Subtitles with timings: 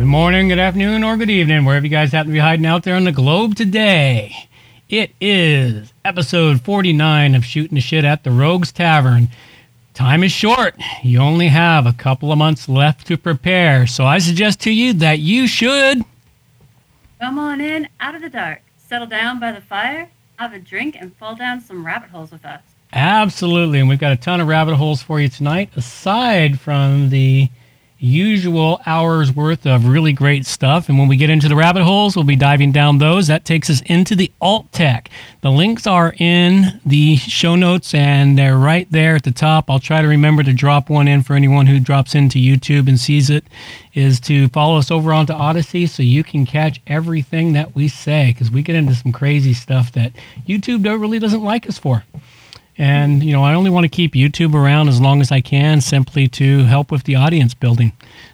[0.00, 2.84] Good morning, good afternoon, or good evening, wherever you guys happen to be hiding out
[2.84, 4.34] there on the globe today.
[4.88, 9.28] It is episode 49 of Shooting the Shit at the Rogues Tavern.
[9.92, 10.74] Time is short.
[11.02, 14.94] You only have a couple of months left to prepare, so I suggest to you
[14.94, 16.02] that you should.
[17.20, 18.62] Come on in, out of the dark.
[18.78, 22.46] Settle down by the fire, have a drink, and fall down some rabbit holes with
[22.46, 22.62] us.
[22.94, 27.50] Absolutely, and we've got a ton of rabbit holes for you tonight, aside from the
[28.00, 30.88] usual hours worth of really great stuff.
[30.88, 33.26] And when we get into the rabbit holes, we'll be diving down those.
[33.26, 35.10] That takes us into the alt tech.
[35.42, 39.70] The links are in the show notes and they're right there at the top.
[39.70, 42.98] I'll try to remember to drop one in for anyone who drops into YouTube and
[42.98, 43.44] sees it.
[43.92, 48.32] Is to follow us over onto Odysee so you can catch everything that we say
[48.32, 50.12] because we get into some crazy stuff that
[50.46, 52.04] YouTube really doesn't like us for.
[52.78, 55.80] And, you know, I only want to keep YouTube around as long as I can
[55.80, 57.92] simply to help with the audience building.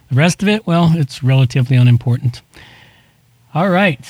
[0.09, 2.41] The rest of it, well, it's relatively unimportant.
[3.53, 4.05] All right.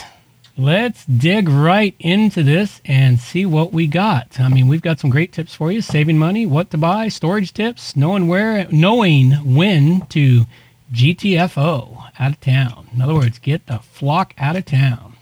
[0.60, 4.40] Let's dig right into this and see what we got.
[4.40, 7.54] I mean, we've got some great tips for you: saving money, what to buy, storage
[7.54, 10.46] tips, knowing where, knowing when to
[10.92, 12.88] GTFO out of town.
[12.92, 15.14] In other words, get the flock out of town.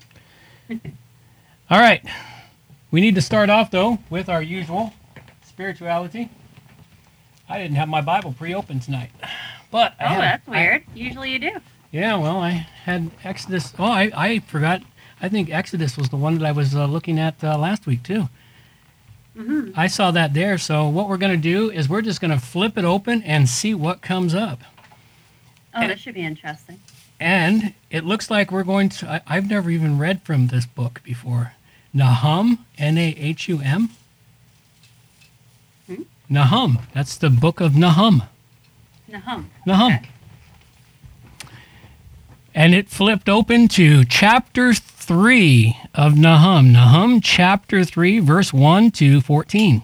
[1.69, 2.01] All right.
[2.95, 4.93] We need to start off though with our usual
[5.45, 6.29] spirituality.
[7.49, 9.09] I didn't have my Bible pre-opened tonight,
[9.69, 10.83] but oh, had, that's weird.
[10.87, 11.51] I, Usually you do.
[11.91, 12.51] Yeah, well, I
[12.85, 13.73] had Exodus.
[13.77, 14.81] Oh, I, I forgot.
[15.21, 18.01] I think Exodus was the one that I was uh, looking at uh, last week
[18.01, 18.29] too.
[19.35, 19.71] Mm-hmm.
[19.75, 20.57] I saw that there.
[20.57, 23.49] So what we're going to do is we're just going to flip it open and
[23.49, 24.61] see what comes up.
[25.73, 26.79] Oh, and, this should be interesting.
[27.19, 29.11] And it looks like we're going to.
[29.15, 31.55] I, I've never even read from this book before.
[31.95, 33.89] Nahum, N A H U M.
[35.87, 36.01] Hmm?
[36.29, 36.79] Nahum.
[36.93, 38.23] That's the book of Nahum.
[39.07, 39.49] Nahum.
[39.65, 39.93] Nahum.
[39.93, 40.09] Okay.
[42.53, 46.73] And it flipped open to chapter 3 of Nahum.
[46.73, 49.81] Nahum chapter 3, verse 1 to 14.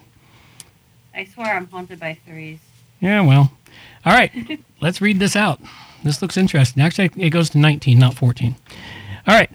[1.16, 2.60] I swear I'm haunted by threes.
[3.00, 3.52] Yeah, well.
[4.06, 4.60] All right.
[4.82, 5.62] let's read this out.
[6.04, 6.84] This looks interesting.
[6.84, 8.56] Actually, it goes to 19, not 14.
[9.28, 9.50] All right.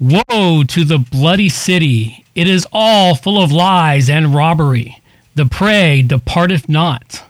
[0.00, 2.24] Woe to the bloody city!
[2.34, 5.02] It is all full of lies and robbery.
[5.34, 7.22] The prey departeth not.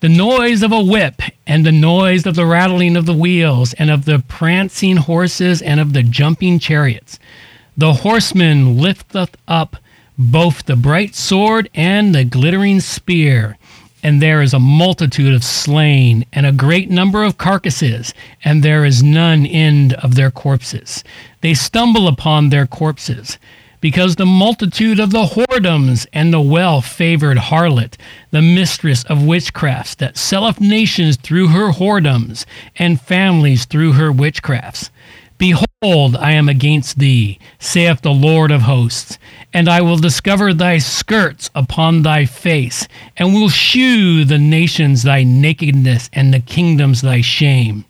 [0.00, 3.90] The noise of a whip, and the noise of the rattling of the wheels, and
[3.90, 7.18] of the prancing horses, and of the jumping chariots.
[7.78, 9.78] The horseman lifteth up
[10.18, 13.56] both the bright sword and the glittering spear
[14.02, 18.12] and there is a multitude of slain, and a great number of carcasses,
[18.44, 21.04] and there is none end of their corpses.
[21.42, 23.36] They stumble upon their corpses,
[23.80, 27.96] because the multitude of the whoredoms and the well favored harlot,
[28.30, 34.90] the mistress of witchcrafts, that selleth nations through her whoredoms, and families through her witchcrafts.
[35.36, 39.18] Behold, I am against thee, saith the Lord of hosts,
[39.52, 42.86] and I will discover thy skirts upon thy face,
[43.16, 47.84] and will shew the nations thy nakedness, and the kingdoms thy shame.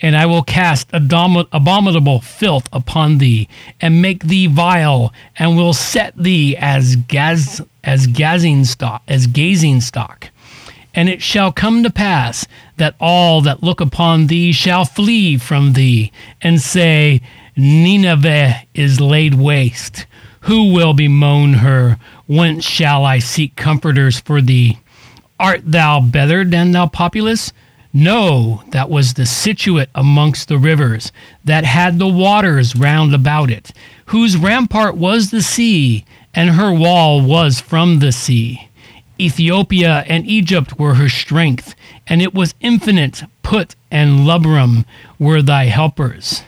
[0.00, 3.48] And I will cast abominable filth upon thee,
[3.80, 9.80] and make thee vile, and will set thee as gaz as gazing stock, as gazing
[9.80, 10.30] stock.
[10.94, 12.46] And it shall come to pass
[12.76, 17.20] that all that look upon thee shall flee from thee, and say,
[17.56, 20.06] Nineveh is laid waste.
[20.40, 21.98] Who will bemoan her?
[22.26, 24.78] Whence shall I seek comforters for thee?
[25.40, 27.52] Art thou better than thou populous?
[27.98, 31.12] No, that was the situate amongst the rivers,
[31.46, 33.72] that had the waters round about it,
[34.12, 38.68] whose rampart was the sea, and her wall was from the sea.
[39.18, 41.74] Ethiopia and Egypt were her strength,
[42.06, 43.22] and it was infinite.
[43.42, 44.84] Put and Lubbrum
[45.18, 46.42] were thy helpers.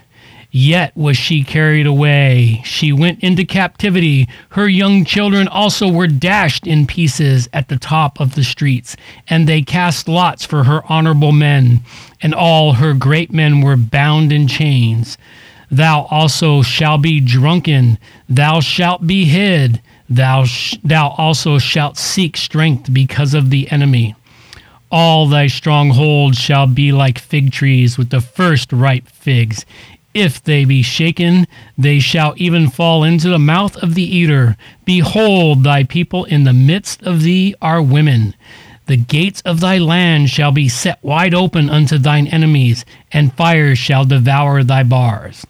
[0.60, 2.62] Yet was she carried away.
[2.64, 4.28] She went into captivity.
[4.48, 8.96] Her young children also were dashed in pieces at the top of the streets,
[9.28, 11.82] and they cast lots for her honorable men,
[12.20, 15.16] and all her great men were bound in chains.
[15.70, 17.96] Thou also shalt be drunken,
[18.28, 19.80] thou shalt be hid,
[20.10, 24.16] Thou, sh- thou also shalt seek strength because of the enemy.
[24.90, 29.66] All thy strongholds shall be like fig trees with the first ripe figs.
[30.20, 34.56] If they be shaken, they shall even fall into the mouth of the eater.
[34.84, 38.34] Behold, thy people in the midst of thee are women.
[38.86, 43.76] The gates of thy land shall be set wide open unto thine enemies, and fire
[43.76, 45.46] shall devour thy bars.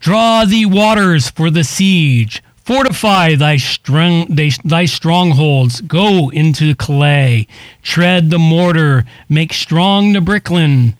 [0.00, 5.80] Draw thee waters for the siege Fortify thy, strong, thy strongholds.
[5.80, 7.46] Go into clay.
[7.82, 9.06] Tread the mortar.
[9.26, 10.94] Make strong the brickkiln.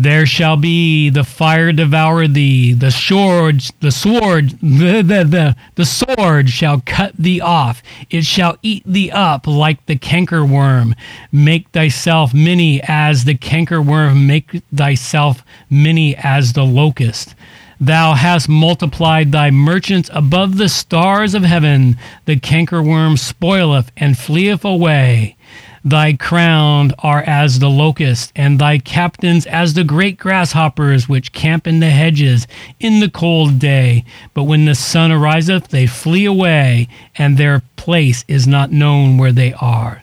[0.00, 5.84] There shall be the fire devour thee, the sword, the sword, the, the, the, the
[5.84, 7.82] sword shall cut thee off.
[8.08, 10.94] It shall eat thee up like the cankerworm.
[11.32, 17.34] Make thyself many as the cankerworm, make thyself many as the locust.
[17.80, 21.98] Thou hast multiplied thy merchants above the stars of heaven.
[22.24, 25.36] The cankerworm spoileth and fleeth away.
[25.84, 31.66] Thy crown are as the locust, and thy captains as the great grasshoppers which camp
[31.66, 32.46] in the hedges
[32.80, 34.04] in the cold day.
[34.34, 39.32] But when the sun ariseth, they flee away, and their place is not known where
[39.32, 40.02] they are.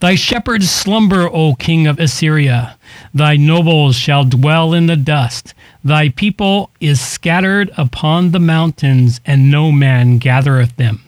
[0.00, 2.76] Thy shepherds slumber, O king of Assyria.
[3.12, 5.54] Thy nobles shall dwell in the dust.
[5.82, 11.02] Thy people is scattered upon the mountains, and no man gathereth them.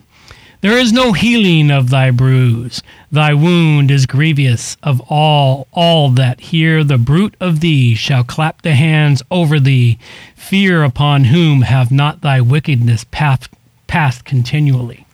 [0.62, 2.82] There is no healing of thy bruise.
[3.10, 5.68] Thy wound is grievous of all.
[5.72, 9.98] All that hear the bruit of thee shall clap the hands over thee.
[10.36, 13.48] Fear upon whom have not thy wickedness passed,
[13.86, 15.06] passed continually.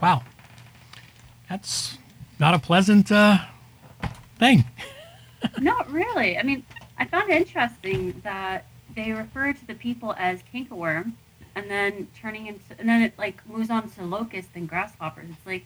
[0.00, 0.22] Wow.
[1.50, 1.98] That's
[2.38, 3.38] not a pleasant uh,
[4.38, 4.64] thing.
[5.60, 6.38] Not really.
[6.38, 6.64] I mean,
[6.98, 8.66] I found it interesting that
[8.96, 11.12] they refer to the people as cankerworm,
[11.56, 15.28] and then turning into, and then it like moves on to locusts and grasshoppers.
[15.30, 15.64] It's like,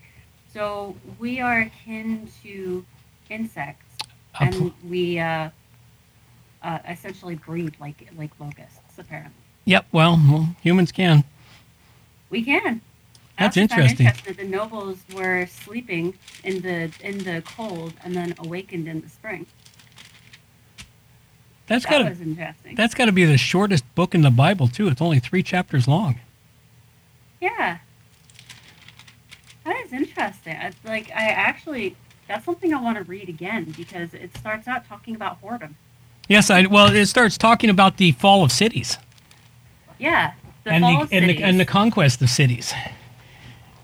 [0.53, 2.85] so we are akin to
[3.31, 3.97] insects,
[4.41, 5.51] and we uh,
[6.63, 8.99] uh, essentially breed like like locusts.
[8.99, 9.33] Apparently,
[9.67, 11.25] Yep, well, well, humans can.
[12.31, 12.81] we can.
[13.39, 14.07] That's interesting.
[14.07, 19.01] interesting that the nobles were sleeping in the in the cold and then awakened in
[19.01, 19.47] the spring.
[21.69, 22.75] That's That got to was interesting.
[22.75, 24.89] that's got to be the shortest book in the Bible too.
[24.89, 26.19] It's only 3 chapters long.
[27.41, 27.79] Yeah.
[29.65, 30.57] That is interesting.
[30.57, 31.95] I, like, I actually,
[32.27, 35.75] that's something I want to read again because it starts out talking about whoredom.
[36.27, 38.99] Yes, I well, it starts talking about the fall of cities.
[39.99, 40.33] Yeah.
[40.65, 42.73] The and fall the, of and, the, and the conquest of cities.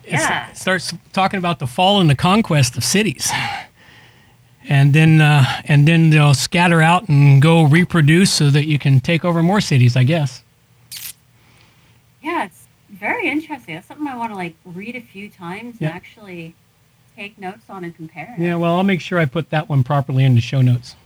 [0.07, 0.51] Yeah.
[0.51, 3.31] It starts talking about the fall and the conquest of cities.
[4.69, 9.01] And then, uh, and then they'll scatter out and go reproduce so that you can
[9.01, 10.43] take over more cities, I guess.
[12.23, 13.75] yeah, it's very interesting.
[13.75, 15.89] That's something I want to, like, read a few times Yeah.
[15.89, 16.55] and actually
[17.17, 18.35] take notes on and compare.
[18.39, 20.97] Yeah, well, I'll make sure I put that one properly in the show notes.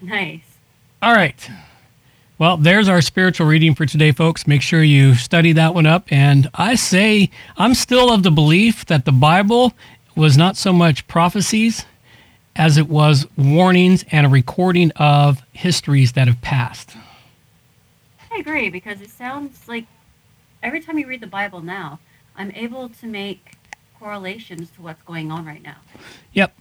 [0.00, 0.40] Nice.
[1.02, 1.50] All right.
[2.38, 4.46] Well, there's our spiritual reading for today, folks.
[4.46, 6.06] Make sure you study that one up.
[6.10, 9.74] And I say, I'm still of the belief that the Bible
[10.16, 11.84] was not so much prophecies
[12.56, 16.96] as it was warnings and a recording of histories that have passed.
[18.30, 19.86] I agree because it sounds like
[20.62, 21.98] every time you read the Bible now,
[22.36, 23.56] I'm able to make
[23.98, 25.76] correlations to what's going on right now.
[26.32, 26.54] Yep.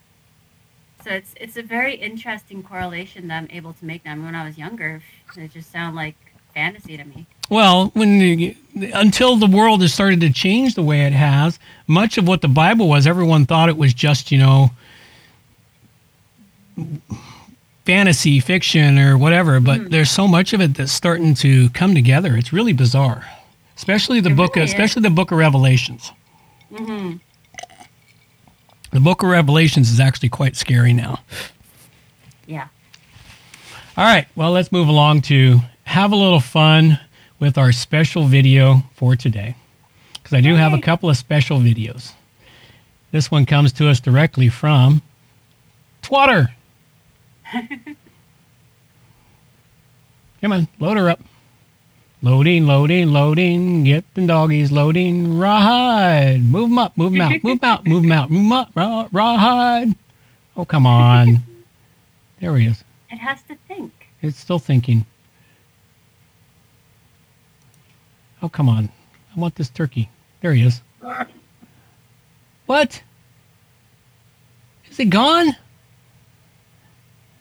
[1.03, 4.11] So it's it's a very interesting correlation that I'm able to make now.
[4.11, 5.01] I mean, when I was younger,
[5.35, 6.15] it just sounded like
[6.53, 7.25] fantasy to me.
[7.49, 8.55] Well, when
[8.93, 12.47] until the world has started to change the way it has, much of what the
[12.47, 14.71] Bible was, everyone thought it was just, you know,
[17.85, 22.35] fantasy fiction or whatever, but there's so much of it that's starting to come together.
[22.37, 23.25] It's really bizarre.
[23.75, 24.71] Especially the It book really is.
[24.71, 26.11] especially the book of Revelations.
[26.73, 27.13] hmm
[28.91, 31.19] The book of Revelations is actually quite scary now.
[32.45, 32.67] Yeah.
[33.97, 36.99] All right, well, let's move along to have a little fun
[37.39, 39.55] with our special video for today.
[40.13, 42.13] Because I do have a couple of special videos.
[43.11, 45.01] This one comes to us directly from
[46.03, 46.49] Twatter.
[50.41, 51.19] Come on, load her up.
[52.23, 53.83] Loading, loading, loading.
[53.83, 55.37] Get the doggies loading.
[55.39, 56.43] Rawhide.
[56.43, 58.69] Move them up, move them out, move them out, move them out, move them up.
[58.75, 59.95] Raw, rawhide.
[60.55, 61.43] Oh, come on.
[62.39, 62.83] There he is.
[63.09, 63.91] It has to think.
[64.21, 65.05] It's still thinking.
[68.43, 68.89] Oh, come on.
[69.35, 70.09] I want this turkey.
[70.41, 70.81] There he is.
[72.67, 73.01] What?
[74.89, 75.55] Is he gone?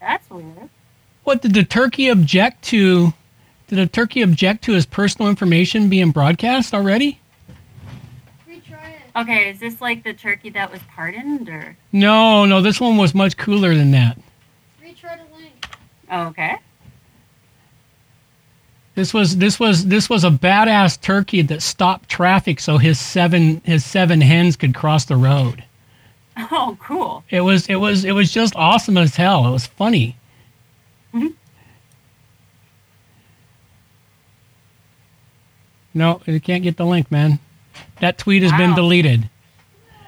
[0.01, 0.69] That's weird.
[1.25, 3.13] What did the turkey object to?
[3.69, 7.21] Did the turkey object to his personal information being broadcast already?
[8.49, 8.95] Retry.
[9.15, 11.77] Okay, is this like the turkey that was pardoned, or?
[11.93, 14.19] No, no, this one was much cooler than that.
[14.83, 15.67] Retry the link.
[16.11, 16.57] Oh, okay.
[18.95, 23.61] This was this was this was a badass turkey that stopped traffic so his seven
[23.65, 25.65] his seven hens could cross the road.
[26.51, 27.25] Oh, cool.
[27.31, 29.47] It was it was it was just awesome as hell.
[29.47, 30.17] It was funny.
[31.15, 31.35] Mhm.
[35.93, 37.39] No, you can't get the link, man.
[38.01, 39.29] That tweet has been deleted.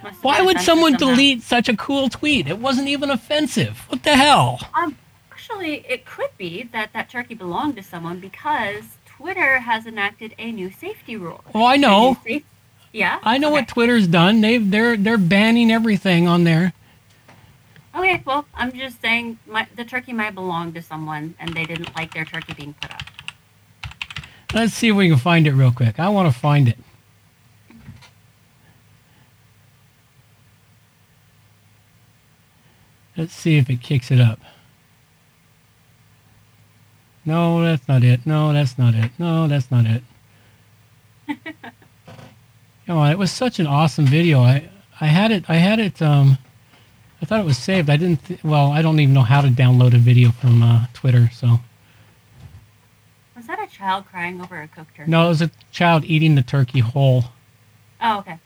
[0.03, 1.15] Must Why would someone somehow.
[1.15, 2.49] delete such a cool tweet?
[2.49, 3.79] It wasn't even offensive.
[3.89, 4.61] What the hell?
[4.75, 4.97] Um,
[5.31, 10.51] actually, it could be that that turkey belonged to someone because Twitter has enacted a
[10.51, 11.43] new safety rule.
[11.55, 12.13] Oh, I know.
[12.13, 12.45] new safe-
[12.93, 13.19] yeah.
[13.23, 13.53] I know okay.
[13.53, 14.41] what Twitter's done.
[14.41, 16.73] They've they're they're banning everything on there.
[17.95, 21.95] Okay, well, I'm just saying my, the turkey might belong to someone, and they didn't
[21.95, 23.03] like their turkey being put up.
[24.55, 25.99] Let's see if we can find it real quick.
[25.99, 26.79] I want to find it.
[33.17, 34.41] Let's see if it kicks it up.
[37.25, 38.27] No, that's not it.
[38.27, 39.13] No, that's not it.
[39.19, 40.03] No, that's not it.
[42.87, 44.41] Come on, it was such an awesome video.
[44.41, 44.69] I
[45.01, 46.39] I had it I had it um
[47.21, 47.89] I thought it was saved.
[47.89, 50.87] I didn't th- well, I don't even know how to download a video from uh,
[50.93, 51.61] Twitter, so
[53.37, 55.09] Was that a child crying over a cooked turkey?
[55.11, 57.27] No, it was a child eating the turkey whole.
[58.01, 58.39] Oh, okay.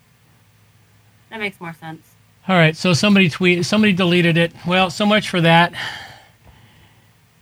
[1.30, 2.06] That makes more sense.
[2.48, 4.52] All right, so somebody tweet, somebody deleted it.
[4.66, 5.72] Well, so much for that.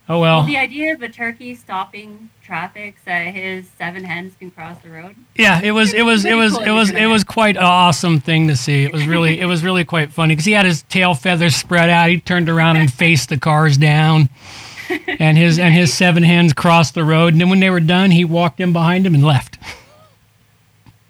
[0.07, 0.43] Oh Well, well.
[0.45, 5.15] the idea of a turkey stopping traffic so his seven hens can cross the road.
[5.35, 8.19] Yeah, it was, it was, it was, cool it was, it was quite an awesome
[8.19, 8.83] thing to see.
[8.83, 11.89] It was really, it was really quite funny because he had his tail feathers spread
[11.89, 12.09] out.
[12.09, 14.29] He turned around and faced the cars down,
[15.07, 17.33] and his and his seven hens crossed the road.
[17.33, 19.57] And then when they were done, he walked in behind them and left.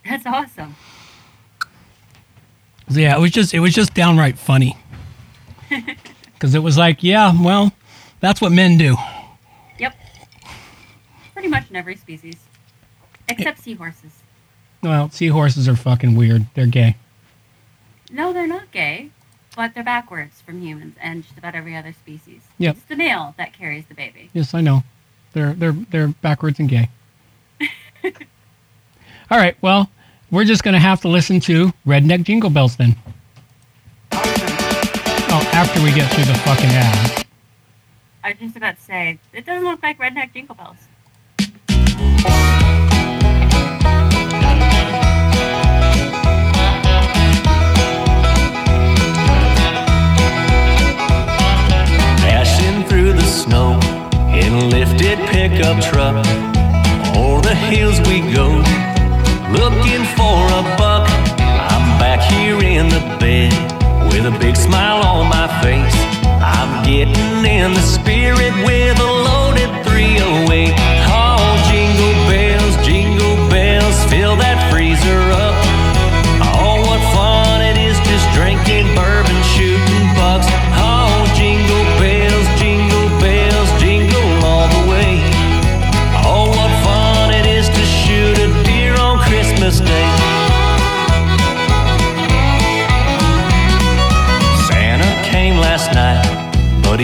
[0.07, 0.75] That's awesome.
[2.89, 4.77] So, yeah, it was just, it was just downright funny.
[6.33, 7.71] Because it was like, yeah, well,
[8.25, 8.95] that's what men do.
[9.77, 9.93] Yep.
[11.33, 12.35] Pretty much in every species,
[13.29, 14.11] except seahorses.
[14.81, 16.47] Well, seahorses are fucking weird.
[16.55, 16.95] They're gay.
[18.11, 19.11] No, they're not gay,
[19.55, 22.41] but they're backwards from humans and just about every other species.
[22.57, 22.77] Yep.
[22.77, 24.29] It's the male that carries the baby.
[24.33, 24.83] Yes, I know.
[25.33, 26.89] They're they're they're backwards and gay.
[28.03, 29.55] All right.
[29.61, 29.89] Well,
[30.31, 32.95] we're just gonna have to listen to Redneck Jingle Bells then.
[34.11, 37.25] Oh, after we get through the fucking ad.
[38.25, 40.77] I was just about to say, it doesn't look like redneck jingle bells.
[52.17, 53.73] Dashing through the snow
[54.33, 56.25] in a lifted pickup truck.
[57.15, 58.47] O'er the hills we go,
[59.53, 61.07] looking for a buck.
[61.37, 63.53] I'm back here in the bed
[64.11, 66.14] with a big smile on my face.
[66.41, 70.84] I'm getting in the spirit with a loaded 308.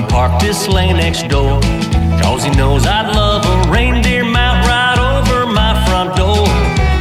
[0.01, 1.60] He parked his sleigh next door.
[2.22, 6.48] Cause he knows I'd love a reindeer mount right over my front door.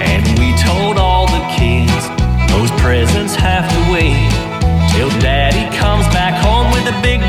[0.03, 2.03] And we told all the kids
[2.53, 4.29] those presents have to wait
[4.93, 7.21] till daddy comes back home with a big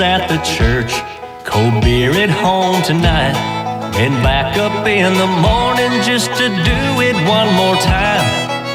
[0.00, 0.96] at the church,
[1.44, 3.36] cold beer at home tonight.
[4.00, 8.24] And back up in the morning just to do it one more time.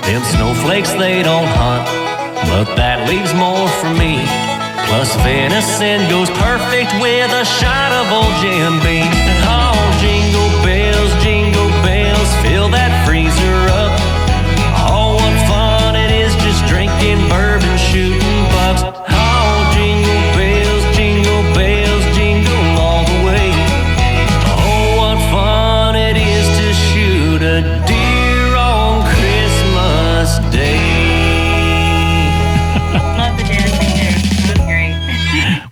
[0.06, 1.90] Them snowflakes, they don't hunt,
[2.46, 4.22] but that leaves more for me.
[4.86, 9.10] Plus, venison goes perfect with a shot of old Jim Beam.
[9.50, 12.94] Oh, jingle bells, jingle bells, fill that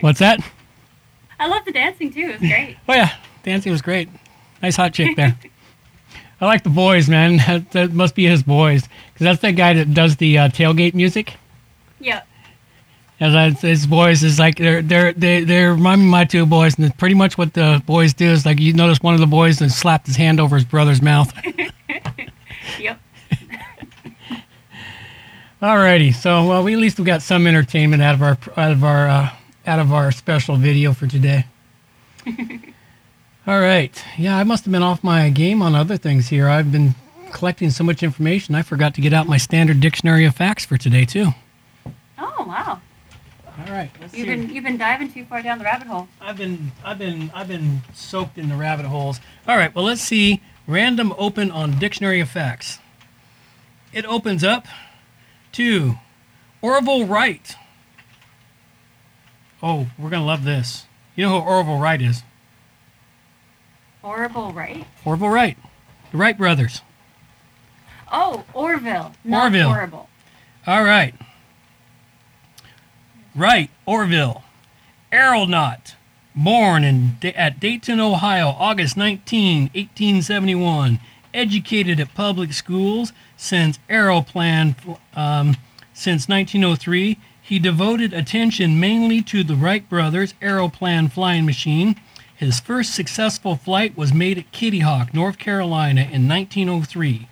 [0.04, 0.42] What's that?
[1.40, 2.32] I love the dancing too.
[2.32, 2.78] It was great.
[2.90, 4.10] Oh yeah, dancing was great.
[4.62, 5.38] Nice hot chick there.
[6.42, 7.38] I like the boys, man.
[7.48, 8.84] That, that must be his boys,
[9.14, 11.36] because that's the guy that does the uh, tailgate music.
[12.02, 12.24] Yeah.
[13.22, 16.46] As I, his boys is like they're they're they they remind me of my two
[16.46, 19.28] boys, and pretty much what the boys do is like you notice one of the
[19.28, 21.32] boys and slapped his hand over his brother's mouth.
[22.78, 23.00] Yep.
[25.62, 28.84] Alrighty, so well, we at least we got some entertainment out of our out of
[28.84, 29.30] our uh,
[29.66, 31.46] out of our special video for today.
[33.48, 36.48] All right, yeah, I must have been off my game on other things here.
[36.48, 36.96] I've been
[37.32, 40.78] collecting so much information, I forgot to get out my standard dictionary of facts for
[40.78, 41.30] today too.
[42.18, 42.80] Oh wow.
[43.60, 44.36] All right, let's You've see.
[44.36, 46.08] been you've been diving too far down the rabbit hole.
[46.22, 49.20] I've been I've been I've been soaked in the rabbit holes.
[49.48, 50.42] All right, well let's see.
[50.66, 52.80] Random open on dictionary of facts.
[53.92, 54.66] It opens up
[55.54, 55.96] to
[56.62, 57.56] Orville Wright.
[59.64, 60.86] Oh, we're gonna love this.
[61.16, 62.22] You know who Orville Wright is?
[64.02, 64.86] Horrible, right?
[65.06, 65.58] Orville Wright,
[66.12, 66.82] the Wright brothers.
[68.12, 69.14] Oh, Orville.
[69.24, 69.70] Not Orville.
[69.70, 70.10] horrible.
[70.68, 71.16] All right.
[73.36, 74.44] Wright, Orville,
[75.12, 75.96] aeronaut,
[76.36, 81.00] born in at Dayton, Ohio, August 19, 1871.
[81.34, 84.76] Educated at public schools since aeroplan
[85.16, 85.58] um,
[85.94, 87.18] since 1903.
[87.44, 91.96] He devoted attention mainly to the Wright brothers' aeroplan flying machine.
[92.36, 97.28] His first successful flight was made at Kitty Hawk, North Carolina in 1903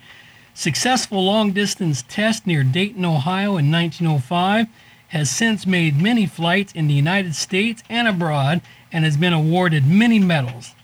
[0.54, 4.66] successful long distance test near Dayton, Ohio in 1905,
[5.08, 9.86] has since made many flights in the United States and abroad and has been awarded
[9.86, 10.74] many medals.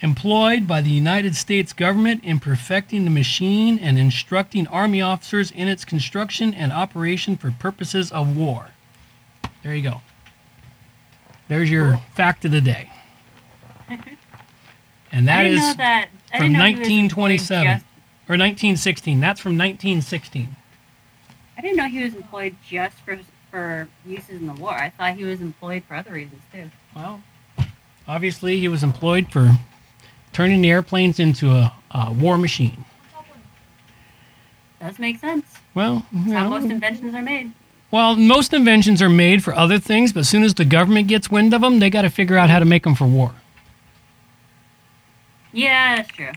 [0.00, 5.66] Employed by the United States government in perfecting the machine and instructing Army officers in
[5.68, 8.68] its construction and operation for purposes of war.
[9.68, 10.00] There you go.
[11.48, 12.90] There's your fact of the day.
[13.90, 14.14] Mm-hmm.
[15.12, 16.08] And that is that didn't is know that.
[16.32, 17.84] I from didn't know he was employed 1927 just-
[18.30, 19.20] or 1916.
[19.20, 20.56] That's from 1916.
[21.58, 23.18] I didn't know he was employed just for
[23.50, 24.72] for uses in the war.
[24.72, 26.70] I thought he was employed for other reasons too.
[26.96, 27.22] Well,
[28.06, 29.50] obviously he was employed for
[30.32, 32.86] turning the airplanes into a, a war machine.
[34.80, 35.44] Does make sense.
[35.74, 37.52] Well, That's how most inventions are made.
[37.90, 41.30] Well, most inventions are made for other things, but as soon as the government gets
[41.30, 43.34] wind of them, they got to figure out how to make them for war.
[45.52, 46.32] Yeah, that's true.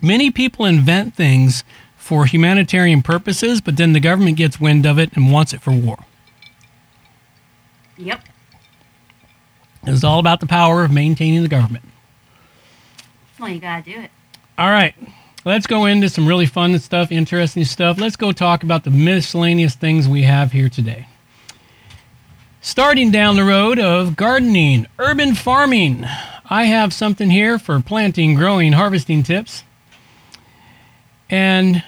[0.00, 1.62] Many people invent things
[1.96, 5.72] for humanitarian purposes, but then the government gets wind of it and wants it for
[5.72, 5.98] war.
[7.96, 8.20] Yep.
[9.84, 11.84] It's all about the power of maintaining the government.
[13.38, 14.10] Well, you gotta do it.
[14.56, 14.94] All right,
[15.48, 17.98] let's go into some really fun stuff, interesting stuff.
[17.98, 21.08] Let's go talk about the miscellaneous things we have here today.
[22.60, 26.04] Starting down the road of gardening, urban farming.
[26.50, 29.64] I have something here for planting, growing, harvesting tips.
[31.30, 31.82] And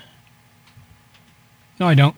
[1.78, 2.16] no, I don't.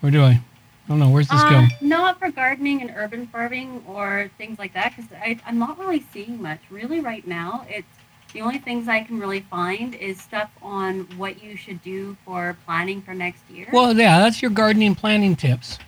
[0.00, 0.30] Where do I?
[0.30, 0.42] I
[0.88, 1.10] don't know.
[1.10, 1.58] Where's this go?
[1.58, 6.04] Uh, not for gardening and urban farming or things like that, because I'm not really
[6.12, 6.58] seeing much.
[6.70, 7.86] Really, right now, it's
[8.32, 12.56] the only things I can really find is stuff on what you should do for
[12.64, 13.68] planning for next year.
[13.72, 15.78] Well, yeah, that's your gardening planning tips.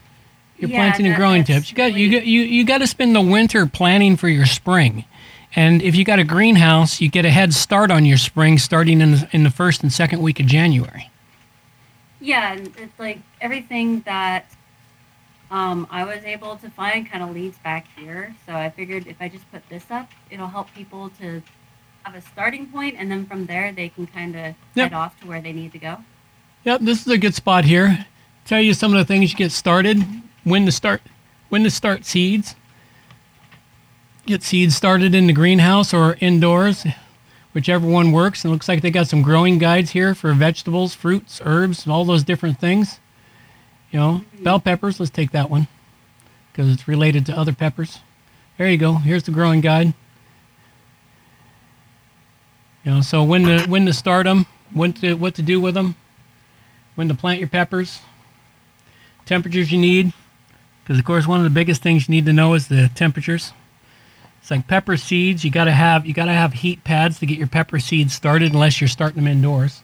[0.59, 1.71] Your Yeah, planting and growing tips.
[1.71, 5.05] You got you got you you got to spend the winter planning for your spring.
[5.55, 9.01] And if you got a greenhouse, you get a head start on your spring starting
[9.01, 11.11] in the, in the first and second week of January.
[12.21, 14.47] Yeah, and it's like everything that
[15.51, 18.35] um, I was able to find kind of leads back here.
[18.47, 21.43] So I figured if I just put this up, it'll help people to
[22.05, 24.91] have a starting point, and then from there they can kind of Yep.
[24.91, 25.99] head off to where they need to go.
[26.65, 28.07] Yep, this is a good spot here.
[28.45, 30.05] Tell you some of the things you get started,
[30.45, 31.03] when to start,
[31.49, 32.57] when to start seeds.
[34.27, 36.87] Get seeds started in the greenhouse or indoors,
[37.53, 38.45] whichever one works.
[38.45, 42.05] And it looks like they got some growing guides here for vegetables, fruits, herbs, all
[42.05, 43.01] those different things.
[43.91, 44.45] You know, mm-hmm.
[44.45, 45.01] bell peppers.
[45.01, 45.67] Let's take that one
[46.53, 47.99] because it's related to other peppers.
[48.59, 48.95] There you go.
[48.95, 49.95] Here's the growing guide.
[52.85, 55.75] You know, so when to when to start them, when to what to do with
[55.75, 55.95] them,
[56.95, 58.01] when to plant your peppers,
[59.25, 60.13] temperatures you need,
[60.83, 63.53] because of course one of the biggest things you need to know is the temperatures.
[64.41, 65.45] It's like pepper seeds.
[65.45, 68.81] You gotta have you gotta have heat pads to get your pepper seeds started, unless
[68.81, 69.83] you're starting them indoors.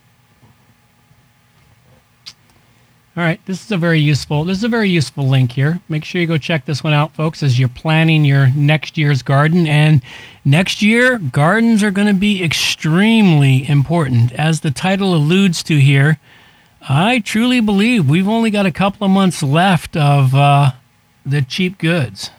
[3.18, 4.44] All right, this is a very useful.
[4.44, 5.80] This is a very useful link here.
[5.88, 9.22] Make sure you go check this one out, folks, as you're planning your next year's
[9.22, 9.66] garden.
[9.66, 10.02] And
[10.44, 16.20] next year, gardens are going to be extremely important, as the title alludes to here.
[16.88, 20.70] I truly believe we've only got a couple of months left of uh,
[21.26, 22.30] the cheap goods,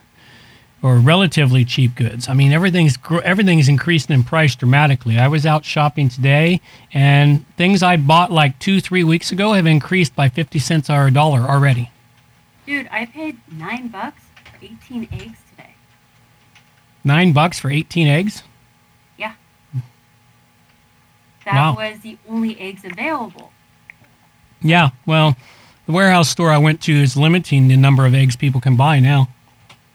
[0.81, 2.29] or relatively cheap goods.
[2.29, 5.17] I mean, everything's everything's increasing in price dramatically.
[5.17, 6.61] I was out shopping today,
[6.93, 11.07] and things I bought like two, three weeks ago have increased by fifty cents or
[11.07, 11.91] a dollar already.
[12.65, 15.73] Dude, I paid nine bucks for 18 eggs today.
[17.03, 18.43] Nine bucks for eighteen eggs.
[19.17, 19.33] Yeah.
[21.45, 21.75] That Wow.
[21.75, 23.51] was the only eggs available.
[24.61, 25.35] Yeah, well,
[25.87, 28.99] The warehouse store I went to is limiting the number of eggs people can buy
[28.99, 29.29] now.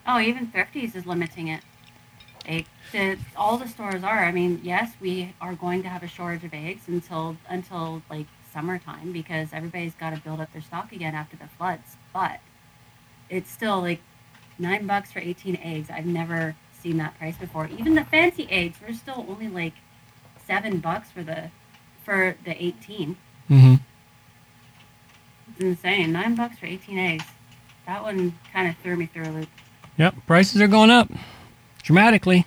[0.07, 1.63] Oh, even Thrifties is limiting it.
[2.47, 4.25] They, the, all the stores are.
[4.25, 8.27] I mean, yes, we are going to have a shortage of eggs until until like
[8.53, 11.97] summertime because everybody's got to build up their stock again after the floods.
[12.13, 12.41] But
[13.31, 14.01] it's still like
[14.59, 15.89] nine bucks for 18 eggs.
[15.91, 17.69] I've never seen that price before.
[17.79, 19.75] Even the fancy eggs were still only like
[20.47, 21.51] seven bucks for the
[22.05, 23.17] for the 18.
[23.49, 23.75] hmm
[25.51, 26.13] It's insane.
[26.13, 27.25] Nine bucks for 18 eggs.
[27.87, 29.49] That one kind of threw me through a loop.
[29.99, 31.09] Yep, prices are going up
[31.83, 32.47] dramatically.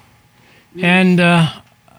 [0.81, 1.49] And uh,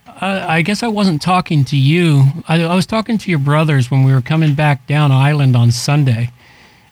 [0.06, 2.24] I, I guess I wasn't talking to you.
[2.46, 5.70] I, I was talking to your brothers when we were coming back down island on
[5.72, 6.30] Sunday,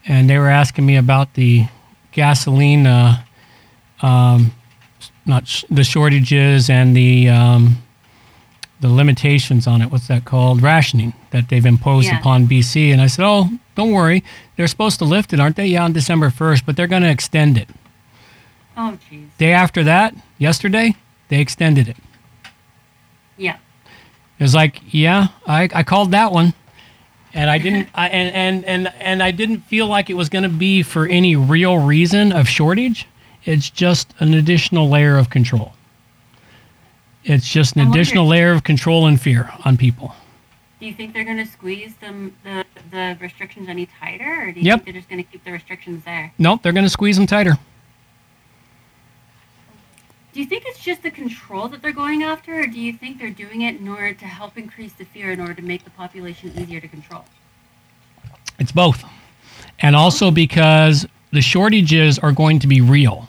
[0.07, 1.67] and they were asking me about the
[2.13, 3.23] gasoline, uh,
[4.03, 4.53] um,
[5.27, 7.77] not sh- the shortages and the um,
[8.81, 9.91] the limitations on it.
[9.93, 10.61] What's that called?
[10.63, 12.19] Rationing that they've imposed Yeah.
[12.19, 12.91] upon BC.
[12.93, 14.25] And I said, "Oh, don't worry.
[14.57, 15.67] They're supposed to lift it, aren't they?
[15.67, 17.69] Yeah, on December first, but they're going to extend it."
[18.77, 19.29] Oh, jeez.
[19.39, 20.95] Day after that, yesterday,
[21.29, 21.97] they extended it.
[23.37, 23.57] Yeah.
[24.39, 26.53] It was like, yeah, I, I called that one,
[27.33, 30.43] and I didn't, I, and, and and and I didn't feel like it was going
[30.43, 33.07] to be for any real reason of shortage.
[33.45, 35.73] It's just an additional layer of control.
[37.25, 40.15] It's just an additional layer of control and fear on people.
[40.81, 44.61] Do you think they're going to squeeze them the the restrictions any tighter, or do
[44.61, 44.75] you Yep.
[44.81, 46.33] think they're just going to keep the restrictions there?
[46.39, 47.59] Nope, they're going to squeeze them tighter.
[50.37, 53.19] Do you think it's just the control that they're going after, or do you think
[53.19, 55.89] they're doing it in order to help increase the fear, in order to make the
[55.89, 57.25] population easier to control?
[58.59, 59.03] It's both.
[59.79, 63.27] And also because the shortages are going to be real.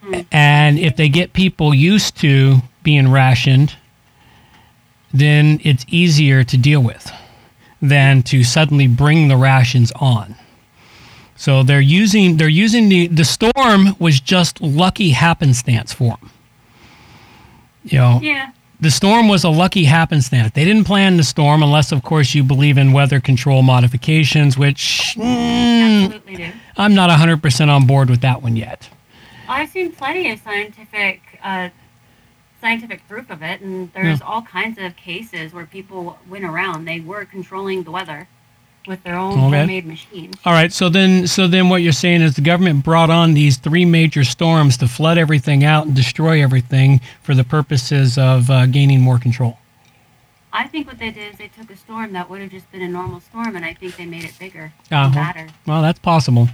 [0.00, 0.20] Hmm.
[0.32, 3.76] And if they get people used to being rationed,
[5.12, 7.12] then it's easier to deal with
[7.82, 10.36] than to suddenly bring the rations on.
[11.36, 16.30] So they're using they're using the the storm was just lucky happenstance for them.
[17.84, 18.50] You know, Yeah.
[18.80, 20.52] the storm was a lucky happenstance.
[20.52, 25.14] They didn't plan the storm unless, of course, you believe in weather control modifications, which
[25.16, 26.52] mm.
[26.76, 28.88] I'm not 100% on board with that one yet.
[29.48, 31.70] I've seen plenty of scientific uh,
[32.60, 36.84] scientific proof of it, and there's all kinds of cases where people went around.
[36.84, 38.28] They were controlling the weather
[38.86, 39.40] with their own Okay.
[39.58, 40.34] homemade machines.
[40.44, 43.56] All right, so then, so then, what you're saying is the government brought on these
[43.56, 48.66] three major storms to flood everything out and destroy everything for the purposes of uh,
[48.66, 49.58] gaining more control.
[50.52, 52.82] I think what they did is they took a storm that would have just been
[52.82, 55.04] a normal storm, and I think they made it bigger Uh-huh.
[55.06, 55.46] and badder.
[55.66, 56.48] Well, that's possible.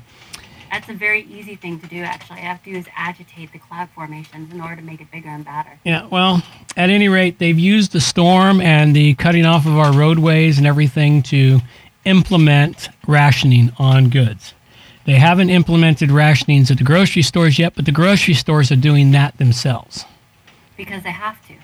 [0.71, 2.37] That's a very easy thing to do, actually.
[2.37, 5.11] All you have to do is agitate the cloud formations in order to make it
[5.11, 5.79] bigger and badder.
[5.83, 6.43] Yeah, well,
[6.77, 10.67] at any rate, they've used the storm and the cutting off of our roadways and
[10.67, 11.61] everything to
[12.09, 14.55] implement rationing on goods.
[15.05, 19.13] They haven't implemented rationings at the grocery stores yet, but the grocery stores are doing
[19.13, 20.05] that themselves.
[20.77, 21.55] Because they have to.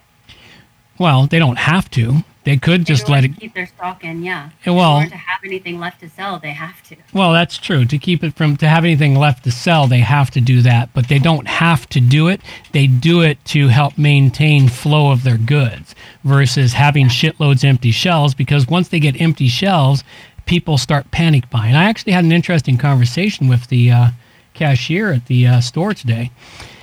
[0.98, 2.24] Well, they don't have to.
[2.44, 3.38] They could just let it.
[3.40, 4.50] keep their stock in, yeah.
[4.66, 6.96] Well- to have anything left to sell, they have to.
[7.12, 7.86] Well, that's true.
[7.86, 10.90] To keep it from to have anything left to sell, they have to do that,
[10.92, 12.42] but they don't have to do it.
[12.72, 18.34] They do it to help maintain flow of their goods versus having shitloads empty shelves
[18.34, 20.04] because once they get empty shelves,
[20.46, 21.74] people start panic buying.
[21.74, 24.08] I actually had an interesting conversation with the uh,
[24.54, 26.30] cashier at the uh, store today.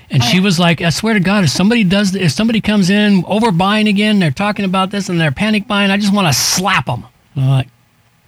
[0.10, 3.24] And she was like, I swear to God, if somebody does, if somebody comes in
[3.24, 6.88] overbuying again, they're talking about this and they're panic buying, I just want to slap
[6.88, 7.06] them.
[7.38, 7.68] I'm like,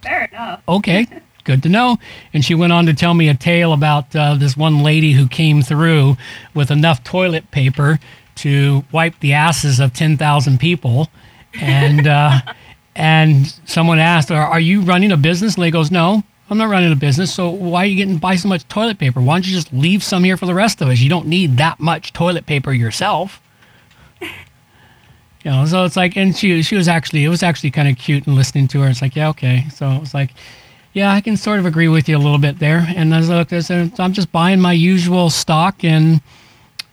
[0.02, 0.62] Fair enough.
[0.68, 1.06] okay,
[1.44, 1.98] good to know.
[2.34, 5.28] And she went on to tell me a tale about uh, this one lady who
[5.28, 6.16] came through
[6.54, 8.00] with enough toilet paper
[8.36, 11.10] to wipe the asses of 10,000 people.
[11.60, 12.40] And, uh,
[12.96, 15.56] and someone asked, are, are you running a business?
[15.56, 17.34] And they goes, no, I'm not running a business.
[17.34, 19.22] So why are you getting buy so much toilet paper?
[19.22, 21.00] Why don't you just leave some here for the rest of us?
[21.00, 23.42] You don't need that much toilet paper yourself.
[25.46, 27.98] You know, so it's like, and she she was actually it was actually kind of
[27.98, 28.88] cute and listening to her.
[28.88, 29.66] It's like, yeah, okay.
[29.74, 30.32] So it was like,
[30.94, 32.86] yeah, I can sort of agree with you a little bit there.
[32.96, 36.22] And as I looked, I said, I'm just buying my usual stock and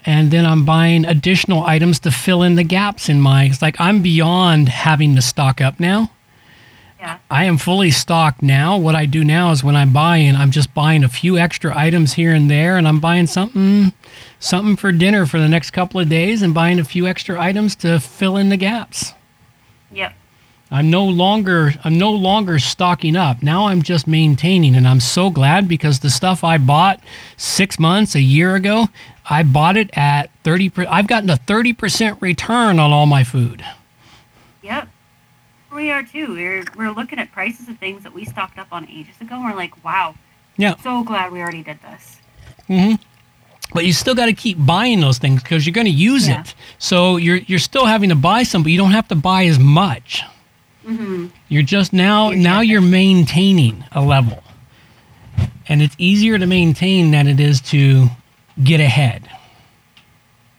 [0.05, 3.45] and then I'm buying additional items to fill in the gaps in my.
[3.45, 6.11] It's like I'm beyond having to stock up now.
[6.99, 7.19] Yeah.
[7.31, 8.77] I am fully stocked now.
[8.77, 12.13] What I do now is when I'm buying, I'm just buying a few extra items
[12.13, 13.95] here and there, and I'm buying something,
[14.39, 17.75] something for dinner for the next couple of days, and buying a few extra items
[17.77, 19.15] to fill in the gaps.
[19.93, 20.13] Yep.
[20.73, 23.43] I'm no longer I'm no longer stocking up.
[23.43, 27.01] Now I'm just maintaining and I'm so glad because the stuff I bought
[27.37, 28.89] 6 months, a year ago,
[29.29, 33.65] I bought it at 30 per, I've gotten a 30% return on all my food.
[34.63, 34.89] Yep.
[35.75, 36.35] we are too.
[36.35, 39.35] We're we're looking at prices of things that we stocked up on ages ago.
[39.37, 40.15] and We're like, wow,
[40.57, 40.75] Yeah.
[40.83, 42.19] so glad we already did this.
[42.69, 42.95] hmm
[43.75, 46.41] But you still got to keep buying those things because you're going to use Yeah.
[46.43, 46.55] it.
[46.79, 49.59] So you're you're still having to buy some, but you don't have to buy as
[49.59, 50.23] much.
[50.85, 54.43] Hmm You're just now now you're maintaining a level,
[55.69, 58.09] and it's easier to maintain than it is to
[58.63, 59.29] get ahead.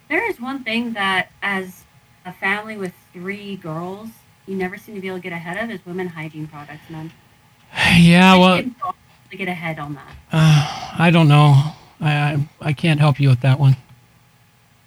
[0.09, 1.83] There is one thing that, as
[2.25, 4.09] a family with three girls,
[4.45, 7.11] you never seem to be able to get ahead of is women hygiene products, man.
[7.97, 8.61] Yeah, well,
[9.31, 10.15] to get ahead on that.
[10.31, 11.73] uh, I don't know.
[12.01, 13.77] I, I I can't help you with that one.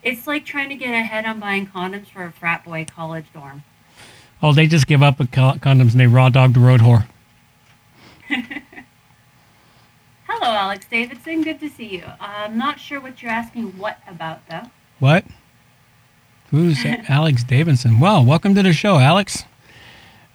[0.03, 3.63] It's like trying to get ahead on buying condoms for a frat boy college dorm.
[4.45, 7.07] Oh, they just give up with co- condoms and they raw dog the road whore.
[8.29, 8.43] Hello,
[10.43, 11.43] Alex Davidson.
[11.43, 12.05] Good to see you.
[12.21, 14.65] I'm not sure what you're asking what about, though.
[14.99, 15.25] What?
[16.51, 18.01] Who's Alex Davidson?
[18.01, 19.45] Well, welcome to the show, Alex.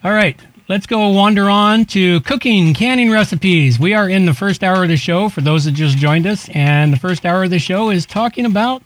[0.03, 3.79] All right, let's go wander on to cooking, canning recipes.
[3.79, 6.49] We are in the first hour of the show for those that just joined us,
[6.49, 8.81] and the first hour of the show is talking about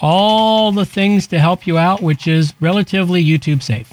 [0.00, 3.92] all the things to help you out, which is relatively YouTube safe.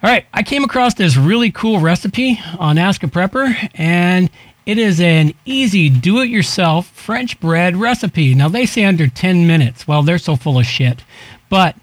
[0.00, 4.30] All right, I came across this really cool recipe on Ask a Prepper, and
[4.64, 8.32] it is an easy do it yourself French bread recipe.
[8.32, 9.88] Now, they say under 10 minutes.
[9.88, 11.02] Well, they're so full of shit.
[11.48, 11.74] But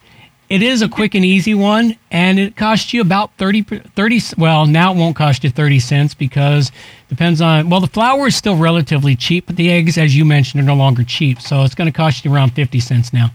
[0.48, 4.66] it is a quick and easy one, and it costs you about 30, 30 well,
[4.66, 6.72] now it won't cost you 30 cents because
[7.10, 10.64] depends on, well, the flour is still relatively cheap, but the eggs, as you mentioned,
[10.64, 11.42] are no longer cheap.
[11.42, 13.32] So it's going to cost you around 50 cents now.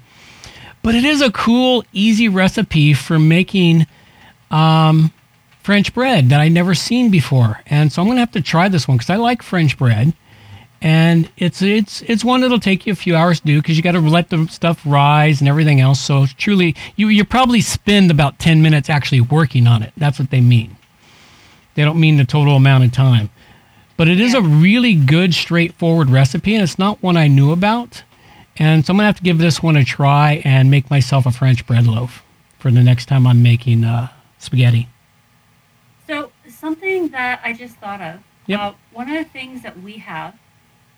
[0.83, 3.87] But it is a cool, easy recipe for making
[4.51, 5.13] um,
[5.63, 8.89] French bread that I never seen before, and so I'm gonna have to try this
[8.89, 10.15] one because I like French bread,
[10.83, 13.83] and it's it's it's one that'll take you a few hours to do because you
[13.83, 16.01] got to let the stuff rise and everything else.
[16.01, 19.93] So truly, you you probably spend about ten minutes actually working on it.
[19.97, 20.77] That's what they mean.
[21.75, 23.31] They don't mean the total amount of time,
[23.97, 28.03] but it is a really good, straightforward recipe, and it's not one I knew about.
[28.57, 31.31] And so I'm gonna have to give this one a try and make myself a
[31.31, 32.23] French bread loaf
[32.59, 34.09] for the next time I'm making uh,
[34.41, 34.89] spaghetti.
[36.09, 38.21] So, something that I just thought of.
[38.47, 38.59] Yep.
[38.61, 40.35] Uh, one of the things that we have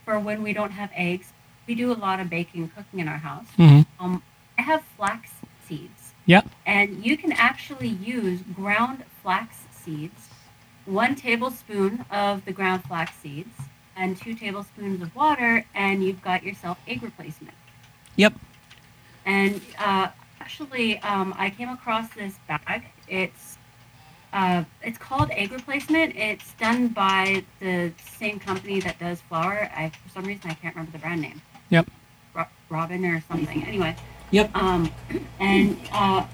[0.07, 1.33] for when we don't have eggs,
[1.67, 3.47] we do a lot of baking and cooking in our house.
[3.59, 3.83] Mm-hmm.
[4.03, 4.23] Um,
[4.59, 5.31] I have flax
[5.69, 6.15] seeds.
[6.27, 6.49] Yep.
[6.65, 10.29] And you can actually use ground flax seeds,
[10.87, 13.55] one tablespoon of the ground flax seeds,
[13.97, 17.57] and two tablespoons of water, and you've got yourself egg replacement.
[18.17, 18.35] Yep.
[19.27, 20.09] And uh,
[20.41, 22.85] actually, um, I came across this bag.
[23.09, 23.59] It's
[24.33, 26.17] uh, it's called egg replacement.
[26.17, 29.71] It's done by the same company that does flour.
[29.77, 31.43] I for some reason I can't remember the brand name.
[31.71, 31.89] Yep.
[32.35, 33.65] Ro- Robin or something.
[33.67, 33.95] Anyway.
[34.31, 34.57] Yep.
[34.57, 34.91] Um,
[35.41, 36.25] and uh,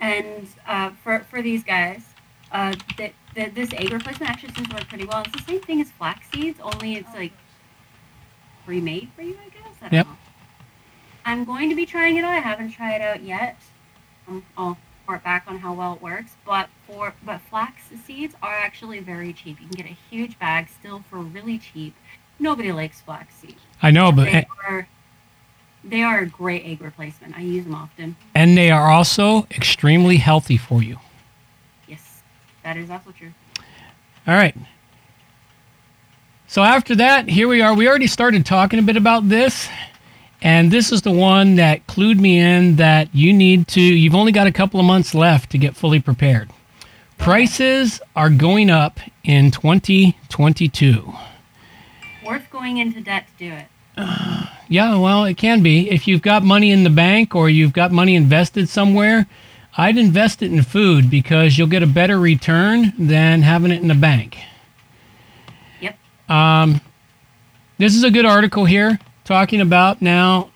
[0.00, 2.02] and uh, for for these guys,
[2.52, 5.22] uh, that the, this egg replacement actually seems to work pretty well.
[5.26, 7.32] It's the same thing as flax seeds, only it's like
[8.64, 9.74] pre-made for you, I guess.
[9.82, 10.06] I don't Yep.
[10.06, 10.16] know.
[11.26, 12.30] I'm going to be trying it out.
[12.32, 13.56] I haven't tried it out yet.
[14.28, 16.32] Um, I'll report back on how well it works.
[16.46, 19.60] But for but flax seeds are actually very cheap.
[19.60, 21.94] You can get a huge bag still for really cheap.
[22.38, 23.60] Nobody likes flax seeds.
[23.82, 24.88] I know, but They are
[25.84, 27.36] they are a great egg replacement.
[27.36, 28.16] I use them often.
[28.34, 30.98] and they are also extremely healthy for you.
[31.86, 32.22] Yes,
[32.62, 33.32] that is also true.
[34.26, 34.56] All right.
[36.46, 37.74] So after that, here we are.
[37.74, 39.68] We already started talking a bit about this,
[40.44, 43.80] and this is the one that clued me in that you need to.
[43.80, 46.50] You've only got a couple of months left to get fully prepared.
[47.16, 51.14] Prices are going up in 2022.
[52.26, 53.66] Worth going into debt to do it.
[54.66, 55.90] Yeah, well, it can be.
[55.90, 59.26] If you've got money in the bank or you've got money invested somewhere,
[59.76, 63.88] I'd invest it in food because you'll get a better return than having it in
[63.88, 64.38] the bank.
[65.82, 65.98] Yep.
[66.30, 66.80] Um,
[67.76, 70.50] this is a good article here talking about now.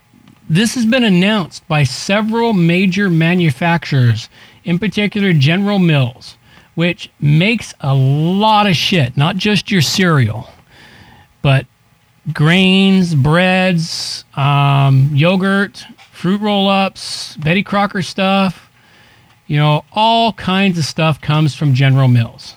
[0.49, 4.29] This has been announced by several major manufacturers,
[4.65, 6.37] in particular General Mills,
[6.75, 10.49] which makes a lot of shit, not just your cereal,
[11.43, 11.67] but
[12.33, 18.71] grains, breads, um, yogurt, fruit roll ups, Betty Crocker stuff.
[19.47, 22.55] You know, all kinds of stuff comes from General Mills.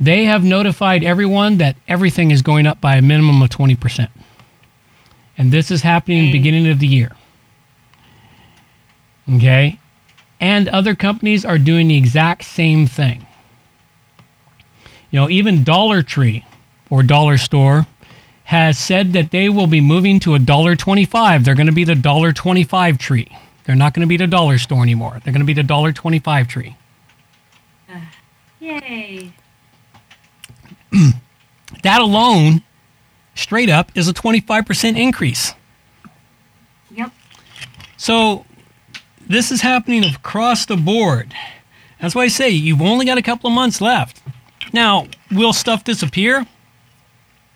[0.00, 4.08] They have notified everyone that everything is going up by a minimum of 20%.
[5.38, 7.12] And this is happening beginning of the year.
[9.34, 9.78] Okay?
[10.40, 13.26] And other companies are doing the exact same thing.
[15.10, 16.44] You know, even Dollar Tree
[16.90, 17.86] or Dollar Store
[18.44, 21.44] has said that they will be moving to a dollar twenty-five.
[21.44, 23.28] They're going to be the dollar twenty-five tree.
[23.64, 25.20] They're not going to be the dollar store anymore.
[25.24, 26.76] They're going to be the dollar twenty-five tree.
[27.92, 28.02] Ugh.
[28.60, 29.32] Yay.
[31.82, 32.62] That alone,
[33.36, 35.54] straight up, is a 25% increase.
[36.90, 37.12] Yep.
[37.96, 38.44] So
[39.28, 41.32] this is happening across the board.
[42.00, 44.22] That's why I say you've only got a couple of months left.
[44.72, 46.46] Now, will stuff disappear?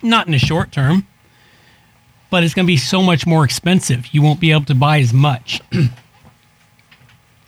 [0.03, 1.07] Not in the short term,
[2.31, 4.09] but it's going to be so much more expensive.
[4.13, 5.61] You won't be able to buy as much.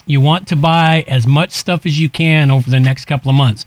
[0.07, 3.37] you want to buy as much stuff as you can over the next couple of
[3.37, 3.65] months.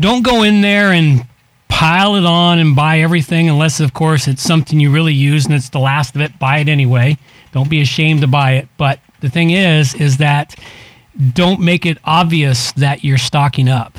[0.00, 1.26] Don't go in there and
[1.74, 5.52] pile it on and buy everything unless of course it's something you really use and
[5.54, 6.38] it's the last of it.
[6.38, 7.18] Buy it anyway.
[7.50, 8.68] Don't be ashamed to buy it.
[8.76, 10.54] But the thing is is that
[11.32, 13.98] don't make it obvious that you're stocking up.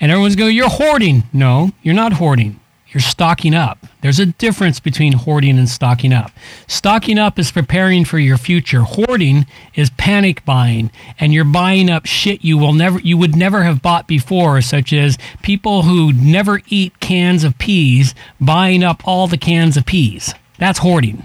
[0.00, 1.22] And everyone's going you're hoarding.
[1.32, 6.30] No you're not hoarding you're stocking up there's a difference between hoarding and stocking up
[6.66, 12.06] stocking up is preparing for your future hoarding is panic buying and you're buying up
[12.06, 16.60] shit you will never you would never have bought before such as people who never
[16.68, 21.24] eat cans of peas buying up all the cans of peas that's hoarding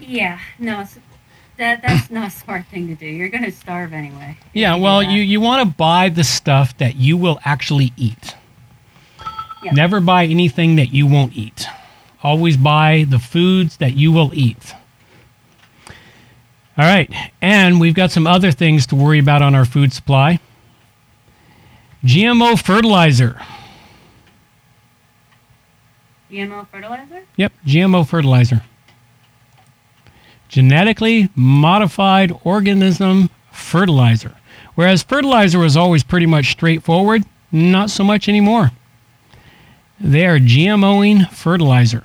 [0.00, 0.38] Yeah.
[0.58, 0.84] No.
[1.58, 3.06] that that's not a smart thing to do.
[3.06, 4.38] You're gonna starve anyway.
[4.54, 8.34] yeah well you you want to buy the stuff that you will actually eat
[9.72, 11.66] Never buy anything that you won't eat
[12.22, 14.74] always buy the foods that you will eat
[16.76, 20.38] all right and we've got some other things to worry about on our food supply
[22.04, 23.40] gmo fertilizer
[26.30, 27.24] GMO fertilizer.
[27.36, 28.62] Yep, GMO fertilizer.
[30.48, 34.36] Genetically modified organism fertilizer.
[34.74, 38.70] Whereas fertilizer was always pretty much straightforward, not so much anymore.
[40.00, 42.02] They are GMOing fertilizer.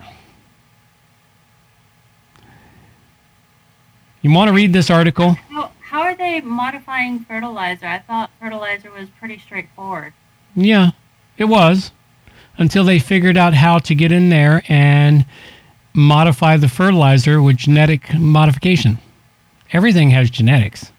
[4.21, 5.31] You want to read this article?
[5.49, 7.86] How how are they modifying fertilizer?
[7.86, 10.13] I thought fertilizer was pretty straightforward.
[10.55, 10.91] Yeah,
[11.38, 11.91] it was
[12.58, 15.25] until they figured out how to get in there and
[15.93, 18.97] modify the fertilizer with genetic modification.
[19.71, 20.91] Everything has genetics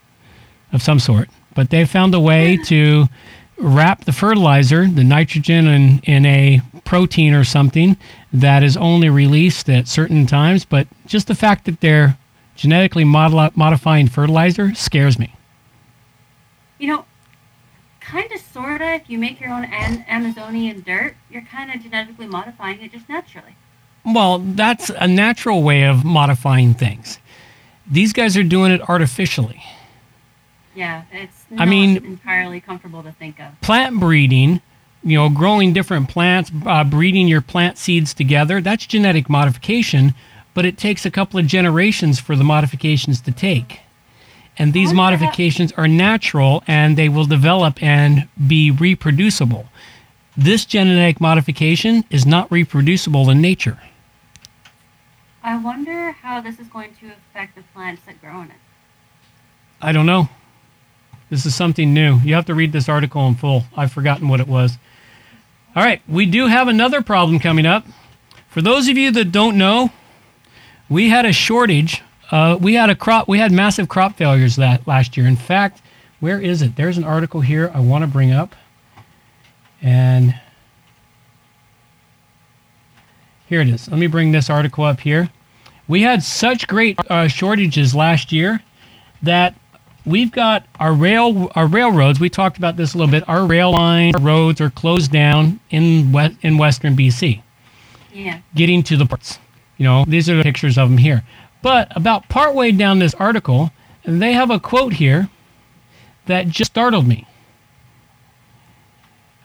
[0.73, 3.07] of some sort, but they found a way to
[3.59, 7.97] wrap the fertilizer, the nitrogen, in, in a protein or something
[8.33, 10.65] that is only released at certain times.
[10.65, 12.17] But just the fact that they're
[12.55, 15.35] genetically model- modifying fertilizer scares me.
[16.79, 17.05] You know,
[18.01, 21.83] kind of, sort of, if you make your own an- Amazonian dirt, you're kind of
[21.83, 23.57] genetically modifying it just naturally.
[24.05, 27.19] Well, that's a natural way of modifying things.
[27.91, 29.63] These guys are doing it artificially.
[30.75, 33.59] Yeah, it's I not mean- entirely comfortable to think of.
[33.63, 34.61] Plant breeding,
[35.07, 40.15] you know, growing different plants, uh, breeding your plant seeds together, that's genetic modification,
[40.53, 43.81] but it takes a couple of generations for the modifications to take.
[44.59, 49.67] And these modifications are natural and they will develop and be reproducible.
[50.37, 53.79] This genetic modification is not reproducible in nature.
[55.43, 58.57] I wonder how this is going to affect the plants that grow in it.
[59.81, 60.29] I don't know.
[61.31, 62.19] This is something new.
[62.25, 63.65] You have to read this article in full.
[63.77, 64.79] I've forgotten what it was.
[65.77, 67.85] All right, we do have another problem coming up.
[68.49, 69.91] For those of you that don't know,
[70.89, 72.03] we had a shortage.
[72.31, 73.29] Uh, we had a crop.
[73.29, 75.27] We had massive crop failures that last year.
[75.27, 75.83] In fact,
[76.19, 76.77] where is it?
[76.77, 78.57] There's an article here I want to bring up,
[79.83, 80.41] and
[83.47, 83.87] here it is.
[83.87, 85.29] Let me bring this article up here.
[85.87, 88.63] We had such great uh, shortages last year
[89.23, 89.55] that
[90.07, 92.19] we've got our rail our railroads.
[92.21, 93.29] We talked about this a little bit.
[93.29, 97.43] Our rail line our roads are closed down in we- in western BC,
[98.15, 98.39] Yeah.
[98.55, 99.39] getting to the ports.
[99.77, 101.23] You know, these are the pictures of them here.
[101.61, 103.73] But about partway down this article,
[104.05, 105.29] they have a quote here
[106.27, 107.27] that just startled me.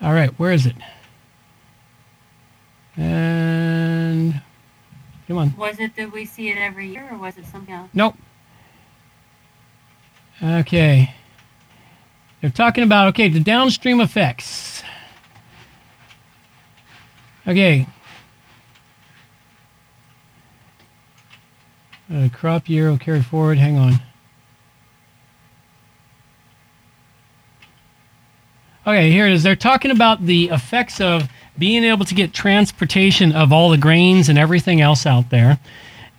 [0.02, 0.76] All right, where is it?
[2.97, 4.41] And
[5.28, 5.56] come on.
[5.58, 7.89] Was it that we see it every year, or was it something else?
[7.93, 8.15] Nope.
[10.43, 11.13] Okay.
[12.41, 14.82] They're talking about, okay, the downstream effects.
[17.47, 17.88] Okay.
[22.11, 23.57] Uh, crop year will carry forward.
[23.57, 24.01] Hang on.
[28.86, 29.43] Okay, here it is.
[29.43, 34.28] They're talking about the effects of being able to get transportation of all the grains
[34.28, 35.59] and everything else out there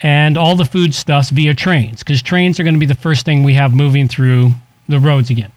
[0.02, 3.44] and all the foodstuffs via trains because trains are going to be the first thing
[3.44, 4.50] we have moving through
[4.88, 5.52] the roads again.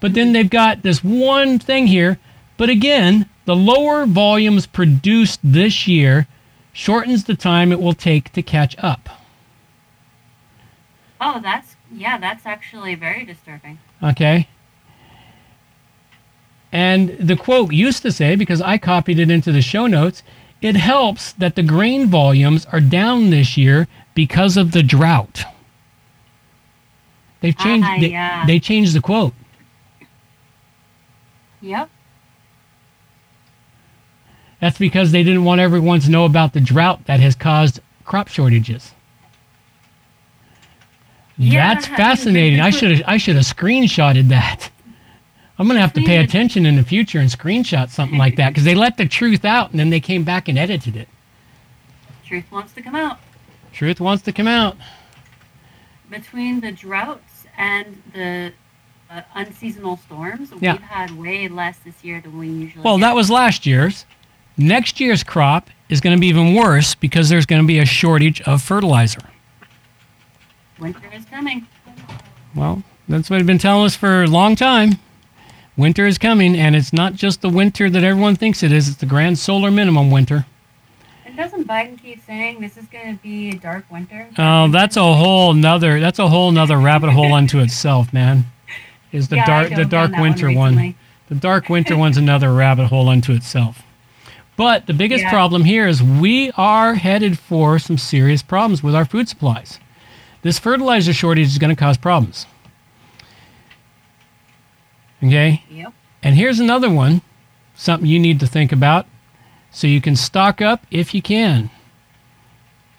[0.00, 2.18] But then they've got this one thing here.
[2.56, 6.28] But again, the lower volumes produced this year
[6.72, 9.08] shortens the time it will take to catch up.
[11.20, 13.78] Oh, that's yeah, that's actually very disturbing.
[14.02, 14.48] Okay.
[16.70, 20.24] And the quote used to say, because I copied it into the show notes,
[20.60, 25.44] it helps that the grain volumes are down this year because of the drought.
[27.40, 27.86] They've changed.
[27.86, 28.46] Ah, they, yeah.
[28.46, 29.34] they changed the quote.
[31.60, 31.90] Yep.
[34.60, 38.28] That's because they didn't want everyone to know about the drought that has caused crop
[38.28, 38.92] shortages.
[41.36, 42.60] Yeah, That's fascinating.
[42.60, 44.70] I should have I should have screenshotted that.
[45.58, 48.64] I'm gonna have to pay attention in the future and screenshot something like that because
[48.64, 51.08] they let the truth out and then they came back and edited it.
[52.26, 53.18] Truth wants to come out.
[53.72, 54.76] Truth wants to come out.
[56.10, 58.52] Between the droughts and the
[59.10, 60.72] uh, unseasonal storms, Yeah.
[60.72, 63.02] we've had way less this year than we usually Well, get.
[63.06, 64.06] that was last year's.
[64.56, 67.84] Next year's crop is going to be even worse because there's going to be a
[67.84, 69.20] shortage of fertilizer.
[70.78, 71.66] Winter is coming.
[72.54, 74.98] Well, that's what they've been telling us for a long time.
[75.76, 78.88] Winter is coming, and it's not just the winter that everyone thinks it is.
[78.88, 80.46] It's the grand solar minimum winter.
[81.26, 84.28] And doesn't Biden keep saying this is going to be a dark winter?
[84.38, 85.98] Oh, that's a whole nother.
[85.98, 88.46] That's a whole nother rabbit hole unto itself, man.
[89.10, 90.76] Is the Yeah, dark the dark winter one.
[90.76, 90.94] one?
[91.28, 93.82] The dark winter one's another rabbit hole unto itself.
[94.56, 95.30] But the biggest Yeah.
[95.30, 99.80] problem here is we are headed for some serious problems with our food supplies.
[100.42, 102.46] This fertilizer shortage is going to cause problems.
[105.24, 105.62] Okay?
[105.70, 105.92] Yep.
[106.22, 107.22] And here's another one,
[107.74, 109.06] something you need to think about
[109.70, 111.70] so you can stock up if you can.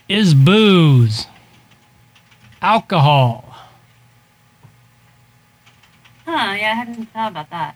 [0.10, 1.26] Is booze,
[2.62, 3.44] alcohol,
[6.26, 7.76] Huh, yeah, I hadn't thought about that.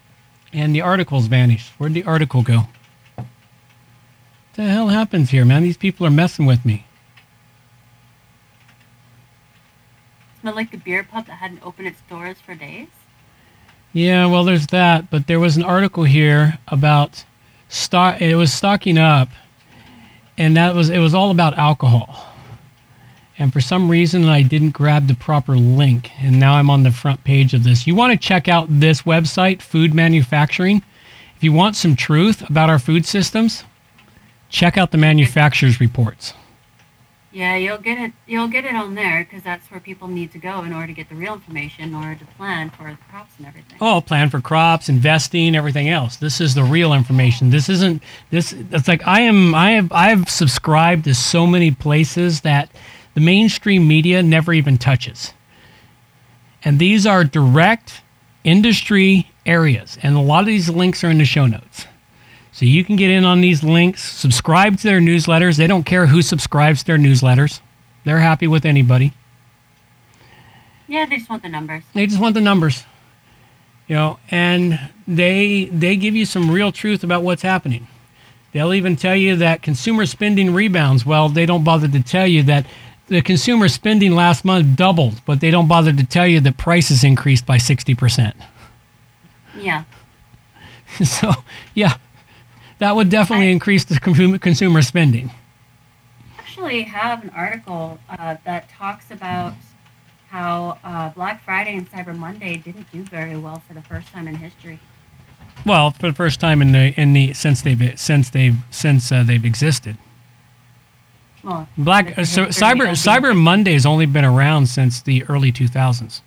[0.52, 1.72] and the article's vanished.
[1.78, 2.68] Where'd the article go?
[3.16, 3.26] What
[4.54, 5.62] the hell happens here, man?
[5.64, 6.86] These people are messing with me.
[10.42, 12.88] Smelled like a beer pub that hadn't opened its doors for days.
[13.92, 17.24] Yeah, well, there's that, but there was an article here about
[17.70, 18.22] stock.
[18.22, 19.30] It was stocking up,
[20.38, 22.28] and that was it was all about alcohol.
[23.40, 26.92] And for some reason, I didn't grab the proper link, and now I'm on the
[26.92, 27.88] front page of this.
[27.88, 30.84] You want to check out this website, Food Manufacturing.
[31.38, 33.64] If you want some truth about our food systems,
[34.50, 36.34] check out the manufacturers' reports.
[37.32, 38.14] Yeah, you'll get it.
[38.26, 40.94] You'll get it on there because that's where people need to go in order to
[40.94, 43.78] get the real information, in order to plan for the crops and everything.
[43.80, 46.16] Oh, plan for crops, investing, everything else.
[46.16, 47.52] This is the real information.
[47.52, 48.02] This isn't
[48.32, 48.54] this.
[48.54, 49.54] It's like I am.
[49.54, 49.92] I have.
[49.92, 52.70] I've subscribed to so many places that
[53.14, 55.34] the mainstream media never even touches.
[56.64, 58.02] And these are direct
[58.44, 61.86] industry areas, and a lot of these links are in the show notes.
[62.60, 65.56] So you can get in on these links, subscribe to their newsletters.
[65.56, 67.62] They don't care who subscribes to their newsletters.
[68.04, 69.14] They're happy with anybody.
[70.86, 71.84] Yeah, they just want the numbers.
[71.94, 72.84] They just want the numbers.
[73.88, 77.88] You know, and they they give you some real truth about what's happening.
[78.52, 81.06] They'll even tell you that consumer spending rebounds.
[81.06, 82.66] Well, they don't bother to tell you that
[83.08, 87.06] the consumer spending last month doubled, but they don't bother to tell you that prices
[87.06, 88.34] increased by 60%.
[89.58, 89.86] Yeah.
[91.06, 91.32] so,
[91.74, 91.96] yeah,
[92.80, 95.32] that would definitely increase the con- consumer spending.
[96.38, 99.54] actually have an article uh, that talks about
[100.30, 104.28] how uh, Black Friday and Cyber Monday didn't do very well for the first time
[104.28, 104.80] in history.
[105.66, 109.24] Well, for the first time in the in the since they've since they've since uh,
[109.24, 109.98] they've existed.
[111.44, 116.22] Well, Black uh, so Cyber Cyber Monday's only been around since the early 2000s.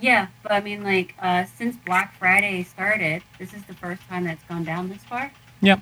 [0.00, 4.24] Yeah, but I mean, like, uh, since Black Friday started, this is the first time
[4.24, 5.30] that's gone down this far.
[5.62, 5.80] Yep.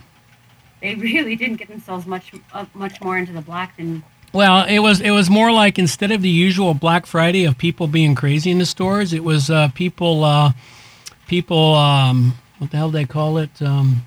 [0.81, 4.79] They really didn't get themselves much uh, much more into the black than Well, it
[4.79, 8.51] was it was more like instead of the usual Black Friday of people being crazy
[8.51, 10.53] in the stores, it was uh, people uh,
[11.27, 14.07] people um, what the hell do they call it um,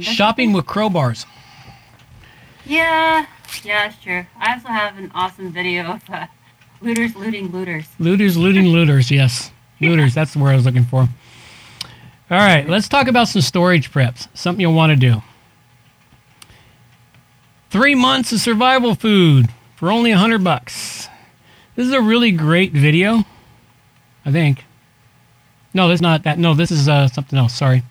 [0.00, 1.26] shopping with crowbars.
[2.64, 3.26] Yeah,
[3.64, 4.24] yeah, that's true.
[4.38, 6.26] I also have an awesome video of uh,
[6.80, 7.86] looters looting looters.
[7.98, 9.10] Looters looting looters.
[9.10, 10.14] Yes, looters.
[10.14, 11.08] That's the word I was looking for.
[12.30, 14.28] All right, let's talk about some storage preps.
[14.34, 15.20] Something you'll want to do.
[17.70, 21.08] Three months of survival food for only a hundred bucks.
[21.74, 23.24] This is a really great video.
[24.24, 24.64] I think.
[25.74, 26.38] No, this is not that.
[26.38, 27.54] No, this is uh, something else.
[27.54, 27.82] Sorry.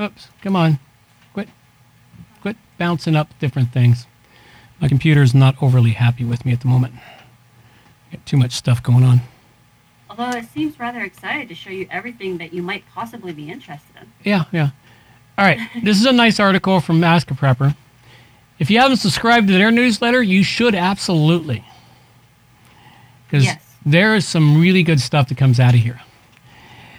[0.00, 0.28] Oops.
[0.42, 0.80] Come on.
[1.32, 1.48] Quit.
[2.40, 4.06] Quit bouncing up different things.
[4.80, 6.94] My computer's not overly happy with me at the moment.
[8.10, 9.20] Got too much stuff going on.
[10.18, 13.96] Although it seems rather excited to show you everything that you might possibly be interested
[13.98, 14.12] in.
[14.22, 14.70] Yeah, yeah.
[15.38, 15.58] All right.
[15.82, 17.74] this is a nice article from Ask a Prepper.
[18.58, 21.64] If you haven't subscribed to their newsletter, you should absolutely.
[23.26, 23.62] Because Yes.
[23.86, 26.02] there is some really good stuff that comes out of here.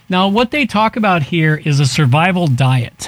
[0.09, 3.07] Now, what they talk about here is a survival diet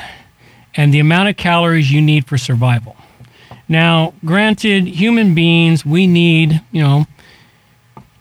[0.75, 2.95] and the amount of calories you need for survival.
[3.67, 7.07] Now, granted, human beings, we need, you know,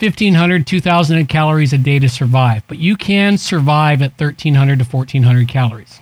[0.05, 5.49] 1,500, 2,000 calories a day to survive, but you can survive at 1,300 to 1,400
[5.49, 6.01] calories.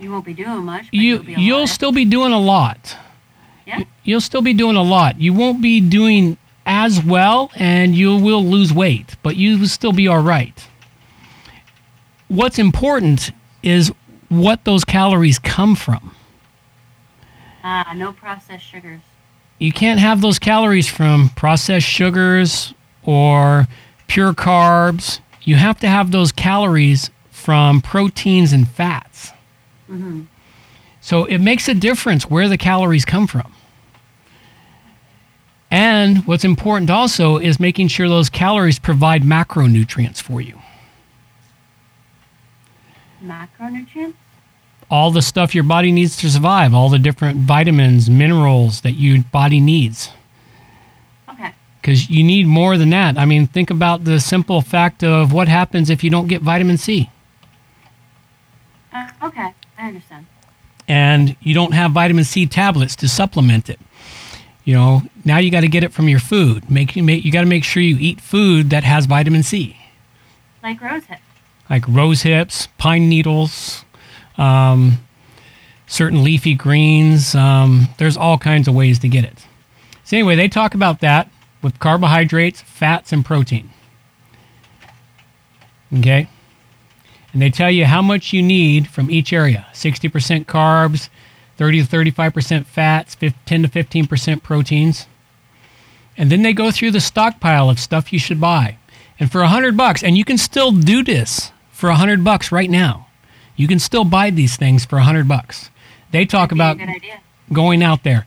[0.00, 0.86] You won't be doing much.
[0.86, 2.96] But You, you'll, you'll still be doing a lot.
[3.66, 3.84] Yeah.
[4.02, 5.20] You'll still be doing a lot.
[5.20, 6.36] You won't be doing
[6.66, 10.68] as well and you will lose weight, but you will still be all right.
[12.28, 13.30] What's important
[13.62, 13.92] is
[14.28, 16.14] what those calories come from.
[17.64, 19.00] Ah, no processed sugars.
[19.58, 22.74] You can't have those calories from processed sugars
[23.04, 23.66] or
[24.06, 25.20] pure carbs.
[25.42, 29.32] You have to have those calories from proteins and fats.
[29.86, 30.22] hmm
[31.00, 33.52] So it makes a difference where the calories come from.
[35.70, 40.60] And what's important also is making sure those calories provide macronutrients for you.
[43.24, 44.14] Macronutrients.
[44.90, 49.22] All the stuff your body needs to survive, all the different vitamins, minerals that your
[49.32, 50.10] body needs.
[51.82, 53.18] Because you need more than that.
[53.18, 56.78] I mean, think about the simple fact of what happens if you don't get vitamin
[56.78, 57.10] C
[58.92, 59.52] Uh, okay.
[59.78, 60.26] I understand.
[60.86, 63.80] and you don't have vitamin C tablets to supplement it.
[64.64, 66.70] You know, now you got to get it from your food.
[66.70, 69.76] Make, you make you got to make sure you eat food that has vitamin C.
[70.62, 71.18] Like rosehip.
[71.68, 73.84] like rose hips, pine needles,
[74.38, 74.98] um,
[75.88, 77.34] certain leafy greens.
[77.34, 79.46] Um, there's all kinds of ways to get it.
[80.04, 81.28] So, anyway, they talk about that
[81.62, 83.70] with carbohydrates, fats, and protein.
[85.96, 86.28] Okay?
[87.32, 91.08] And they tell you how much you need from each area 60% carbs,
[91.56, 95.06] 30 to 35% fats, 10 to 15% proteins.
[96.16, 98.76] And then they go through the stockpile of stuff you should buy.
[99.18, 102.52] And for a hundred bucks, and you can still do this for a hundred bucks
[102.52, 103.06] right now.
[103.56, 105.70] You can still buy these things for a hundred bucks.
[106.10, 106.78] They talk about
[107.52, 108.26] going out there.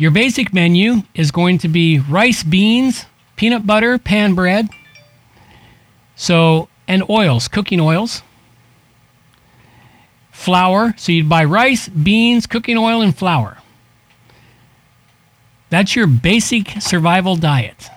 [0.00, 3.04] Your basic menu is going to be rice, beans,
[3.36, 4.70] peanut butter, pan bread.
[6.16, 8.22] So, and oils, cooking oils.
[10.30, 10.94] Flour.
[10.96, 13.58] So you'd buy rice, beans, cooking oil, and flour.
[15.68, 17.90] That's your basic survival diet.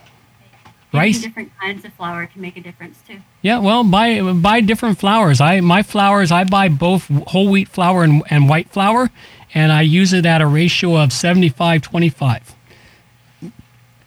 [0.92, 1.22] Rice.
[1.22, 3.20] different kinds of flour can make a difference too.
[3.42, 5.42] Yeah, well, buy buy different flours.
[5.42, 9.10] I my flours I buy both whole wheat flour and, and white flour,
[9.54, 12.56] and I use it at a ratio of 75 25.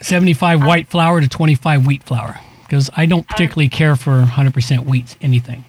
[0.01, 5.17] 75 white flour to 25 wheat flour because I don't particularly care for 100% wheat
[5.23, 5.65] anything.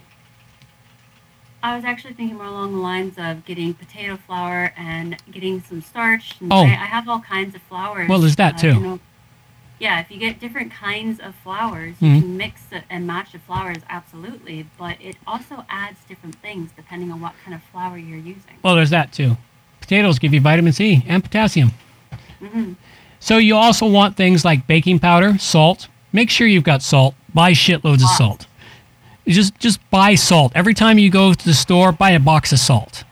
[1.63, 5.81] I was actually thinking more along the lines of getting potato flour and getting some
[5.81, 6.35] starch.
[6.39, 6.57] And Oh.
[6.59, 8.09] I, I have all kinds of flours.
[8.09, 8.67] Well, there's that uh, too.
[8.73, 8.99] you know.
[9.79, 12.15] yeah, if you get different kinds of flours, Mhm.
[12.15, 17.11] you can mix and match the flours absolutely, but it also adds different things depending
[17.11, 18.55] on what kind of flour you're using.
[18.63, 19.37] Well, there's that too.
[19.87, 21.71] Potatoes give you vitamin C and potassium.
[22.39, 22.73] hmm
[23.21, 25.87] So you also want things like baking powder, salt.
[26.11, 27.15] Make sure you've got salt.
[27.33, 28.47] Buy shitloads of salt.
[29.23, 30.51] You just just buy salt.
[30.55, 33.05] Every time you go to the store, buy a box of salt.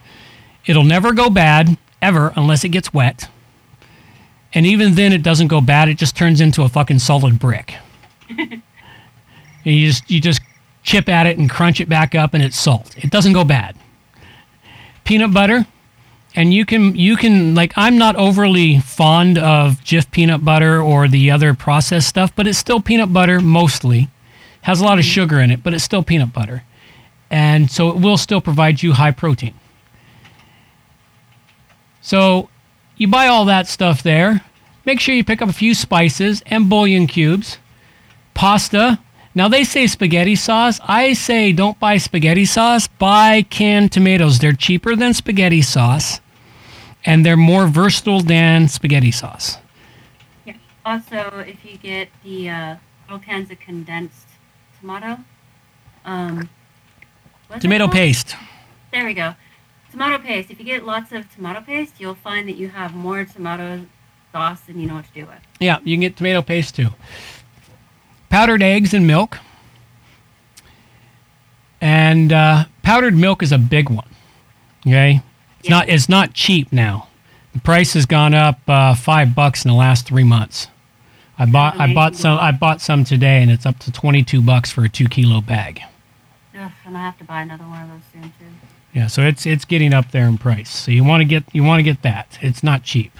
[0.66, 3.30] It'll never go bad ever unless it gets wet.
[4.52, 5.88] And even then it doesn't go bad.
[5.88, 7.76] It just turns into a fucking solid brick.
[8.28, 8.62] and
[9.64, 10.42] you just you just
[10.82, 12.94] chip at it and crunch it back up and it's salt.
[12.98, 13.76] It doesn't go bad.
[15.04, 15.64] Peanut butter,
[16.36, 21.08] and you can you can like I'm not overly fond of Jif peanut butter or
[21.08, 24.08] the other processed stuff, but it's still peanut butter mostly.
[24.62, 25.12] Has a lot of mm-hmm.
[25.12, 26.62] sugar in it, but it's still peanut butter.
[27.30, 29.54] And so it will still provide you high protein.
[32.02, 32.50] So
[32.96, 34.42] you buy all that stuff there.
[34.84, 37.58] Make sure you pick up a few spices and bouillon cubes.
[38.34, 39.00] Pasta.
[39.34, 40.80] Now they say spaghetti sauce.
[40.84, 42.86] I say don't buy spaghetti sauce.
[42.86, 44.38] Buy canned tomatoes.
[44.38, 46.20] They're cheaper than spaghetti sauce
[47.06, 49.58] and they're more versatile than spaghetti sauce.
[50.44, 50.54] Yeah.
[50.84, 54.28] Also, if you get the uh, little cans of condensed
[54.80, 55.18] tomato,
[56.04, 56.48] um,
[57.60, 58.36] Tomato paste.
[58.92, 59.34] There we go.
[59.90, 60.50] Tomato paste.
[60.50, 63.86] If you get lots of tomato paste, you'll find that you have more tomato
[64.32, 65.38] sauce than you know what to do with.
[65.60, 66.88] Yeah, you can get tomato paste too.
[68.28, 69.38] Powdered eggs and milk.
[71.80, 74.08] And uh, powdered milk is a big one.
[74.86, 75.22] Okay,
[75.66, 75.76] it's Yeah.
[75.78, 77.08] not it's not cheap now.
[77.52, 80.68] The price has gone up uh, five bucks in the last three months.
[81.38, 84.40] I bought I bought some I bought some today, and it's up to twenty two
[84.40, 85.82] bucks for a two kilo bag.
[86.58, 88.46] Ugh, and I have to buy another one of those soon too.
[88.94, 90.70] Yeah, so it's it's getting up there in price.
[90.70, 92.38] So you want to get you want to get that.
[92.40, 93.12] It's not cheap.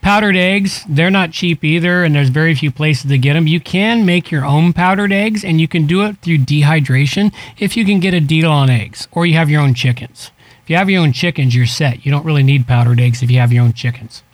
[0.00, 3.46] powdered eggs, they're not cheap either, and there's very few places to get them.
[3.48, 7.76] You can make your own powdered eggs, and you can do it through dehydration if
[7.76, 10.30] you can get a deal on eggs, or you have your own chickens.
[10.66, 12.04] If you have your own chickens, you're set.
[12.04, 14.24] You don't really need powdered eggs if you have your own chickens.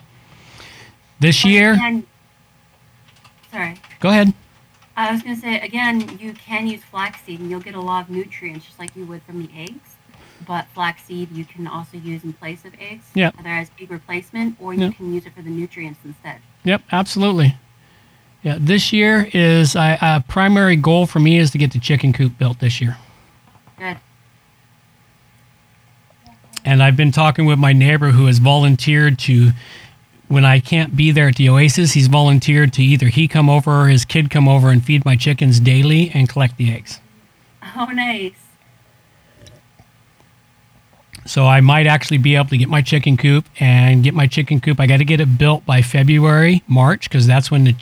[1.20, 2.06] This year, Again,
[3.50, 3.76] sorry.
[4.00, 4.32] go ahead.
[4.96, 8.04] I was going to say, again, you can use flaxseed and you'll get a lot
[8.04, 9.96] of nutrients just like you would from the eggs.
[10.46, 13.30] But flaxseed you can also use in place of eggs, Yeah.
[13.38, 14.90] either as pig replacement or you Yeah.
[14.92, 16.38] can use it for the nutrients instead.
[16.64, 17.56] Yep, absolutely.
[18.42, 22.14] Yeah, this year is a, a primary goal for me is to get the chicken
[22.14, 22.96] coop built this year.
[23.78, 23.98] Good.
[26.64, 29.50] And I've been talking with my neighbor who has volunteered to,
[30.28, 33.82] when I can't be there at the Oasis, he's volunteered to either he come over
[33.82, 37.00] or his kid come over and feed my chickens daily and collect the eggs.
[37.76, 38.34] Oh, nice.
[41.24, 44.60] So I might actually be able to get my chicken coop and get my chicken
[44.60, 44.80] coop.
[44.80, 47.76] I got to get it built by February, March, because that's when the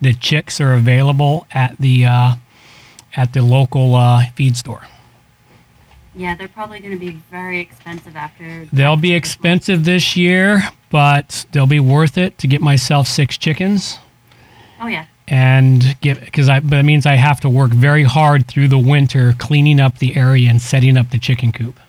[0.00, 2.34] the chicks are available at the uh,
[3.16, 4.86] at the local uh, feed store.
[6.16, 8.66] Yeah, they're probably going to be very expensive after.
[8.72, 13.98] They'll be expensive this year, but they'll be worth it to get myself six chickens
[14.80, 15.06] Oh, yeah.
[15.26, 16.60] and get because I.
[16.60, 20.16] But that means I have to work very hard through the winter cleaning up the
[20.16, 21.80] area and setting up the chicken coop.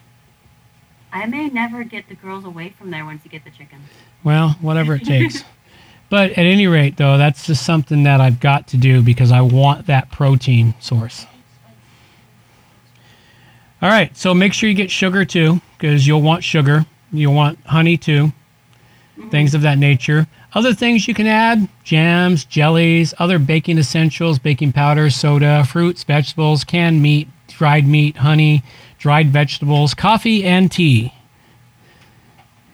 [1.12, 3.88] I may never get the girls away from there once you get the chickens.
[4.24, 5.44] Well, whatever it takes.
[6.10, 9.40] but at any rate, though, that's just something that I've got to do because I
[9.40, 11.26] want that protein source.
[13.82, 16.86] All right, so make sure you get sugar too, because you'll want sugar.
[17.12, 19.28] You'll want honey too, mm-hmm.
[19.28, 20.26] things of that nature.
[20.54, 26.64] Other things you can add jams, jellies, other baking essentials, baking powder, soda, fruits, vegetables,
[26.64, 28.62] canned meat, dried meat, honey,
[28.98, 31.12] dried vegetables, coffee, and tea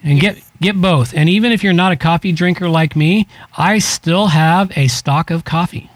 [0.03, 1.13] and get get both.
[1.13, 3.27] And even if you're not a coffee drinker like me,
[3.57, 5.89] I still have a stock of coffee.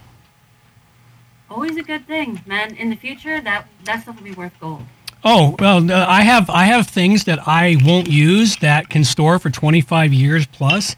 [1.49, 2.75] Always a good thing, man.
[2.75, 4.83] In the future, that that stuff will be worth gold.
[5.29, 9.39] Oh well, uh, I have I have things that I won't use that can store
[9.39, 10.95] for 25 years plus,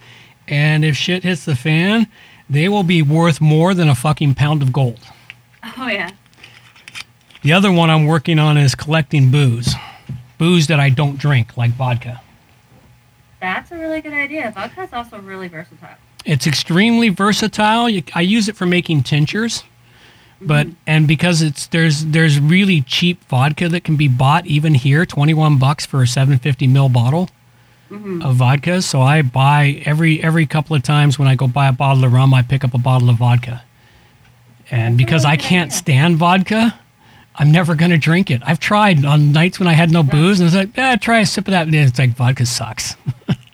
[0.47, 2.05] and if shit hits the fan,
[2.47, 4.99] they will be worth more than a fucking pound of gold.
[5.79, 6.11] Oh yeah.
[7.41, 9.73] The other one I'm working on is collecting booze,
[10.37, 12.21] booze that I don't drink, like vodka.
[13.41, 14.51] That's a really good idea.
[14.51, 15.97] Vodka's also really versatile.
[16.23, 17.89] It's extremely versatile.
[17.89, 19.63] You, I use it for making tinctures,
[20.41, 25.05] but and because it's there's there's really cheap vodka that can be bought even here,
[25.05, 27.29] twenty one bucks for a seven fifty ml bottle
[28.23, 28.81] of vodka.
[28.81, 32.13] So I buy every every couple of times when I go buy a bottle of
[32.13, 33.63] rum, I pick up a bottle of vodka.
[34.71, 36.79] And because I can't stand vodka,
[37.35, 38.41] I'm never gonna drink it.
[38.45, 41.25] I've tried on nights when I had no booze, and it's like, eh, try a
[41.25, 41.65] sip of that.
[41.65, 42.95] And it's like vodka sucks.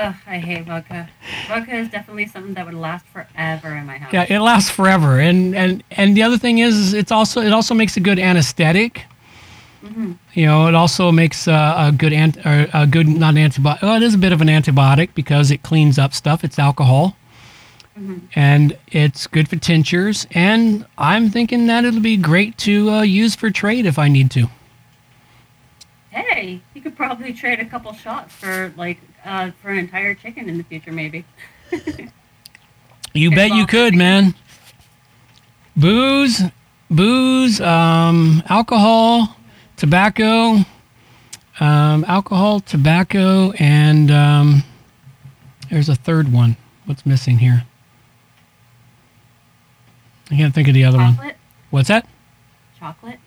[0.00, 1.08] Ugh, I hate vodka.
[1.46, 4.12] Vodka is definitely something that would last forever in my house.
[4.12, 7.52] Yeah, it lasts forever, and and and the other thing is, is it's also it
[7.52, 9.04] also makes a good anesthetic.
[9.84, 10.16] Mhm.
[10.32, 13.78] You know, it also makes uh, a good ant or a good not antibiotic.
[13.82, 16.44] Oh, it is a bit of an antibiotic because it cleans up stuff.
[16.44, 17.16] It's alcohol,
[18.34, 20.26] and it's good for tinctures.
[20.30, 24.30] And I'm thinking that it'll be great to uh, use for trade if I need
[24.30, 24.48] to.
[26.10, 30.48] Hey, you could probably trade a couple shots for like uh, for an entire chicken
[30.48, 31.24] in the future, maybe.
[33.12, 34.34] You bet you could, man.
[35.76, 36.42] Booze,
[36.90, 39.36] booze, um, alcohol,
[39.76, 40.58] tobacco,
[41.58, 44.62] um, alcohol, tobacco, and um,
[45.70, 46.56] there's a third one.
[46.84, 47.64] What's missing here?
[50.30, 51.18] I can't think of the other one.
[51.70, 52.06] What's that?
[52.78, 53.18] chocolate.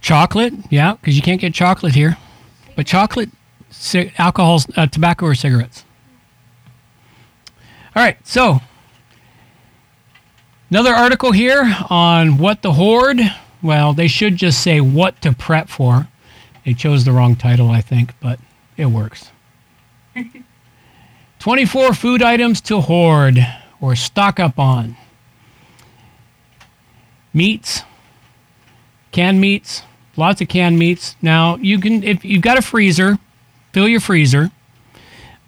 [0.00, 2.16] Chocolate, yeah, because you can't get chocolate here.
[2.74, 3.30] But chocolate,
[3.70, 5.84] ci- alcohol, uh, tobacco, or cigarettes.
[7.94, 8.60] All right, so
[10.70, 13.20] another article here on what the horde.
[13.62, 16.08] Well, they should just say what to prep for.
[16.64, 18.38] They chose the wrong title, I think, but
[18.76, 19.30] it works.
[21.40, 23.38] 24 food items to hoard
[23.80, 24.96] or stock up on.
[27.32, 27.82] Meats,
[29.10, 29.82] canned meats,
[30.16, 31.16] lots of canned meats.
[31.22, 33.18] Now you can if you've got a freezer,
[33.72, 34.50] fill your freezer,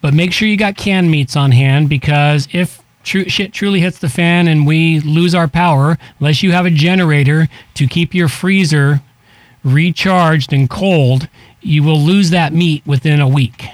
[0.00, 3.98] but make sure you got canned meats on hand because if tru- shit truly hits
[3.98, 8.28] the fan and we lose our power, unless you have a generator to keep your
[8.28, 9.00] freezer
[9.64, 11.28] recharged and cold,
[11.60, 13.66] you will lose that meat within a week.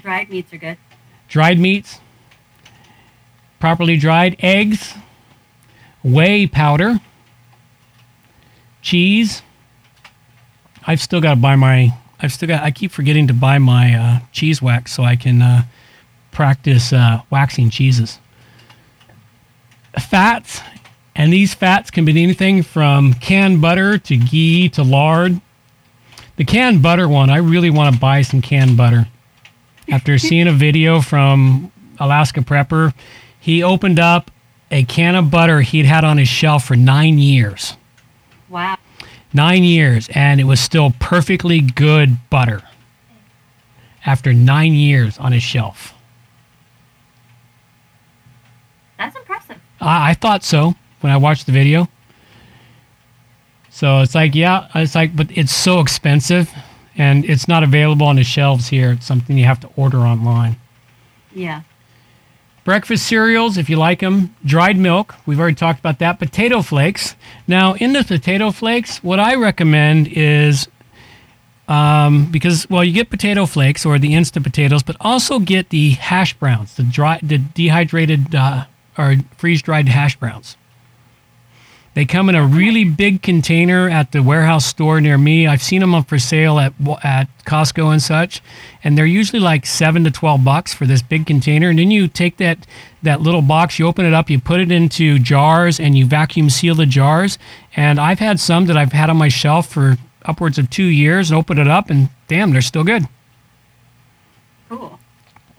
[0.00, 0.78] Dried meats are good.
[1.28, 2.00] Dried meats,
[3.60, 4.94] properly dried eggs,
[6.02, 7.00] whey powder,
[8.80, 9.42] cheese.
[10.86, 11.92] I've still got to buy my.
[12.20, 12.62] I've still got.
[12.62, 15.62] I keep forgetting to buy my uh, cheese wax so I can uh,
[16.32, 18.18] practice uh, waxing cheeses.
[19.98, 20.60] Fats,
[21.14, 25.40] and these fats can be anything from canned butter to ghee to lard.
[26.36, 29.08] The canned butter one, I really want to buy some canned butter.
[29.90, 32.94] After seeing a video from Alaska Prepper,
[33.40, 34.30] he opened up
[34.70, 37.76] a can of butter he'd had on his shelf for nine years.
[38.48, 38.76] Wow.
[39.32, 42.62] Nine years, and it was still perfectly good butter
[44.06, 45.92] after nine years on his shelf.
[48.96, 49.58] That's impressive.
[49.80, 51.88] I, I thought so when I watched the video.
[53.70, 56.50] So it's like, yeah, it's like, but it's so expensive
[56.96, 58.92] and it's not available on the shelves here.
[58.92, 60.56] It's something you have to order online.
[61.32, 61.62] Yeah.
[62.68, 64.36] Breakfast cereals, if you like them.
[64.44, 66.18] Dried milk, we've already talked about that.
[66.18, 67.16] Potato flakes.
[67.46, 70.68] Now, in the potato flakes, what I recommend is
[71.66, 75.92] um, because, well, you get potato flakes or the instant potatoes, but also get the
[75.92, 78.66] hash browns, the dry, the dehydrated uh,
[78.98, 80.58] or freeze dried hash browns.
[81.94, 85.48] They come in a really big container at the warehouse store near me.
[85.48, 86.72] I've seen them up for sale at
[87.02, 88.40] at Costco and such,
[88.84, 91.70] and they're usually like seven to twelve bucks for this big container.
[91.70, 92.66] And then you take that
[93.02, 96.50] that little box, you open it up, you put it into jars, and you vacuum
[96.50, 97.36] seal the jars.
[97.74, 101.30] And I've had some that I've had on my shelf for upwards of two years,
[101.30, 103.08] and open it up, and damn, they're still good.
[104.68, 105.00] Cool.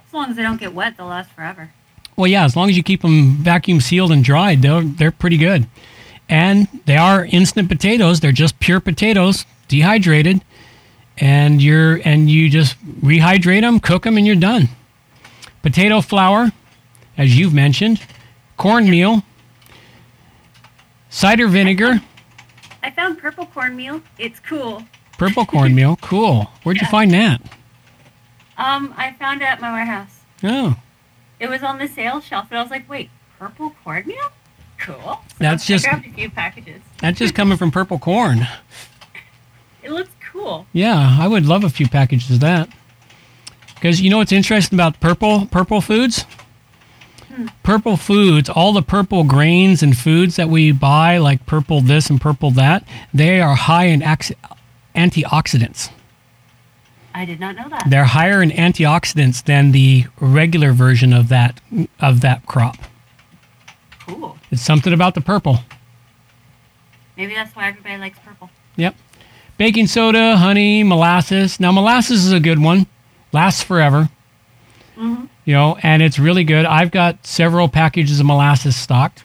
[0.07, 1.71] As long as they don't get wet, they'll last forever.
[2.15, 5.37] Well, yeah, as long as you keep them vacuum sealed and dried, they're they're pretty
[5.37, 5.67] good.
[6.29, 8.19] And they are instant potatoes.
[8.19, 10.43] They're just pure potatoes, dehydrated,
[11.17, 14.69] and you're and you just rehydrate them, cook them, and you're done.
[15.63, 16.51] Potato flour,
[17.17, 18.01] as you've mentioned,
[18.57, 19.23] cornmeal,
[21.09, 22.01] cider vinegar,
[22.83, 24.01] I found purple cornmeal.
[24.17, 24.83] It's cool.
[25.17, 25.97] purple cornmeal.
[25.97, 26.43] Cool.
[26.63, 27.41] Where'd you find that?
[28.57, 30.19] Um, I found it at my warehouse.
[30.43, 30.75] Oh,
[31.39, 33.09] It was on the sales shelf, and I was like, "Wait,
[33.39, 34.31] purple cornmeal?
[34.79, 36.81] Cool." That's just- I grabbed a few packages.
[36.99, 38.47] that's just coming from purple corn.
[39.83, 40.65] It looks cool.
[40.73, 42.69] Yeah, I would love a few packages of that.
[43.75, 46.25] Because you know what's interesting about purple purple foods?
[47.33, 47.47] Hmm.
[47.63, 52.19] Purple foods, all the purple grains and foods that we buy, like purple this and
[52.19, 54.31] purple that, they are high in ax-
[54.95, 55.89] antioxidants.
[57.13, 57.85] I did not know that.
[57.89, 61.59] They're higher in antioxidants than the regular version of that
[61.99, 62.77] of that crop.
[64.13, 64.37] Cool.
[64.51, 65.59] It's something about the purple.
[67.17, 68.49] Maybe that's why everybody likes purple.
[68.77, 68.95] Yep.
[69.57, 71.59] Baking soda, honey, molasses.
[71.59, 72.87] Now molasses is a good one.
[73.31, 74.09] Lasts forever.
[74.95, 76.67] hmm you know, and it's really good.
[76.67, 79.23] I've got several packages of molasses stocked.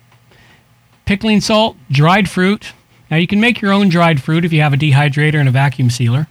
[1.05, 2.72] Pickling salt, dried fruit.
[3.11, 5.53] Now you can make your own dried fruit if you have a dehydrator and a
[5.53, 6.26] vacuum sealer.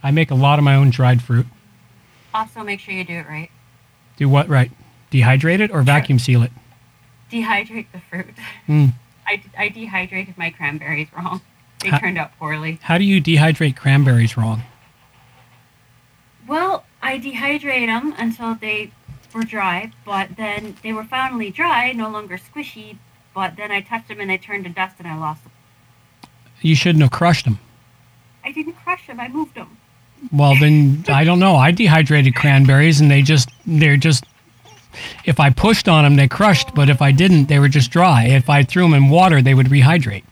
[0.00, 1.46] I make a lot of my own dried fruit.
[2.32, 3.50] Also, make sure you do it right.
[4.16, 4.70] Do what right?
[5.10, 6.52] Dehydrate it or vacuum seal it?
[7.30, 8.34] Dehydrate the fruit.
[8.68, 8.92] Mm.
[9.26, 11.40] I, I dehydrated my cranberries wrong.
[11.80, 12.78] They Ha- turned out poorly.
[12.82, 14.62] How do you dehydrate cranberries wrong?
[16.46, 18.90] Well, I dehydrate them until they
[19.34, 22.96] were dry, but then they were finally dry, no longer squishy.
[23.34, 25.52] But then I touched them and they turned to dust, and I lost them.
[26.60, 27.58] You shouldn't have crushed them.
[28.44, 29.20] I didn't crush them.
[29.20, 29.76] I moved them.
[30.32, 31.56] Well, then I don't know.
[31.56, 34.24] I dehydrated cranberries and they just they're just
[35.24, 38.24] if I pushed on them they crushed, but if I didn't they were just dry.
[38.24, 40.24] If I threw them in water they would rehydrate.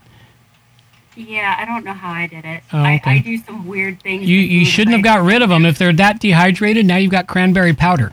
[1.17, 2.63] Yeah, I don't know how I did it.
[2.73, 3.11] Oh, I, okay.
[3.11, 4.29] I do some weird things.
[4.29, 6.87] You you shouldn't have I- got rid of them if they're that dehydrated.
[6.87, 8.13] Now you've got cranberry powder.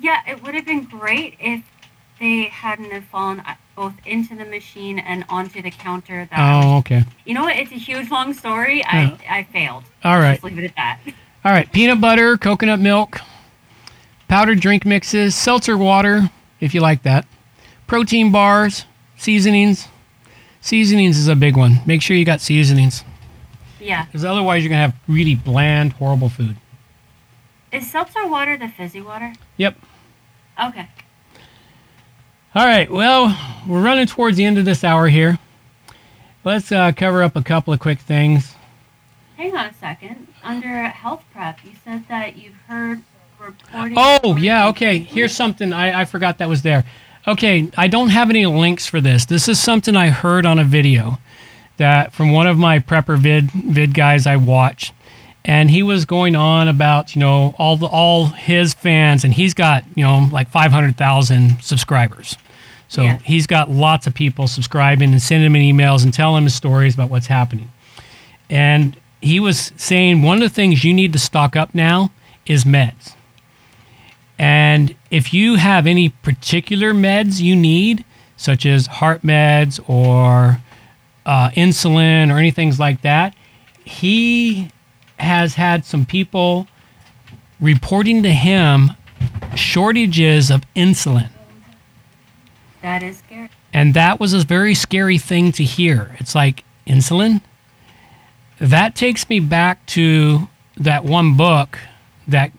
[0.00, 1.64] Yeah, it would have been great if
[2.20, 6.28] they hadn't have fallen uh, both into the machine and onto the counter.
[6.30, 7.04] That Oh, okay.
[7.24, 7.56] you know what?
[7.56, 8.78] It's a huge long story.
[8.78, 9.16] Yeah.
[9.28, 9.82] I I failed.
[10.04, 10.34] All right.
[10.34, 11.00] Just leave it at that.
[11.44, 11.70] All right.
[11.72, 13.20] Peanut butter, coconut milk,
[14.28, 17.26] powdered drink mixes, seltzer water, if you like that,
[17.86, 18.84] protein bars,
[19.16, 19.88] seasonings.
[20.60, 21.80] Seasonings is a big one.
[21.86, 23.04] Make sure you got seasonings,
[23.80, 24.04] Yeah.
[24.04, 26.56] because otherwise you're gonna have really bland, horrible food.
[27.72, 29.32] Is seltzer water the fizzy water?
[29.56, 29.76] Yep.
[30.62, 30.88] Okay.
[32.54, 32.90] All right.
[32.90, 35.38] Well, we're running towards the end of this hour here.
[36.44, 38.54] Let's uh, cover up a couple of quick things.
[39.36, 40.28] Hang on a second.
[40.42, 43.02] Under health prep, you said that you've heard.
[43.74, 44.68] Oh, yeah.
[44.68, 44.98] Okay.
[44.98, 46.84] Here's something I, I forgot that was there.
[47.26, 47.70] Okay.
[47.76, 49.24] I don't have any links for this.
[49.26, 51.18] This is something I heard on a video
[51.76, 54.92] that from one of my prepper vid vid guys I watched.
[55.44, 59.54] And he was going on about, you know, all the all his fans and he's
[59.54, 62.36] got, you know, like 500,000 subscribers.
[62.88, 63.18] So Yeah.
[63.24, 67.08] he's got lots of people subscribing and sending him emails and telling him stories about
[67.10, 67.70] what's happening.
[68.50, 72.10] And he was saying one of the things you need to stock up now
[72.46, 73.14] is meds.
[74.38, 78.04] And if you have any particular meds you need,
[78.36, 80.60] such as heart meds or
[81.26, 83.34] uh, insulin or anything like that,
[83.84, 84.70] he
[85.18, 86.68] has had some people
[87.60, 88.92] reporting to him
[89.56, 91.30] shortages of insulin.
[92.82, 93.50] That is scary.
[93.72, 96.16] And that was a very scary thing to hear.
[96.20, 97.42] It's like, insulin?
[98.60, 101.78] That takes me back to that one book
[102.26, 102.52] that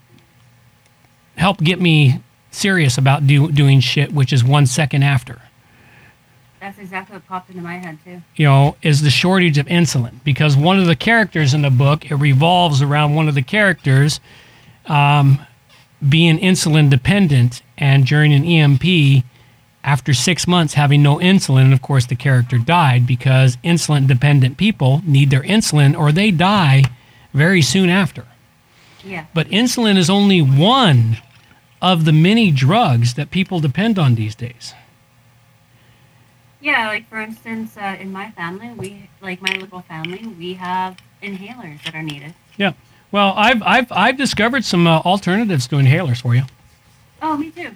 [1.40, 2.22] helped get me
[2.52, 5.42] serious about do, doing shit, which is One Second After.
[6.60, 8.22] That's exactly what popped into my head too.
[8.36, 10.22] You know, is the shortage of insulin.
[10.26, 14.20] Because one of the characters in the book, it revolves around one of the characters
[14.88, 15.40] um,
[16.08, 17.62] being insulin dependent.
[17.78, 19.24] And during an EMP,
[19.82, 24.58] after six months having no insulin, and of course the character died because insulin dependent
[24.58, 26.84] people need their insulin or they die
[27.34, 28.26] very soon after.
[29.06, 29.28] Yeah.
[29.34, 31.18] But insulin is only one
[31.82, 34.74] of the many drugs that people depend on these days.
[36.62, 40.98] Yeah, like for instance, uh, in my family, we like my little family, we have
[41.24, 42.34] inhalers that are needed.
[42.58, 42.74] Yeah.
[43.12, 46.44] Well, I've I've I've discovered some uh, alternatives to inhalers for you.
[47.22, 47.72] Oh, me too.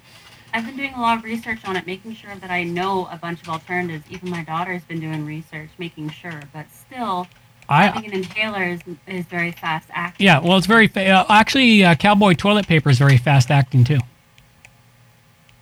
[0.54, 3.18] I've been doing a lot of research on it, making sure that I know a
[3.18, 4.04] bunch of alternatives.
[4.12, 6.42] Even my daughter's been doing research, making sure.
[6.54, 7.28] But still,
[7.74, 10.26] I think an inhaler is, is very fast acting.
[10.26, 10.40] yeah.
[10.40, 14.00] Well, it's very fa- uh, actually uh, cowboy toilet paper is very fast acting too.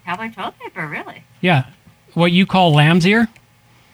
[0.05, 1.23] Cowboy toilet paper, really?
[1.41, 1.65] Yeah.
[2.13, 3.27] What you call lamb's ear?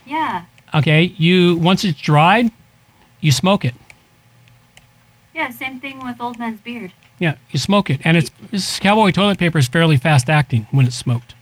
[0.06, 0.46] Yeah.
[0.74, 1.14] Okay.
[1.18, 2.52] You once it's dried,
[3.22, 3.76] you smoke it.
[5.34, 6.94] Yeah, same thing with old man's beard.
[7.20, 10.86] Yeah, you smoke it, and it's this cowboy toilet paper is fairly fast acting when
[10.86, 11.36] it's smoked.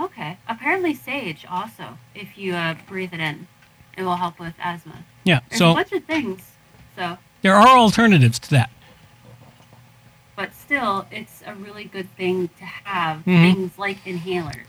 [0.00, 0.38] Okay.
[0.48, 3.46] Apparently sage also, if you uh, breathe it in,
[3.96, 5.04] it will help with asthma.
[5.24, 5.40] Yeah.
[5.48, 6.40] There's a So bunch of things.
[6.96, 8.70] So, there are alternatives to that.
[10.36, 13.52] but still, it's a really good thing to have Mhm.
[13.54, 14.64] things like inhalers.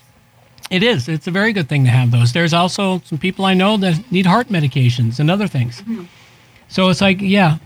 [0.70, 1.08] It is.
[1.08, 2.34] It's a very good thing to have those.
[2.34, 5.82] There's also some people I know that need heart medications and other things.
[5.82, 6.08] Mhm.
[6.68, 7.58] So it's like, yeah,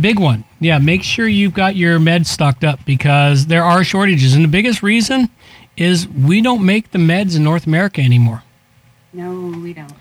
[0.00, 0.42] big one.
[0.60, 4.34] Yeah, make sure you've got your meds stocked up because there are shortages.
[4.34, 5.28] And the biggest reason
[5.76, 8.42] is we don't make the meds in North America anymore.
[9.12, 9.30] No,
[9.62, 9.92] we don't.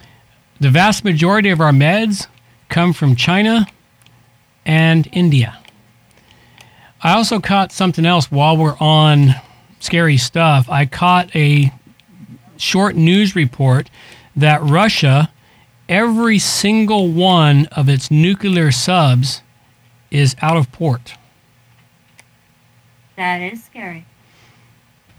[0.60, 2.28] The vast majority of our meds
[2.70, 3.68] come from China
[4.66, 5.60] and India.
[7.02, 9.36] I also caught something else while we're on
[9.80, 10.68] scary stuff.
[10.68, 11.72] I caught a
[12.58, 13.90] short news report
[14.36, 15.32] that Russia,
[15.88, 19.44] every single one of its nuclear subs,
[20.10, 21.14] is out of port.
[23.16, 24.06] That is scary.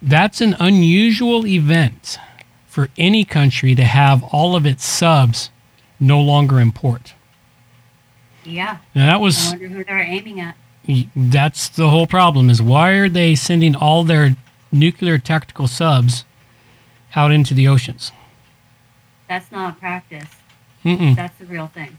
[0.03, 2.19] That's an unusual event
[2.79, 5.51] for any country to have all of its subs
[5.99, 7.13] no longer in port.
[8.45, 8.77] Yeah.
[8.95, 9.49] Now that was.
[9.49, 10.55] I wonder who they're aiming at.
[11.17, 14.37] that's the whole problem is why are they sending all their
[14.71, 16.25] nuclear tactical subs
[17.17, 18.13] out into the oceans?
[19.29, 20.31] That's not a practice.
[20.85, 21.99] Mm-mm, That's the real thing.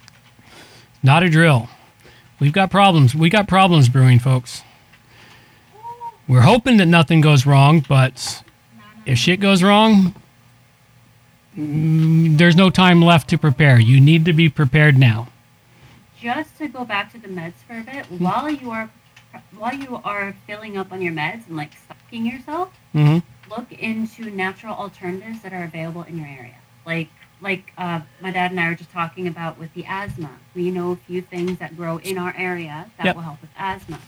[1.04, 1.68] not a drill.
[2.40, 3.14] We've got problems.
[3.14, 4.64] We got problems brewing, folks.
[6.26, 8.46] We're hoping that nothing goes wrong, but
[9.06, 10.16] if shit goes wrong,
[11.56, 13.80] there's no time left to prepare.
[13.80, 15.28] You need to be prepared now.
[16.20, 18.90] Just to go back to the meds for a bit, while you are
[19.58, 23.20] while you are filling up on your meds and like stocking yourself, hmm
[23.50, 26.56] look into natural alternatives that are available in your area.
[26.86, 27.10] Like
[27.42, 30.32] like uh, my dad and I were just talking about with the asthma.
[30.56, 33.16] We know a few things that grow in our area that Yep.
[33.16, 34.00] will help with asthma.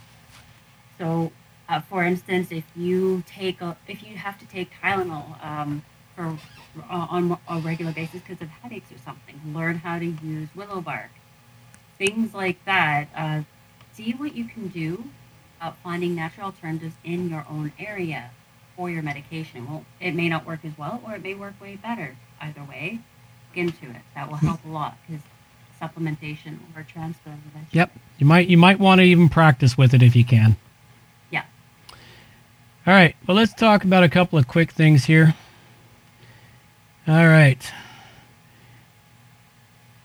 [0.98, 1.32] So,
[1.70, 5.84] uh, for instance, if you take a, if you have to take Tylenol um,
[6.16, 6.38] for
[6.90, 10.82] uh, on a regular basis because of headaches or something, learn how to use willow
[10.82, 11.12] bark.
[11.98, 13.08] Things like that.
[13.16, 13.42] Uh,
[13.94, 15.04] see what you can do
[15.60, 18.32] about finding natural alternatives in your own area
[18.76, 19.68] for your medication.
[19.70, 22.16] Well, it may not work as well, or it may work way better.
[22.40, 23.00] Either way,
[23.50, 24.02] look into it.
[24.16, 25.22] That will help a lot because
[25.82, 27.30] supplementation or transfer.
[27.30, 27.68] eventually.
[27.72, 27.92] Yep.
[28.20, 30.58] You might you might want to even practice with it if you can.
[31.32, 31.44] Yeah.
[32.88, 33.16] All right.
[33.28, 35.36] Well, let's talk about a couple of quick things here.
[37.12, 37.60] All right.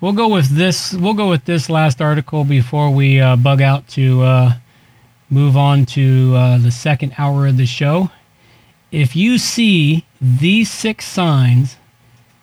[0.00, 0.92] We'll go with this.
[0.92, 4.54] We'll go with this last article before we uh, bug out to uh,
[5.30, 8.10] move on to uh, the second hour of the show.
[8.90, 11.76] If you see these six signs,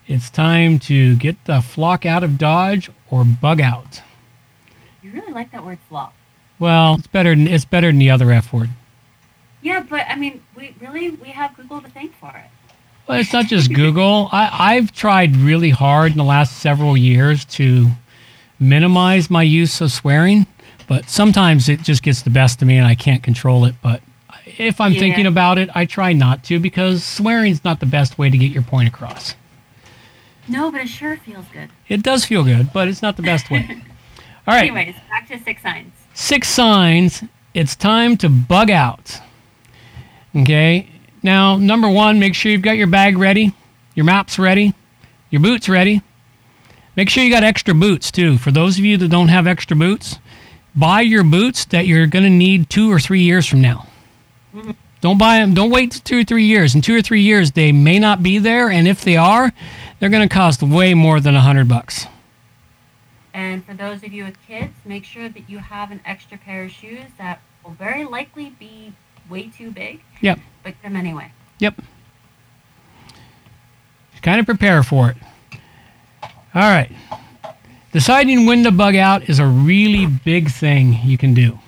[0.07, 4.01] it's time to get the flock out of Dodge or bug out.
[5.01, 6.13] You really like that word flop.
[6.57, 7.35] Well, it's better.
[7.35, 8.69] Than, it's better than the other F word.
[9.61, 12.49] Yeah, but I mean, we really we have Google to thank for it.
[13.07, 14.29] Well, it's not just Google.
[14.31, 17.89] I, I've tried really hard in the last several years to
[18.59, 20.45] minimize my use of swearing,
[20.87, 23.75] but sometimes it just gets the best of me and I can't control it.
[23.81, 24.01] But
[24.57, 24.99] if I'm Yeah.
[24.99, 28.51] thinking about it, I try not to because swearing's not the best way to get
[28.51, 29.35] your point across.
[30.47, 31.69] No, but it sure feels good.
[31.89, 33.67] It does feel good, but it's not the best way.
[34.47, 34.63] All right.
[34.63, 35.91] Anyways, back to six signs.
[36.13, 37.23] six signs
[37.53, 39.19] it's time to bug out.
[40.35, 40.87] Okay.
[41.23, 43.53] Now, number one, make sure you've got your bag ready,
[43.95, 44.73] your maps ready,
[45.29, 46.01] your boots ready.
[46.95, 48.37] Make sure you got extra boots too.
[48.37, 50.19] For those of you that don't have extra boots,
[50.75, 53.87] buy your boots that you're going to need two or three years from now.
[55.01, 55.53] Don't buy them.
[55.53, 56.75] Don't wait two or three years.
[56.75, 59.51] In two or three years, they may not be there, and if they are,
[59.99, 62.05] they're going to cost way more than a hundred bucks.
[63.33, 66.65] And for those of you with kids, make sure that you have an extra pair
[66.65, 68.93] of shoes that will very likely be
[69.29, 70.39] way too big, Yep.
[70.63, 71.31] But get them anyway.
[71.59, 71.81] Yep.
[74.23, 75.17] Kind of prepare for it.
[76.55, 76.89] All right.
[77.91, 81.59] Deciding when to bug out is a really big thing you can do.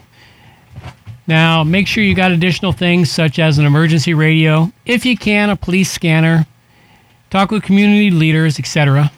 [1.28, 5.50] Now, make sure you got additional things such as an emergency radio, if you can,
[5.50, 6.48] a police scanner,
[7.30, 9.12] talk with community leaders, etc.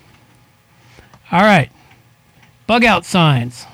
[1.32, 1.70] All right.
[2.66, 3.66] Bug out signs.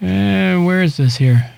[0.00, 1.53] And where is this here?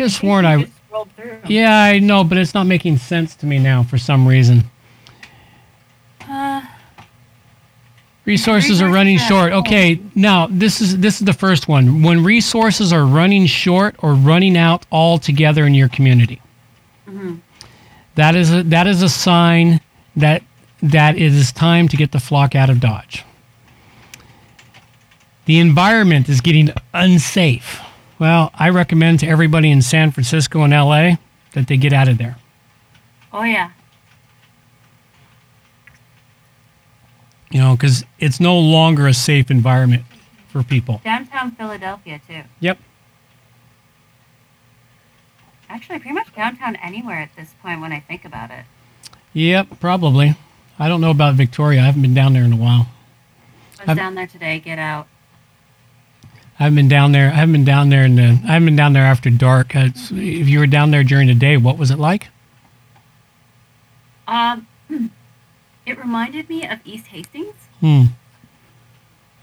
[0.00, 0.62] Could have sworn I.
[0.62, 1.38] Just scrolled through.
[1.46, 4.64] Yeah, I know, but it's not making sense to me now for some reason.
[6.26, 6.62] Uh,
[8.24, 9.52] Resources are running short.
[9.52, 12.02] Okay, now this is this is the first one.
[12.02, 16.40] When resources are running short or running out altogether in your community,
[17.08, 17.40] mhm.
[18.14, 19.80] that is a, that is a sign
[20.16, 20.42] that
[20.82, 23.24] that it is time to get the flock out of Dodge.
[25.46, 27.80] The environment is getting unsafe.
[28.20, 31.16] Well, I recommend to everybody in San Francisco and LA
[31.52, 32.36] that they get out of there.
[33.32, 33.70] Oh yeah.
[37.50, 40.04] You know, because it's no longer a safe environment
[40.48, 41.00] for people.
[41.02, 42.42] Downtown Philadelphia too.
[42.60, 42.78] Yep.
[45.70, 48.64] Actually, pretty much downtown anywhere at this point when I think about it.
[49.32, 50.36] Yep, probably.
[50.78, 51.80] I don't know about Victoria.
[51.80, 52.88] I haven't been down there in a while.
[53.78, 54.60] I was I've- down there today.
[54.60, 55.06] Get out.
[56.60, 57.28] I haven't been down there.
[57.30, 58.38] I haven't been down there in the.
[58.44, 59.74] I haven't been down there after dark.
[59.74, 62.28] Uh, if you were down there during the day, what was it like?
[64.28, 64.66] Um,
[65.86, 67.54] it reminded me of East Hastings.
[67.80, 68.02] Hmm.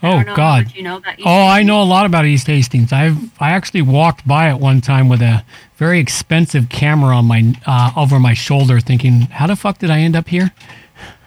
[0.00, 0.72] Oh don't know how God.
[0.76, 2.92] you know about East Oh, I know a lot about East Hastings.
[2.92, 5.44] I've I actually walked by it one time with a
[5.74, 9.98] very expensive camera on my uh, over my shoulder, thinking, "How the fuck did I
[9.98, 10.52] end up here?"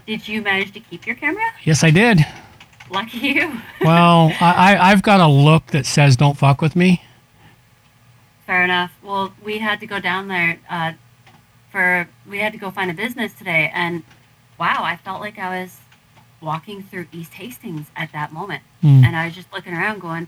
[0.07, 1.43] Did you manage to keep your camera?
[1.65, 2.25] Yes, I did.
[2.91, 3.51] Lucky you.
[3.81, 7.01] Well, I, I I've got a look that says "Don't fuck with me."
[8.45, 8.91] Fair enough.
[9.01, 10.93] Well, we had to go down there uh,
[11.71, 14.03] for we had to go find a business today, and
[14.59, 15.77] wow, I felt like I was
[16.41, 19.03] walking through East Hastings at that moment, Hmm.
[19.05, 20.27] and I was just looking around, going,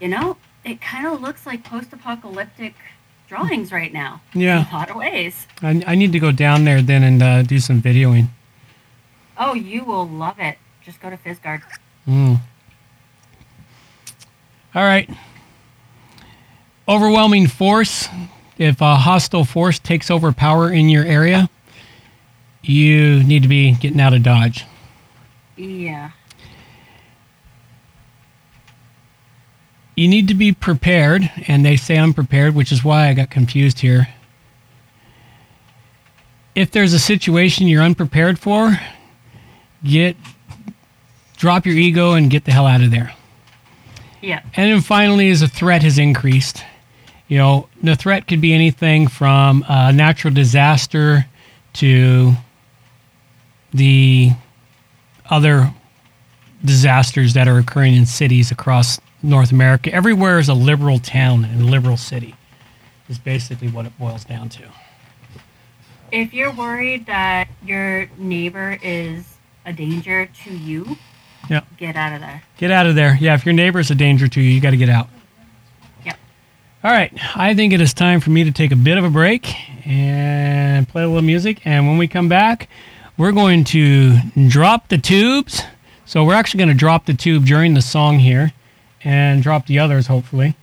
[0.00, 2.74] you know, it kind of looks like post-apocalyptic
[3.26, 4.20] drawings right now.
[4.34, 4.60] Yeah.
[4.68, 5.46] In a lot of ways.
[5.62, 8.28] I, I need to go down there then and uh, do some videoing.
[9.38, 10.58] Oh, you will love it.
[10.84, 11.62] Just go to Fizzguard.
[12.06, 12.40] Mm.
[14.74, 15.08] All right.
[16.88, 18.08] Overwhelming force.
[18.58, 21.50] If a hostile force takes over power in your area,
[22.62, 24.64] you need to be getting out of Dodge.
[25.56, 26.10] Yeah.
[29.94, 33.80] You need to be prepared, and they say unprepared, which is why I got confused
[33.80, 34.08] here.
[36.54, 38.78] If there's a situation you're unprepared for,
[39.82, 40.16] get
[41.36, 43.12] drop your ego and get the hell out of there.
[44.22, 44.42] Yeah.
[44.54, 46.64] And then finally, as a threat has increased,
[47.28, 51.26] you know, the threat could be anything from a natural disaster
[51.74, 52.32] to
[53.72, 54.30] the
[55.28, 55.72] other
[56.64, 59.92] disasters that are occurring in cities across North America.
[59.92, 62.34] Everywhere is a liberal town and a liberal city,
[63.08, 64.62] is basically what it boils down to.
[66.12, 70.96] If you're worried that your neighbor is a danger to you,
[71.48, 71.60] Yeah.
[71.76, 72.42] get out of there.
[72.58, 73.16] Get out of there.
[73.20, 75.08] Yeah, if your neighbor's a danger to you, you got to get out.
[76.04, 76.16] Yep.
[76.84, 77.12] All right.
[77.36, 79.54] I think it is time for me to take a bit of a break
[79.86, 81.60] and play a little music.
[81.64, 82.68] And when we come back,
[83.16, 84.18] we're going to
[84.48, 85.62] drop the tubes.
[86.04, 88.52] So we're actually going to drop the tube during the song here
[89.02, 90.56] and drop the others, hopefully.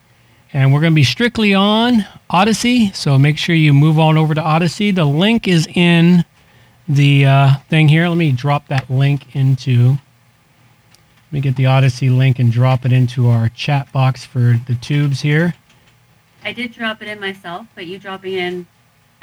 [0.54, 2.92] And we're going to be strictly on Odysee.
[2.94, 4.92] So make sure you move on over to Odysee.
[4.92, 6.24] The link is in
[6.88, 8.08] the uh, thing here.
[8.08, 9.98] Let me drop that link into.
[11.34, 14.76] Let me get the Odysee link and drop it into our chat box for the
[14.76, 15.56] tubes here.
[16.44, 18.68] I did drop it in myself, but you dropping in.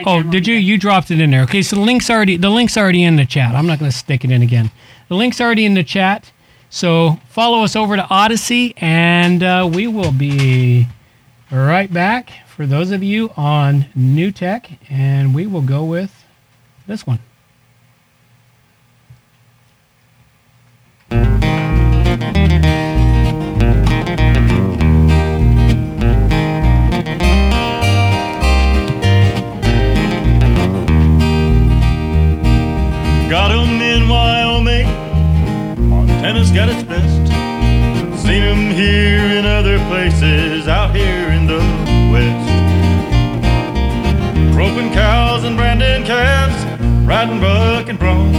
[0.04, 0.56] Oh, did you?
[0.56, 1.42] You dropped it in there.
[1.42, 3.54] Okay, so the link's already the link's already in the chat.
[3.54, 4.72] I'm not going to stick it in again.
[5.06, 6.32] The link's already in the chat.
[6.68, 10.88] So follow us over to Odysee, and uh, we will be
[11.52, 16.24] right back for those of you on New Tech, and we will go with
[16.88, 17.20] this one.
[33.30, 34.88] Got 'em in Wyoming,
[35.88, 37.28] Montana's got its best.
[38.24, 41.62] Seen 'em here in other places, out here in the
[42.10, 42.50] west.
[44.52, 46.60] Roping cows and branding calves,
[47.06, 48.36] riding buck and bronze.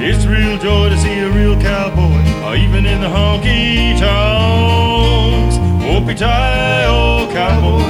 [0.00, 5.58] It's real joy to see a real cowboy, or even in the honky tonks.
[5.84, 7.84] Whoopie tie, old cowboy,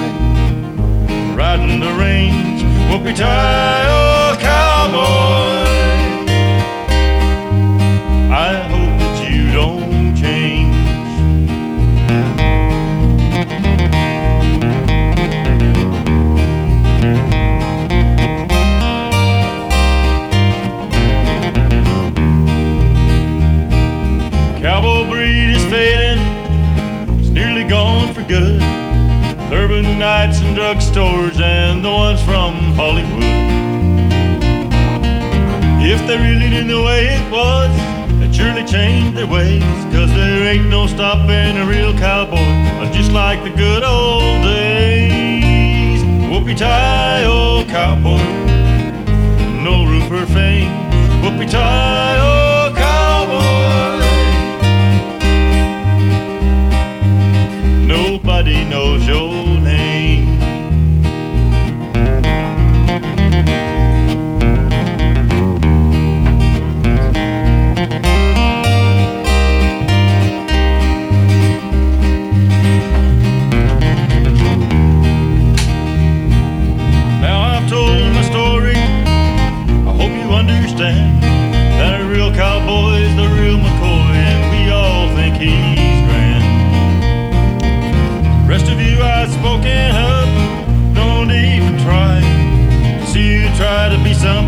[1.36, 2.64] riding the range.
[2.90, 5.75] Whoopie tie, old cowboy.
[28.28, 28.60] Good.
[29.52, 33.22] Urban nights and drugstores and the ones from Hollywood.
[35.80, 37.70] If they really knew the way it was,
[38.18, 39.62] they'd surely change their ways.
[39.94, 42.36] Cause there ain't no stopping a real cowboy,
[42.92, 46.02] just like the good old days.
[46.28, 48.18] Whoopie tie, old cowboy,
[49.62, 50.72] no room for fame.
[51.22, 52.45] Whoopie tie, old
[58.46, 59.45] Nobody knows your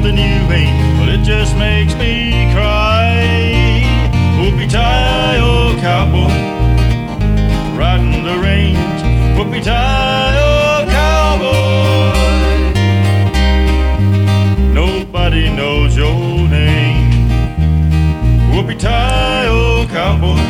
[0.09, 3.83] something you ain't, but it just makes me cry.
[4.39, 6.33] Whoopie tie, old cowboy,
[7.77, 8.79] riding the range.
[9.37, 12.13] Whoopie tie, old cowboy.
[14.73, 17.11] Nobody knows your name.
[18.53, 20.41] Whoopie tie, old cowboy,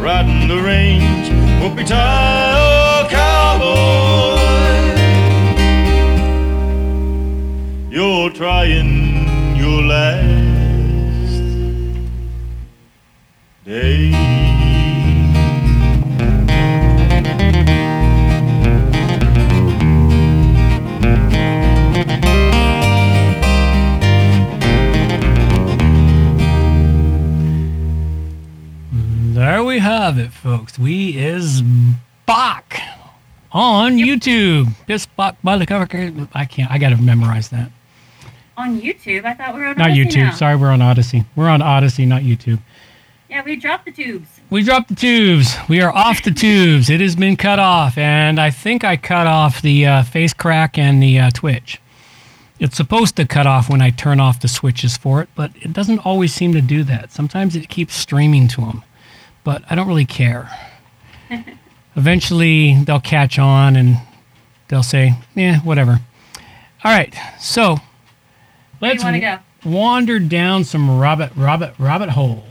[0.00, 1.28] riding the range.
[1.60, 4.07] Whoopie tie, old cowboy.
[8.38, 10.22] Trying your last
[13.64, 14.12] day.
[29.34, 30.78] There we have it, folks.
[30.78, 31.62] We is
[32.24, 32.80] back
[33.50, 34.68] on YouTube.
[34.86, 35.88] This back by the cover.
[36.32, 36.70] I can't.
[36.70, 37.72] I got to memorize that.
[38.58, 40.24] On YouTube, I thought we were on Not Odysee YouTube.
[40.24, 40.30] now.
[40.34, 41.24] Sorry, we're on Odysee.
[41.36, 42.58] We're on Odysee, not YouTube.
[43.30, 44.40] Yeah, we dropped the tubes.
[44.50, 45.54] We dropped the tubes.
[45.68, 46.90] We are off the tubes.
[46.90, 50.76] It has been cut off, and I think I cut off the uh, face crack
[50.76, 51.80] and the uh, Twitch.
[52.58, 55.72] It's supposed to cut off when I turn off the switches for it, but it
[55.72, 57.12] doesn't always seem to do that.
[57.12, 58.82] Sometimes it keeps streaming to them,
[59.44, 60.50] but I don't really care.
[61.94, 63.98] Eventually, they'll catch on and
[64.66, 66.00] they'll say, "Yeah, whatever."
[66.82, 67.76] All right, so
[68.78, 69.70] Where do let's you want to go?
[69.70, 72.44] wander down some rabbit rabbit rabbit holes.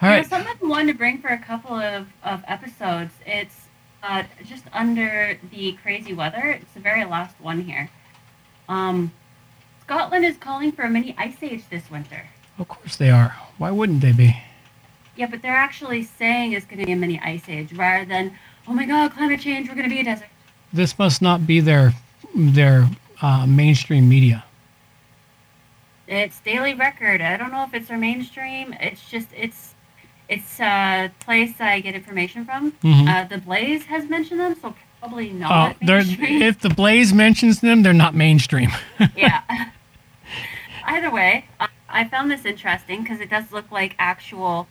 [0.00, 3.12] All You know, something been wanting to bring for a couple of, of episodes.
[3.24, 3.68] It's
[4.02, 6.58] uh, just under the crazy weather.
[6.60, 7.88] It's the very last one here.
[8.68, 9.12] Um,
[9.82, 12.26] Scotland is calling for a mini ice age this winter.
[12.58, 13.36] Of course they are.
[13.58, 14.36] Why wouldn't they be?
[15.16, 18.36] Yeah, but they're actually saying it's going to be a mini ice age rather than,
[18.66, 20.28] oh my god, climate change, we're going to be a desert.
[20.72, 21.92] This must not be their
[22.34, 22.88] their
[23.22, 24.44] uh, mainstream media.
[26.08, 27.22] It's Daily Record.
[27.22, 28.74] I don't know if it's our mainstream.
[28.80, 29.74] It's just, it's
[30.28, 32.72] it's a place I get information from.
[32.82, 33.08] Mhm.
[33.08, 36.42] Uh, the Blaze has mentioned them, so probably Oh, not they're, mainstream.
[36.42, 38.70] if the Blaze mentions them, they're not mainstream.
[39.16, 39.42] yeah.
[40.84, 41.46] Either way,
[41.88, 44.66] I, found this interesting because it does look like actual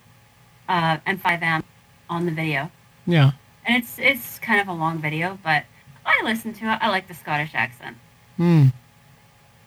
[0.68, 1.64] uh, MSM
[2.10, 2.72] on the video,
[3.06, 3.32] yeah.
[3.66, 5.64] and it's it's kind of a long video, but
[6.06, 6.80] I listened to it.
[6.82, 7.98] I like the Scottish accent.
[8.42, 8.70] Hmm.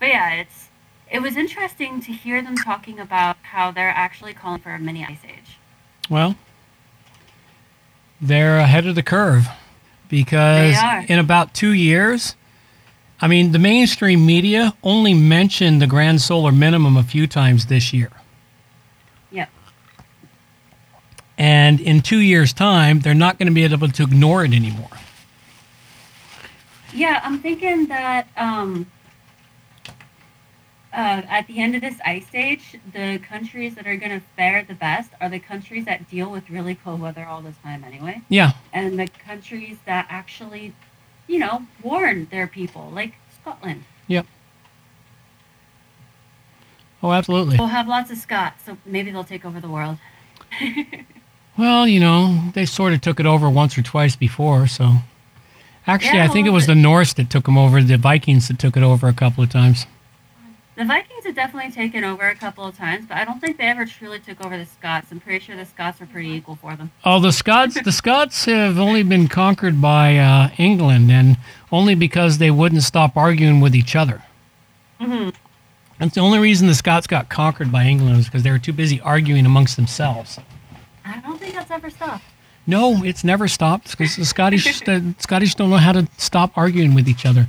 [0.00, 0.68] But yeah, it's
[1.08, 5.04] it was interesting to hear them talking about how they're actually calling for a mini
[5.04, 5.58] ice age.
[6.10, 6.34] Well,
[8.20, 9.46] they're ahead of the curve
[10.08, 10.76] because
[11.08, 12.34] in about two years,
[13.20, 17.92] I mean, the mainstream media only mentioned the grand solar minimum a few times this
[17.92, 18.10] year.
[19.30, 19.50] Yep.
[21.38, 24.90] And in two years' time, they're not going to be able to ignore it anymore.
[26.94, 28.86] Yeah, I'm thinking that um,
[30.92, 34.64] uh, at the end of this ice age, the countries that are going to fare
[34.64, 38.22] the best are the countries that deal with really cold weather all the time anyway,
[38.28, 38.52] Yeah.
[38.72, 40.72] and the countries that actually,
[41.26, 43.82] you know, warn their people, like Scotland.
[44.06, 44.26] Yep.
[47.02, 47.56] Oh, absolutely.
[47.58, 49.98] We'll have lots of Scots, so maybe they'll take over the world.
[51.56, 54.94] Well, you know, they sort of took it over once or twice before, so.
[55.86, 58.58] Actually, Yeah, I think it was the- Norse that took them over, the Vikings that
[58.58, 59.86] took it over a couple of times.
[60.76, 63.64] The Vikings have definitely taken over a couple of times, but I don't think they
[63.68, 65.06] ever truly took over the Scots.
[65.12, 66.90] I'm pretty sure the Scots were pretty equal for them.
[67.04, 71.36] Oh, the Scots, the Scots have only been conquered by uh, England, and
[71.70, 74.22] only because they wouldn't stop arguing with each other.
[75.00, 75.28] hmm
[76.00, 78.72] That's the only reason the Scots got conquered by England was because they were too
[78.72, 80.40] busy arguing amongst themselves.
[81.04, 82.24] I don't think that's ever stopped.
[82.66, 86.94] No, it's never stopped because the Scottish, the Scottish don't know how to stop arguing
[86.94, 87.48] with each other.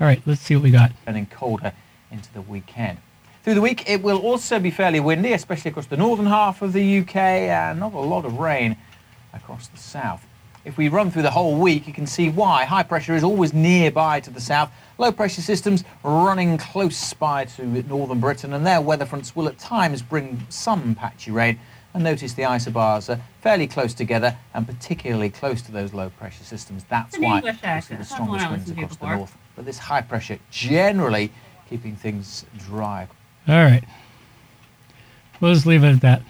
[0.00, 0.92] All right, let's see what we got.
[1.04, 1.72] turning colder
[2.10, 2.98] into the weekend.
[3.42, 6.72] Through the week, it will also be fairly windy, especially across the northern half of
[6.72, 8.76] the UK, and not a lot of rain
[9.32, 10.26] across the south.
[10.64, 12.64] If we run through the whole week, you can see why.
[12.64, 14.72] High pressure is always nearby to the south.
[14.98, 19.58] Low pressure systems running close by to northern Britain, and their weather fronts will at
[19.58, 21.60] times bring some patchy rain.
[21.96, 26.44] And notice the isobars are fairly close together, and particularly close to those low pressure
[26.44, 26.84] systems.
[26.90, 27.88] That's An why we see accent.
[27.88, 29.36] the That's not one strongest winds listened to across the north.
[29.56, 31.32] But this high pressure generally
[31.70, 33.08] keeping things dry.
[33.48, 33.82] All right.
[35.40, 36.20] We'll just leave it at that.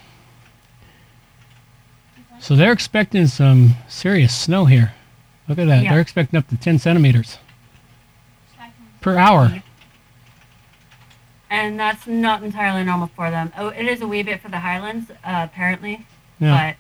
[2.39, 4.95] So they're expecting some serious snow here.
[5.49, 5.83] Look at that.
[5.83, 5.91] Yeah.
[5.91, 7.39] They're expecting up to 10 centimeters
[9.01, 9.65] per hour.
[11.49, 13.53] And that's not entirely normal for them.
[13.57, 15.15] Oh, it is a wee bit for the Highlands, uh,
[15.45, 16.05] apparently,
[16.41, 16.75] Yeah.
[16.75, 16.77] but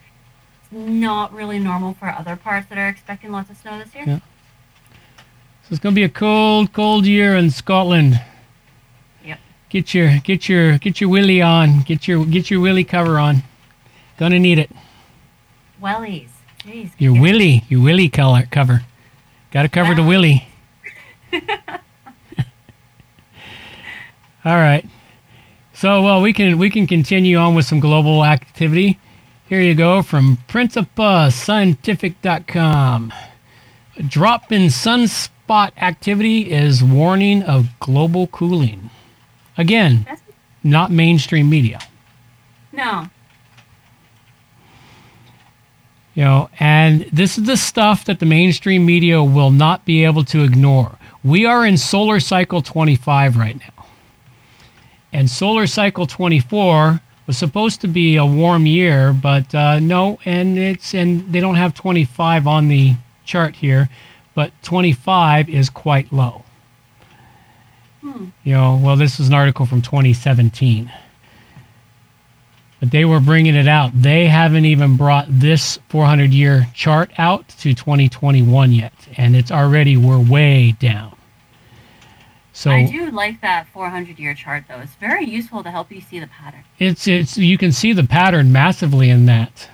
[0.63, 4.05] it's not really normal for other parts that are expecting lots of snow this year.
[4.07, 4.19] Yeah.
[4.19, 8.21] So it's going to be a cold, cold year in Scotland.
[9.25, 9.39] Yep.
[9.69, 11.83] Get your get your get your willy on.
[11.83, 13.43] Get your get your willy cover on.
[14.17, 14.71] Gonna need it.
[15.83, 16.29] Wellies.
[16.65, 16.91] Jeez.
[16.99, 18.83] Your willy, your willy color cover.
[19.51, 20.49] Got to cover the willy.
[24.47, 24.87] All right.
[25.73, 29.01] So well, we can we can continue on with some global activity.
[29.49, 33.13] Here you go from PrincipiaScientific.com.
[33.97, 38.91] A drop in sunspot activity is warning of global cooling.
[39.59, 40.23] Again, That's,
[40.63, 41.81] not mainstream media.
[42.73, 43.11] no.
[46.15, 50.25] You know, and this is the stuff that the mainstream media will not be able
[50.25, 50.97] to ignore.
[51.23, 53.76] We are in solar cycle 25 right now.
[55.17, 60.59] And solar cycle 24 was supposed to be a warm year, but uh, no, and
[60.59, 63.89] it's and they don't have 25 on the chart here,
[64.35, 66.45] but 25 is quite low.
[68.03, 68.27] Hmm.
[68.45, 70.93] You know, well, this is an article from 2017
[72.79, 73.91] but they were bringing it out.
[73.95, 79.97] They haven't even brought this 400 year chart out to 2021 yet, and it's already
[79.97, 81.16] we're way down.
[82.57, 84.81] So I do like that 400 year chart, though.
[84.81, 86.65] It's very useful to help you see the pattern.
[86.79, 89.69] it's it's you can see the pattern massively in that.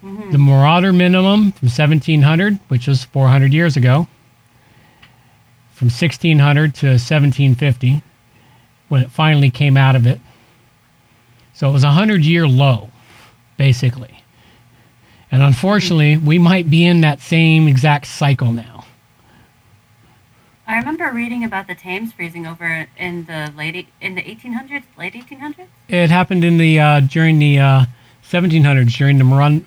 [0.00, 4.06] hmm The Maunder minimum from 1700, which was 400 years ago,
[5.72, 8.02] from 1600 to 1750,
[8.88, 10.20] when it finally came out of it.
[11.54, 12.90] So it was a 100 year low,
[13.56, 14.22] basically.
[15.32, 18.77] And unfortunately, we might be in that same exact cycle now.
[20.68, 25.14] I remember reading about the Thames freezing over in the late in the 1800s, late
[25.14, 25.66] 1800s.
[25.88, 27.84] It happened in the uh, during the uh,
[28.30, 29.64] 1700s, during the Maron-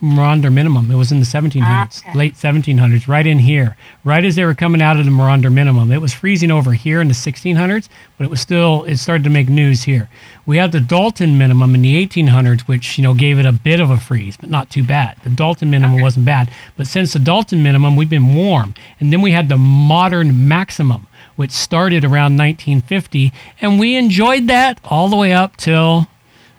[0.54, 0.92] minimum.
[0.92, 2.18] It was in the 1700s, Ah, okay.
[2.18, 5.92] late 1700s, right in here, right as they were coming out of the Maunder minimum.
[5.92, 9.30] It was freezing over here in the 1600s, but it was still it started to
[9.30, 10.10] make news here.
[10.46, 13.80] We had the Dalton minimum in the 1800s, which you know gave it a bit
[13.80, 15.16] of a freeze, but not too bad.
[15.24, 16.04] The Dalton minimum Okay.
[16.04, 19.58] wasn't bad, but since the Dalton minimum, we've been warm, and then we had the
[19.58, 21.08] modern maximum.
[21.38, 23.32] Which started around 1950,
[23.62, 26.08] and we enjoyed that all the way up till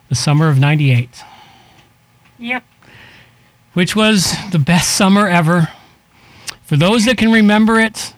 [0.09, 1.23] the summer of 98,
[2.43, 2.65] Yep.
[3.75, 5.69] which was the best summer ever.
[6.65, 8.15] For those that can remember it,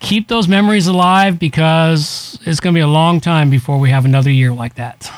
[0.00, 4.04] keep those memories alive because it's going to be a long time before we have
[4.04, 5.12] another year like that.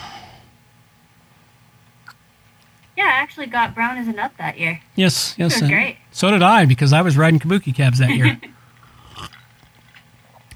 [2.97, 4.81] Yeah, I actually got brown as a nut that year.
[4.95, 5.61] Yes, yes.
[5.61, 5.97] great.
[6.13, 8.39] So did I because I was riding Kabuki Kabs that year.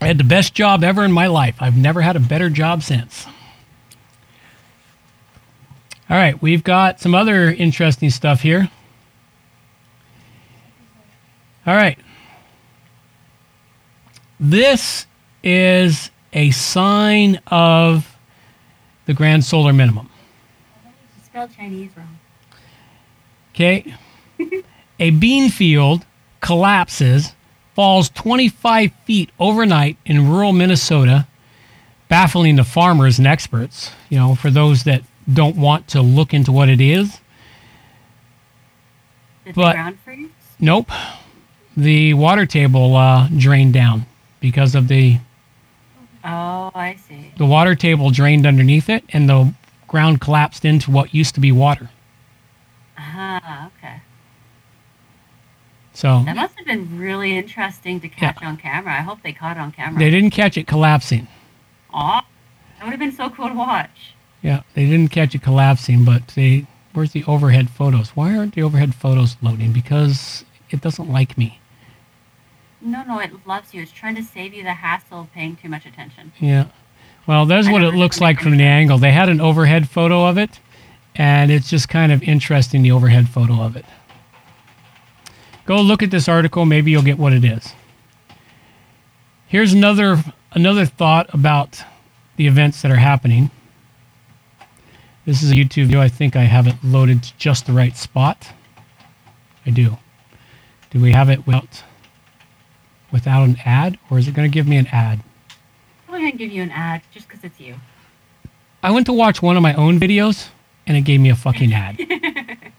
[0.00, 1.56] I had the best job ever in my life.
[1.58, 3.26] I've never had a better job since.
[6.10, 8.70] All right, we've got some other interesting stuff here.
[11.66, 11.98] All right.
[14.40, 15.06] This
[15.42, 18.16] is a sign of
[19.04, 20.08] the grand solar minimum.
[21.56, 22.18] Chinese wrong.
[23.54, 23.94] Okay.
[24.98, 26.04] a bean field
[26.40, 27.34] collapses,
[27.74, 31.26] falls 25 feet overnight in rural Minnesota,
[32.08, 33.92] baffling the farmers and experts.
[34.08, 35.02] You know, for those that
[35.32, 37.20] don't want to look into what it is.
[39.44, 40.28] Did But- the ground freeze?
[40.60, 40.90] Nope.
[41.76, 44.06] The water table uh, drained down
[44.40, 45.18] because of the
[46.24, 47.32] Oh, I see.
[47.36, 49.54] the water table drained underneath it, and the
[49.86, 51.88] ground collapsed into what used to be water.
[52.98, 54.00] Ah, okay.
[55.94, 58.92] So That must have been really interesting to catch on camera.
[58.94, 59.98] I hope they caught it on camera.
[59.98, 61.28] they didn't catch it collapsing.
[61.94, 62.20] Aw,
[62.78, 64.14] that would have been so cool to watch.
[64.42, 68.10] Yeah, they didn't catch it collapsing, but they where's the overhead photos?
[68.10, 69.72] Why aren't the overhead photos loading?
[69.72, 71.60] Because it doesn't like me.
[72.80, 73.82] No, no, it loves you.
[73.82, 76.32] It's trying to save you the hassle of paying too much attention.
[76.38, 76.66] Yeah.
[77.26, 78.98] Well, there's what it looks like from the angle.
[78.98, 80.60] They had an overhead photo of it,
[81.14, 83.84] and it's just kind of interesting the overhead photo of it.
[85.66, 87.74] Go look at this article, maybe you'll get what it is.
[89.48, 91.82] Here's another another thought about
[92.36, 93.50] the events that are happening.
[95.28, 96.00] This is a YouTube video.
[96.00, 98.48] I think I have it loaded to just the right spot.
[99.66, 99.98] I do.
[100.88, 101.82] Do we have it without
[103.12, 105.20] without an ad, or is it going to give me an ad?
[106.08, 107.74] I'm going to give you an ad just because it's you.
[108.82, 110.48] I went to watch one of my own videos
[110.86, 111.98] and it gave me a fucking ad.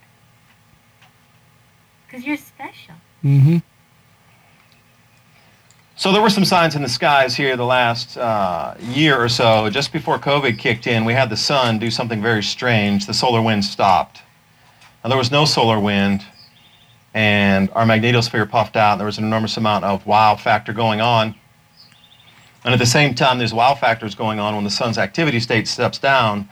[2.08, 2.96] Because you're special.
[3.24, 3.58] mm-hmm.
[6.00, 9.70] So there were some signs in the skies here the last uh, year or so.
[9.70, 13.06] Just before COVID kicked in, we had the sun do something very strange.
[13.06, 14.22] The solar wind stopped.
[15.04, 16.24] Now, there was no solar wind,
[17.14, 18.96] and our magnetosphere puffed out.
[18.96, 21.36] There was an enormous amount of wow factor going on.
[22.64, 25.68] And at the same time, there's wow factors going on when the sun's activity state
[25.68, 26.48] steps down.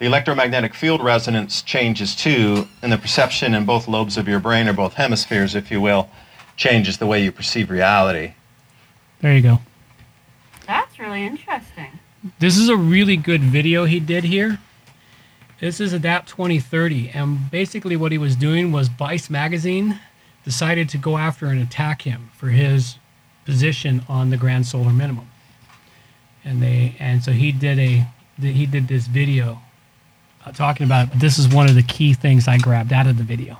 [0.00, 4.66] The electromagnetic field resonance changes too, and the perception in both lobes of your brain,
[4.66, 6.10] or both hemispheres, if you will,
[6.56, 8.32] changes the way you perceive reality.
[9.20, 9.60] There you go.
[10.66, 11.98] That's really interesting.
[12.38, 14.58] This is a really good video he did here.
[15.60, 19.98] This is Adapt 2030, and basically what he was doing was Vice magazine
[20.44, 22.96] decided to go after and attack him for his
[23.44, 25.28] position on the grand solar minimum.
[26.44, 28.06] And they and so he did a
[28.40, 29.60] he did this video
[30.44, 31.18] uh, talking about it.
[31.18, 33.58] This is one of the key things I grabbed out of the video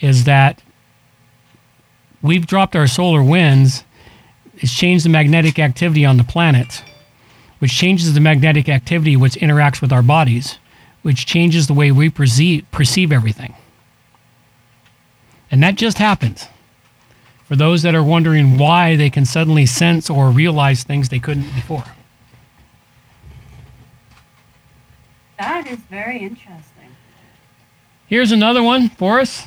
[0.00, 0.62] is that
[2.22, 3.84] we've dropped our solar winds.
[4.58, 6.82] It's changed the magnetic activity on the planet
[7.64, 10.58] which changes the magnetic activity which interacts with our bodies,
[11.00, 13.54] which changes the way we perceive, perceive everything.
[15.50, 16.46] And that just happens.
[17.46, 21.54] For those that are wondering why they can suddenly sense or realize things they couldn't
[21.54, 21.84] before.
[25.38, 26.96] That is very interesting.
[28.06, 29.46] Here's another one for us.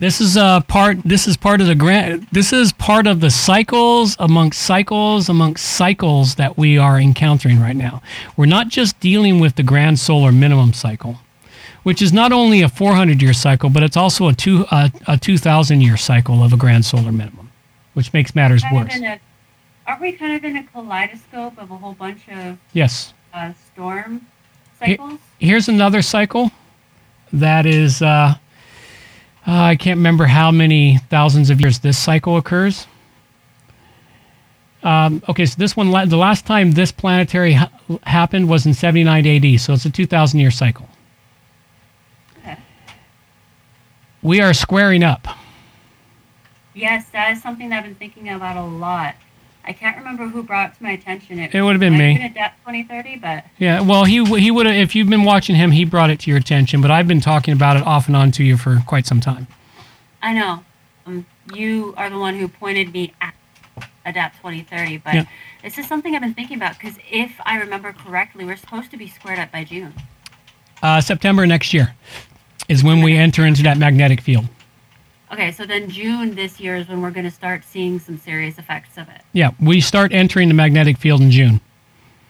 [0.00, 0.98] This is a part.
[1.04, 2.32] This is part of the grant.
[2.32, 7.74] This is part of the cycles amongst cycles amongst cycles that we are encountering right
[7.74, 8.00] now.
[8.36, 11.18] We're not just dealing with the grand solar minimum cycle,
[11.82, 15.16] which is not only a 400 year cycle, but it's also a two a, a
[15.18, 17.50] 2,000 year cycle of a grand solar minimum,
[17.94, 18.94] which makes matters Kind worse.
[19.00, 19.20] a,
[19.88, 23.14] aren't we kind of in a kaleidoscope of a whole bunch of Yes.
[23.34, 24.24] uh, storm
[24.78, 25.18] cycles?
[25.40, 26.52] here's another cycle
[27.32, 28.34] that is uh,
[29.48, 32.86] uh, i can't remember how many thousands of years this cycle occurs
[34.84, 37.70] um, okay so this one, the last time this planetary ha-
[38.04, 40.88] happened was in 79 ad so it's a 2000 year cycle
[42.38, 42.56] Okay.
[44.22, 45.26] we are squaring up
[46.74, 49.16] Yes, that is something that I've been thinking about a lot.
[49.68, 51.38] I can't remember who brought it to my attention.
[51.38, 52.12] It it would've been might me.
[52.14, 55.54] Have been Adapt 2030, but yeah well he, he would have if you've been watching
[55.56, 58.16] him he brought it to your attention but i've been talking about it off and
[58.16, 59.46] on to you for quite some time
[60.22, 60.64] I know
[61.06, 63.34] um, you are the one who pointed me at
[64.04, 64.96] Adapt 2030.
[64.98, 65.24] But Yeah.
[65.62, 68.96] this is something I've been thinking about because if I remember correctly, we're supposed to
[68.96, 69.92] be squared up by June.
[70.82, 71.94] uh, september next year
[72.68, 74.46] is when we enter into that magnetic field
[75.30, 78.58] Okay, so then June this year is when we're going to start seeing some serious
[78.58, 79.20] effects of it.
[79.32, 81.60] Yeah, we start entering the magnetic field in June.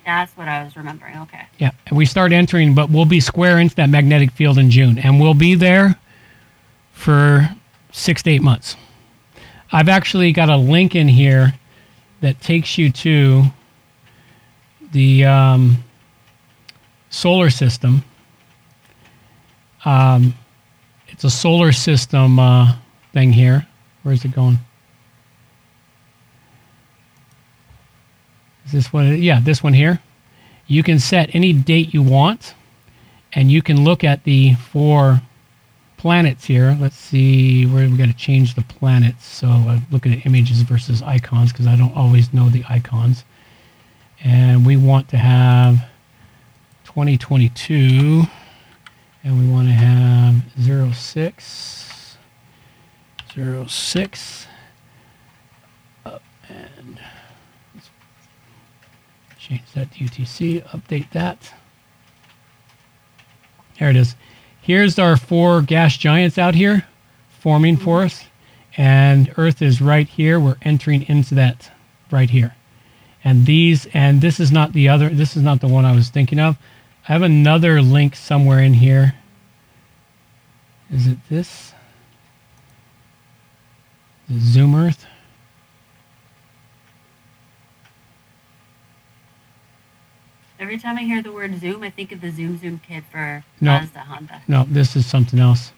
[0.05, 1.17] That's what I was remembering.
[1.19, 1.47] Okay.
[1.59, 4.99] Yeah, and we start entering, but we'll be square into that magnetic field in June,
[4.99, 5.97] and we'll be there
[6.93, 7.49] for
[7.93, 8.77] six to eight months.
[9.71, 11.55] I've actually got a link in here
[12.21, 13.45] that takes you to
[14.93, 15.85] the um,
[17.11, 18.03] solar system.
[19.85, 20.35] Um,
[21.09, 22.77] it's a solar system uh,
[23.19, 23.67] thing here.
[24.05, 24.59] Where's it going?
[28.65, 29.21] Is this one?
[29.21, 30.01] Yeah, this one here.
[30.69, 32.55] You can set any date you want,
[33.33, 35.21] and you can look at the four
[35.97, 36.77] planets here.
[36.81, 39.27] Let's see where we're going to change the planets.
[39.27, 43.25] So I look at images versus icons because I don't always know the icons.
[44.23, 45.85] And we want to have
[46.85, 48.23] 2022,
[49.25, 51.98] and we want to have 06,
[53.39, 54.47] 06,
[56.05, 56.99] up and
[59.39, 61.55] change that to UTC, update that.
[63.79, 64.17] There it is.
[64.61, 66.85] Here's our four gas giants out here
[67.41, 67.85] forming mm-hmm.
[67.85, 68.25] for us,
[68.77, 70.41] and Earth is right here.
[70.41, 71.71] We're entering into that
[72.11, 72.55] right here.
[73.23, 76.09] And these, and this is not the other, this is not the one I was
[76.09, 76.57] thinking of.
[77.09, 79.15] I have another link somewhere in here.
[80.91, 81.68] Is it this?
[84.31, 85.07] Zoom Earth?
[90.61, 93.45] Every time I hear the word Zoom, I think of the Zoom Zoom kit for
[93.61, 93.73] No.
[93.79, 94.43] Mazda Honda.
[94.49, 95.73] No, this is something else.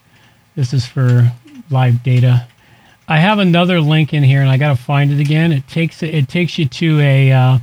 [0.56, 1.30] This is for
[1.70, 2.46] live data.
[3.06, 5.52] I have another link in here, and I got to find it again.
[5.52, 7.58] It takes it takes you to a uh,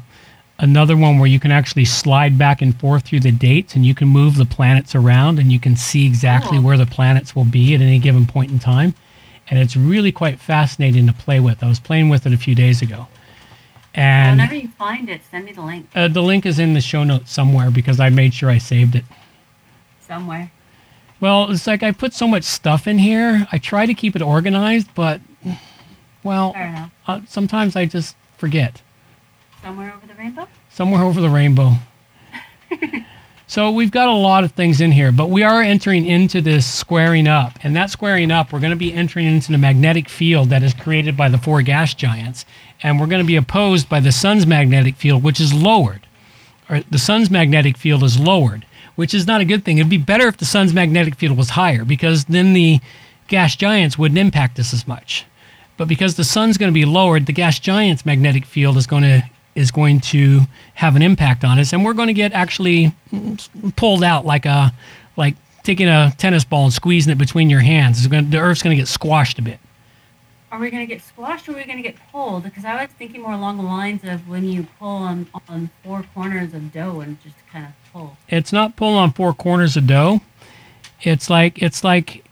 [0.60, 3.96] another one where you can actually slide back and forth through the dates, and you
[3.96, 6.66] can move the planets around, and you can see exactly Cool.
[6.68, 8.94] where the planets will be at any given point in time.
[9.50, 11.64] And it's really quite fascinating to play with.
[11.64, 13.08] I was playing with it a few days ago,
[13.94, 16.82] and Whenever you find it, send me the link uh, the link is in the
[16.82, 19.06] show notes somewhere because I made sure I saved it.
[20.02, 20.52] somewhere.
[21.20, 23.48] Well, it's like I put so much stuff in here.
[23.52, 25.20] I try to keep it organized, but
[26.24, 26.54] well,
[27.08, 28.82] uh, sometimes I just forget.
[29.64, 30.48] Somewhere over the rainbow?
[30.70, 31.72] Somewhere over the rainbow.
[33.48, 36.66] so we've got a lot of things in here, but we are entering into this
[36.66, 40.50] squaring up, and that squaring up, we're going to be entering into the magnetic field
[40.50, 42.46] that is created by the four gas giants,
[42.84, 46.06] and we're going to be opposed by the sun's magnetic field, which is lowered.
[46.70, 48.66] Or the sun's magnetic field is lowered,
[48.96, 49.78] which is not a good thing.
[49.78, 52.82] It'd be better if the sun's magnetic field was higher, because then the
[53.30, 55.26] gas giants wouldn't impact us as much.
[55.78, 59.04] But because the sun's going to be lowered, the gas giant's magnetic field is going
[59.04, 59.24] to
[59.58, 60.42] is going to
[60.76, 62.94] have an impact on us, and we're going to get actually
[63.76, 64.72] pulled out like a
[65.18, 67.98] like taking a tennis ball and squeezing it between your hands.
[67.98, 69.60] It's going to, the Earth's going to get squashed a bit.
[70.50, 72.44] Are we going to get squashed or are we going to get pulled?
[72.44, 76.06] Because I was thinking more along the lines of when you pull on, on four
[76.14, 78.16] corners of dough and just kind of pull.
[78.30, 80.22] It's not pulling on four corners of dough.
[81.02, 82.24] It's like it's like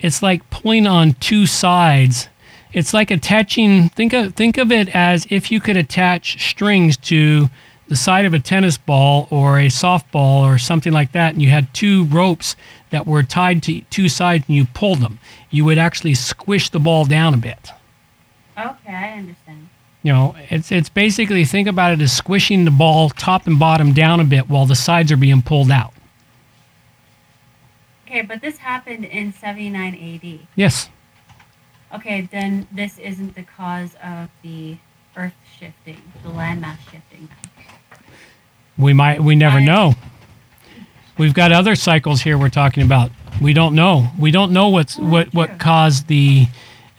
[0.00, 2.28] it's like pulling on two sides.
[2.72, 3.88] It's like attaching.
[3.90, 7.50] Think of think of it as if you could attach strings to
[7.88, 11.50] the side of a tennis ball or a softball or something like that, and you
[11.50, 12.54] had two ropes
[12.90, 15.18] that were tied to two sides, and you pulled them.
[15.50, 17.70] You would actually squish the ball down a bit.
[18.56, 19.68] Okay, I understand.
[20.02, 23.92] You know, it's it's basically think about it as squishing the ball top and bottom
[23.92, 25.92] down a bit while the sides are being pulled out.
[28.06, 30.40] Okay, but this happened in 79 AD.
[30.56, 30.88] Yes.
[31.92, 34.76] Okay, then this isn't the cause of the
[35.16, 37.28] earth shifting, the landmass shifting.
[38.78, 39.20] We might.
[39.20, 39.94] We never know.
[41.18, 43.10] We've got other cycles here we're talking about.
[43.42, 44.08] We don't know.
[44.18, 45.58] We don't know what's what what true.
[45.58, 46.46] caused the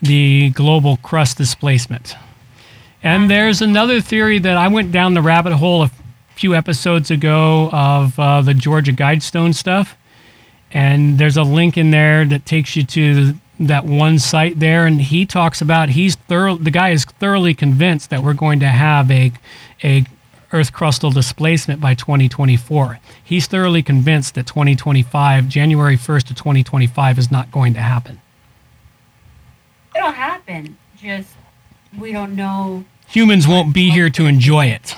[0.02, 2.16] the global crust displacement.
[3.04, 5.92] And there's another theory that I went down the rabbit hole a
[6.36, 9.98] few episodes ago of uh, the Georgia Guidestone stuff.
[10.72, 13.34] And there's a link in there that takes you to
[13.68, 16.56] that one site there, and he talks about he's thorough.
[16.56, 19.32] The guy is thoroughly convinced that we're going to have a
[19.84, 20.06] a
[20.54, 23.00] Earth crustal displacement by 2024.
[23.24, 28.20] He's thoroughly convinced that 2025, January 1st of 2025, is not going to happen.
[29.96, 30.78] It'll happen.
[31.02, 31.30] Just
[31.98, 32.86] we don't know.
[33.08, 34.96] Humans won't be here to enjoy it.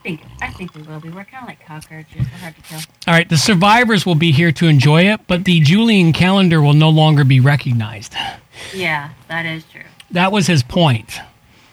[0.00, 1.10] I think I think we will be.
[1.10, 2.16] We're kind of like cockroaches.
[2.16, 2.80] We're hard to kill.
[3.06, 6.72] All right, the survivors will be here to enjoy it, but the Julian calendar will
[6.72, 8.14] no longer be recognized.
[8.74, 9.82] Yeah, that is true.
[10.10, 11.20] That was his point.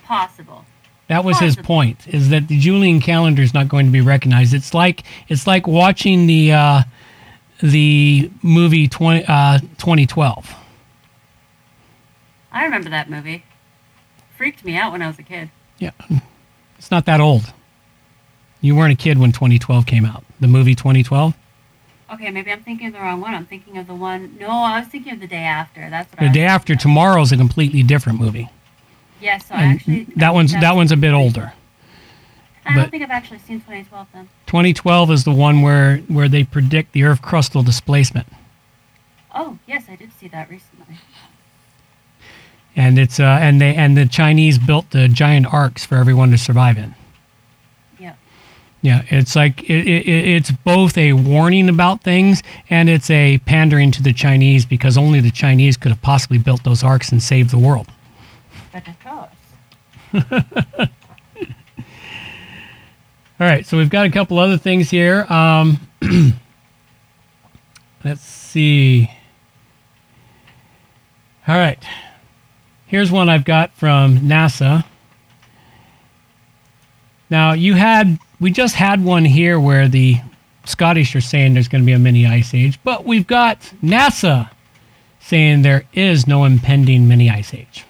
[0.03, 0.65] Possible.
[1.07, 2.05] That was his point.
[2.07, 4.53] Is that the Julian calendar is not going to be recognized?
[4.53, 6.83] It's like it's like watching the uh,
[7.61, 10.53] the movie 20, uh, 2012.
[12.51, 13.45] I remember that movie.
[14.35, 15.49] Freaked me out when I was a kid.
[15.79, 15.91] Yeah.
[16.77, 17.53] It's not that old.
[18.61, 20.23] You weren't a kid when 2012 came out.
[20.39, 21.33] The movie 2012?
[22.13, 23.33] Okay, maybe I'm thinking of the wrong one.
[23.33, 24.37] I'm thinking of the one.
[24.39, 25.89] No, I was thinking of the day after.
[25.89, 26.79] That's what The day after of.
[26.79, 28.49] tomorrow's a completely different movie.
[29.21, 30.05] Yes, so I actually.
[30.15, 31.53] That one's that one's a bit older.
[32.65, 34.29] I don't think I've actually seen 2012 then.
[34.47, 38.27] 2012 is the one where where they predict the Earth crustal displacement,
[39.33, 40.97] Oh, yes, I did see that recently.
[42.75, 46.37] and it's uh, and they and the Chinese built the giant arks for everyone to
[46.37, 46.93] survive in.
[48.81, 49.03] Yeah.
[49.09, 53.91] It's like it, it, it- it's both a warning about things and it's a pandering
[53.91, 57.49] to the Chinese because only the Chinese could have possibly built those arks and saved
[57.51, 57.87] the world.
[58.71, 60.89] But of course.
[63.39, 65.23] All right, so we've got a couple other things here.
[65.31, 65.79] Um,
[68.03, 69.11] let's see.
[71.47, 71.81] All right,
[72.87, 74.85] here's one I've got from NASA.
[77.29, 80.17] Now, you had, we just had one here where the
[80.65, 84.49] Scottish are saying there's going to be a mini ice age, but we've got NASA
[85.19, 87.85] saying there is no impending mini ice age.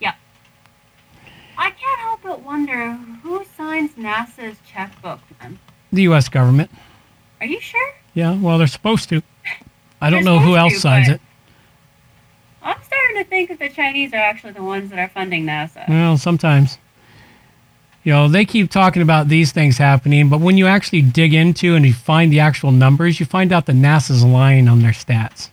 [0.00, 0.14] Yeah.
[1.56, 2.92] I can't help but wonder
[3.22, 5.58] who signs NASA's checkbook then.
[5.92, 6.28] The U.S.
[6.28, 6.70] government.
[7.40, 7.94] Are you sure?
[8.14, 9.22] Yeah, well, they're supposed to.
[10.00, 11.20] I don't know who else to, signs it.
[12.62, 15.88] I'm starting to think that the Chinese are actually the ones that are funding NASA.
[15.88, 16.78] Well, sometimes.
[18.06, 21.74] You know, they keep talking about these things happening, but when you actually dig into
[21.74, 25.48] and you find the actual numbers, you find out that NASA's lying on their stats.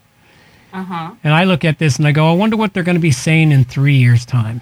[0.72, 1.16] Uh huh.
[1.24, 3.10] And I look at this and I go, I wonder what they're going to be
[3.10, 4.62] saying in three years' time.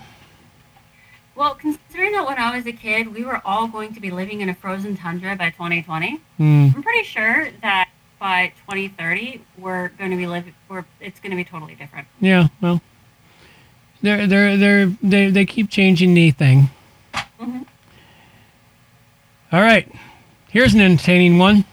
[1.36, 4.40] Well, considering that when I was a kid, we were all going to be living
[4.40, 6.68] in a frozen tundra by 2020, Hmm.
[6.74, 7.90] I'm pretty sure that
[8.20, 10.54] by 2030 we're going to be living.
[10.70, 12.08] We're it's going to be totally different.
[12.22, 12.80] Yeah, well,
[14.02, 16.70] they're they're they're they they keep changing the thing.
[17.38, 17.66] Mhm.
[19.52, 19.88] All right.
[20.50, 21.66] Here's an entertaining one.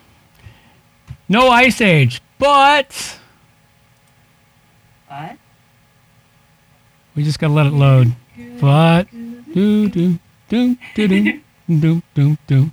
[1.28, 3.18] No Ice Age, but.
[5.06, 5.36] What?
[7.14, 8.14] We just gotta let it load.
[8.60, 9.10] But.
[9.12, 10.18] Do, do,
[10.48, 12.70] do, do, do, do, do, do.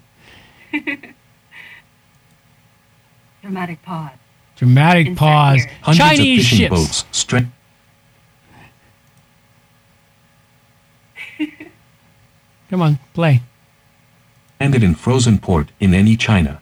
[3.41, 4.11] Dramatic pause.
[4.55, 5.63] Dramatic Insert pause.
[5.63, 5.71] Here.
[5.81, 6.69] Hundreds of fishing ships.
[6.69, 7.45] boats straight.
[12.69, 13.41] Come on, play
[14.57, 16.61] stranded in frozen port in any China.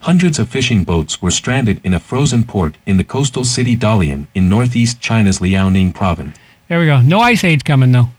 [0.00, 4.26] Hundreds of fishing boats were stranded in a frozen port in the coastal city Dalian
[4.34, 6.36] in northeast China's Liaoning province.
[6.68, 7.00] There we go.
[7.00, 8.10] No ice age coming though.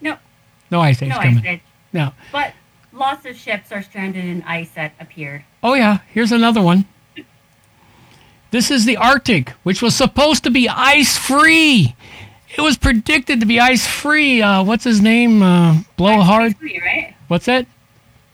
[0.00, 0.16] No,
[0.70, 1.38] No ice age no coming.
[1.38, 1.60] ice age.
[1.92, 2.12] No.
[2.32, 2.54] But
[2.92, 5.44] lots of ships are stranded in ice that appeared.
[5.62, 6.86] Oh yeah, here's another one.
[8.50, 11.94] This is the Arctic, which was supposed to be ice free.
[12.56, 14.40] It was predicted to be ice free.
[14.40, 15.42] Uh, what's his name?
[15.42, 16.52] Uh, Blowhard.
[16.58, 17.14] 2020, right?
[17.28, 17.66] What's that?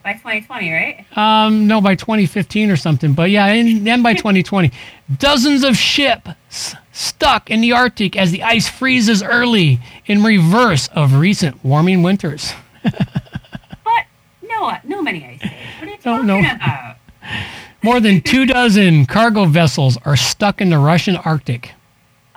[0.05, 1.07] By 2020, right?
[1.17, 3.15] Um, no, by 2015 or something.
[3.15, 4.71] But yeah, and then by 2020,
[5.19, 11.15] dozens of ships stuck in the Arctic as the ice freezes early in reverse of
[11.15, 12.53] recent warming winters.
[12.85, 14.05] But
[14.43, 15.53] no, no many ice age.
[15.81, 16.39] What are you No, talking no.
[16.55, 16.97] about?
[17.83, 21.73] More than two dozen cargo vessels are stuck in the Russian Arctic.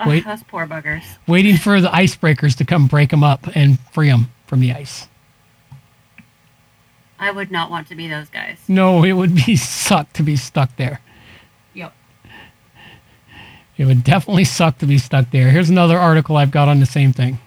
[0.06, 0.24] Wait.
[0.26, 1.04] those poor buggers.
[1.28, 5.08] waiting for the icebreakers to come break them up and free them from the ice.
[7.20, 8.58] I would not want to be those guys.
[8.68, 11.02] No, it would be suck to be stuck there.
[11.74, 11.94] Yep.
[13.78, 15.50] It would definitely suck to be stuck there.
[15.50, 17.40] Here's another article I've got on the same thing.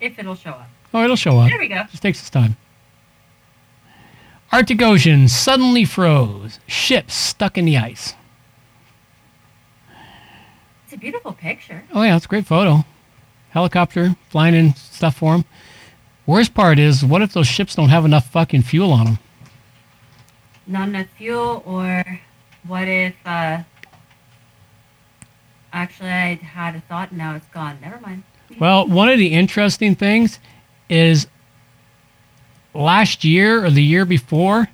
[0.00, 0.68] If it'll show up.
[0.92, 1.48] Oh, it'll show up.
[1.48, 1.84] There we go.
[1.90, 2.56] Just takes its time.
[4.50, 6.60] Arctic Ocean suddenly froze.
[6.66, 8.14] Ships stuck in the ice.
[10.84, 11.84] It's a beautiful picture.
[11.94, 12.84] Oh yeah, it's a great photo.
[13.52, 15.44] Helicopter flying in stuff for them.
[16.26, 19.18] Worst part is, what if those ships don't have enough fucking fuel on them?
[20.66, 22.20] Not enough fuel, or
[22.66, 23.62] what if, uh,
[25.72, 27.78] actually I had a thought and now it's gone.
[27.82, 28.22] Never mind.
[28.58, 30.38] Well, one of the interesting things
[30.88, 31.26] is
[32.74, 34.68] last year or the year before,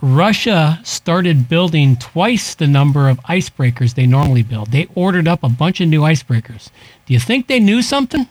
[0.00, 4.70] Russia started building twice the number of icebreakers they normally build.
[4.70, 6.70] They ordered up a bunch of new icebreakers.
[7.06, 8.28] Do you think they knew something?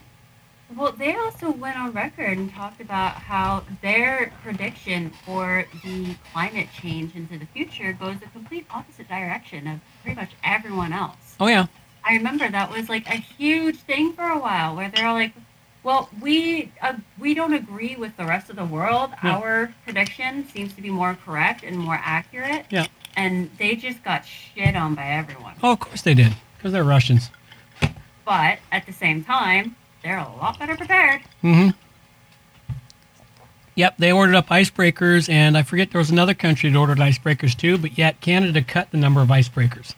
[0.75, 6.69] Well, they also went on record and talked about how their prediction for the climate
[6.79, 11.35] change into the future goes the complete opposite direction of pretty much everyone else.
[11.39, 11.65] Oh yeah.
[12.05, 15.33] I remember that was like a huge thing for a while where they're like,
[15.87, 19.11] well, we uh, we don't agree with the rest of the world.
[19.23, 19.37] Yeah.
[19.37, 22.65] Our prediction seems to be more correct and more accurate.
[22.69, 22.87] Yeah.
[23.15, 25.53] And they just got shit on by everyone.
[25.63, 26.33] Oh, of course they did.
[26.57, 27.29] Because they're Russians.
[28.25, 31.21] But at the same time, they're a lot better prepared.
[31.41, 31.69] Mm-hmm.
[33.75, 37.55] Yep, they ordered up icebreakers, and I forget there was another country that ordered icebreakers
[37.55, 39.95] too, but yet Canada cut the number of icebreakers.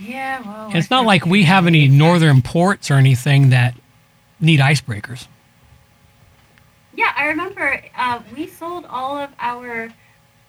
[0.00, 0.70] Yeah, well.
[0.74, 3.76] It's not like we have any northern ports or anything that
[4.40, 5.26] need icebreakers.
[6.96, 9.92] Yeah, I remember uh, we sold all of our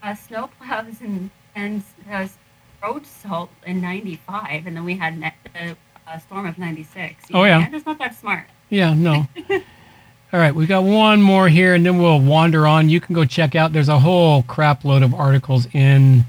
[0.04, 2.28] uh, snow plows and and uh,
[2.84, 5.76] road salt in '95, and then we had a,
[6.08, 7.26] uh, storm of '96.
[7.34, 7.60] Oh, yeah.
[7.60, 8.46] Canada's not that smart.
[8.70, 9.28] Yeah, no.
[10.34, 12.90] All right, we've got one more here, and then we'll wander on.
[12.90, 13.74] You can go check out.
[13.74, 16.26] There's a whole crap load of articles in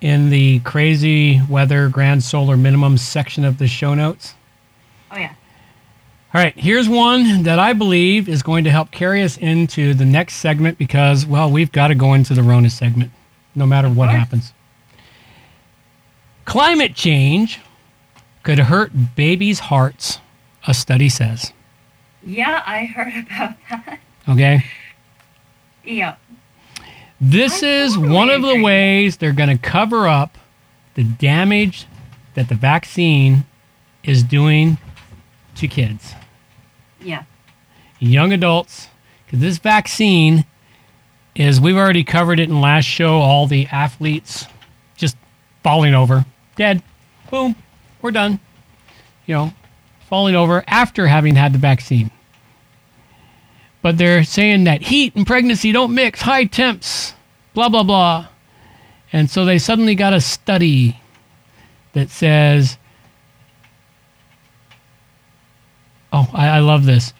[0.00, 4.34] in the crazy weather grand solar minimum section of the show notes.
[5.10, 5.34] Oh yeah.
[6.32, 10.04] All right, here's one that I believe is going to help carry us into the
[10.04, 13.10] next segment because, well, we've got to go into the Rona segment
[13.56, 14.52] no matter what happens.
[16.44, 17.58] Climate change
[18.44, 20.20] could hurt babies' hearts,
[20.68, 21.52] a study says.
[22.22, 24.00] Yeah, I heard about that.
[24.28, 24.64] Okay?
[25.84, 26.14] Yeah.
[27.20, 30.38] This I is totally one of the ways they're going to cover up
[30.94, 31.86] the damage
[32.34, 33.46] that the vaccine
[34.04, 34.78] is doing
[35.56, 36.14] to kids.
[37.02, 37.24] Yeah.
[37.98, 38.88] young adults
[39.24, 40.44] because this vaccine
[41.34, 44.46] is we've already covered it in last show all the athletes
[44.96, 45.16] just
[45.62, 46.24] falling over.
[46.56, 46.82] Dead.
[47.30, 47.54] Boom.
[48.02, 48.40] We're done.
[49.26, 49.52] You know
[50.10, 52.10] falling over after having had the vaccine.
[53.80, 56.20] But they're saying that heat and pregnancy don't mix.
[56.20, 57.14] High temps
[57.54, 58.26] blah blah blah.
[59.12, 61.00] And so they suddenly got a study
[61.94, 62.76] that says
[66.12, 67.12] oh i, I love this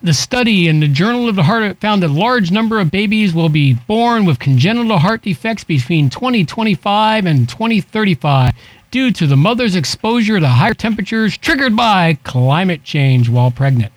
[0.00, 3.48] the study in the Journal of the Heart found a large number of babies will
[3.48, 8.52] be born with congenital heart defects between 2025 and 2035
[8.92, 13.92] due to the mother's exposure to higher temperatures triggered by climate change while pregnant.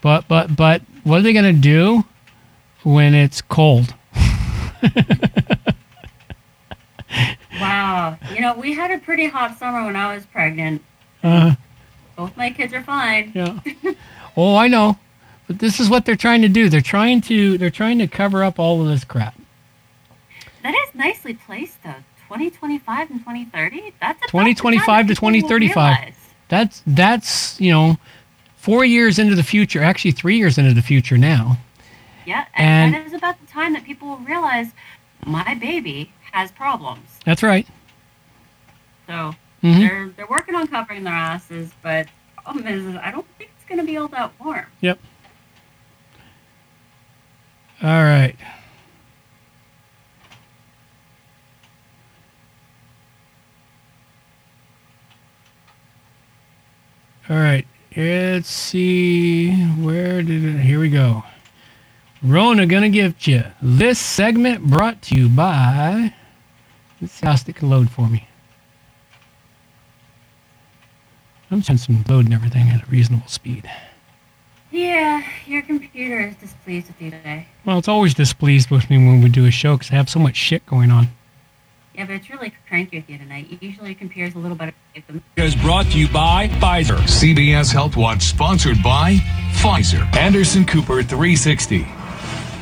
[0.00, 2.04] But but but what are they going to do
[2.82, 3.94] when it's cold?
[7.60, 8.18] Wow.
[8.34, 10.82] You know, we had a pretty hot summer when I was pregnant.
[11.22, 11.54] Uh,
[12.16, 13.32] Both my kids are fine.
[13.34, 13.58] yeah.
[14.36, 14.98] Oh, I know.
[15.46, 16.68] But this is what they're trying to do.
[16.68, 19.38] They're trying to they're trying to cover up all of this crap.
[20.64, 22.02] That is nicely placed, though.
[22.28, 23.92] 2025 and 2030?
[24.00, 26.16] That's about 2025 to 2035.
[26.48, 27.96] That's that's you know,
[28.56, 29.82] four years into the future.
[29.82, 31.58] Actually, three years into the future now.
[32.26, 34.68] Yeah, and, And- that is about the time that people will realize
[35.24, 37.20] my baby has problems.
[37.24, 37.68] That's right.
[39.06, 39.34] So
[39.64, 39.78] Mhm.
[39.80, 43.64] they're they're working on covering their asses, but the problem is I don't think it's
[43.66, 44.66] going to be all that warm.
[44.82, 44.98] Yep.
[47.82, 48.36] All right.
[57.30, 57.66] All right.
[57.96, 59.52] Let's see.
[59.54, 60.58] Where did it?
[60.60, 61.24] Here we go.
[62.22, 66.14] Rona gonna gift you this segment brought to you by.
[67.00, 68.28] Let's see how it can load for me.
[71.50, 73.70] I'm trying some load and everything at a reasonable speed.
[74.70, 77.46] Yeah, your computer is displeased with you today.
[77.64, 80.18] Well, it's always displeased with me when we do a show because I have so
[80.18, 81.08] much shit going on.
[81.94, 83.56] Yeah, but it's really cranky with you tonight.
[83.60, 85.22] Usually your computer's a little better with them.
[85.36, 86.98] is brought to you by Pfizer.
[86.98, 89.14] CBS Health Watch sponsored by
[89.52, 90.12] Pfizer.
[90.16, 91.86] Anderson Cooper 360.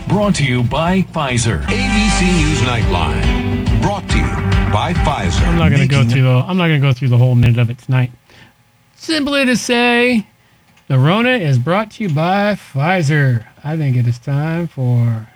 [0.06, 1.62] Brought to you by Pfizer.
[1.62, 3.80] ABC News Nightline.
[3.80, 4.24] Brought to you
[4.70, 5.46] by Pfizer.
[5.46, 6.22] I'm not going to go through.
[6.22, 8.10] The, I'm not going to go through the whole minute of it tonight.
[9.02, 10.28] Simply to say,
[10.86, 13.44] the Rona is brought to you by Pfizer.
[13.64, 15.26] I think it is time for.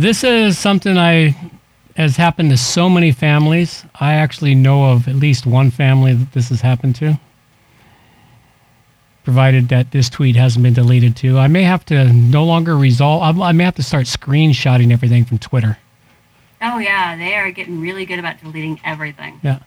[0.00, 1.36] This is something I
[1.94, 3.84] has happened to so many families.
[4.00, 7.20] I actually know of at least one family that this has happened to.
[9.24, 11.36] Provided that this tweet hasn't been deleted too.
[11.36, 13.38] I may have to no longer resolve.
[13.38, 15.76] I I may have to start screenshotting everything from Twitter.
[16.62, 19.38] Oh yeah, they are getting really good about deleting everything.
[19.42, 19.58] Yeah.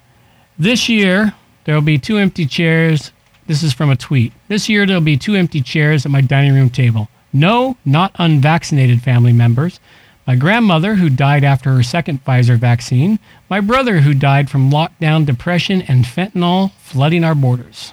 [0.57, 1.35] This year,
[1.65, 3.11] there will be two empty chairs
[3.45, 4.33] This is from a tweet.
[4.47, 7.07] This year there'll be two empty chairs at my dining room table.
[7.31, 9.79] No, not unvaccinated family members.
[10.25, 13.19] My grandmother, who died after her second Pfizer vaccine.
[13.49, 17.91] My brother, who died from lockdown, depression, and fentanyl flooding our borders.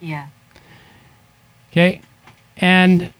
[0.00, 0.28] Yeah.
[1.70, 2.00] Okay.
[2.56, 3.12] And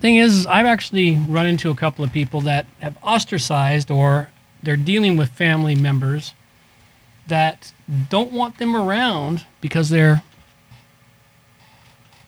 [0.00, 4.28] thing is, I've actually run into a couple of people that have ostracized or
[4.62, 6.34] they're dealing with family members
[7.26, 7.72] that
[8.10, 10.22] don't want them around because they're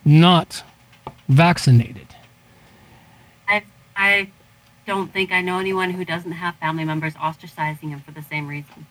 [0.04, 0.62] not
[1.28, 2.08] vaccinated.
[3.48, 3.62] I
[3.96, 4.30] I
[4.86, 8.46] don't think I know anyone who doesn't have family members ostracizing him for the same
[8.46, 8.86] reason.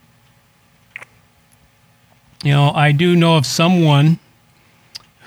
[2.44, 4.20] You know, I do know of someone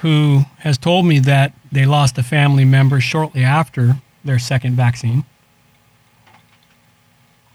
[0.01, 5.25] who has told me that they lost a family member shortly after their second vaccine.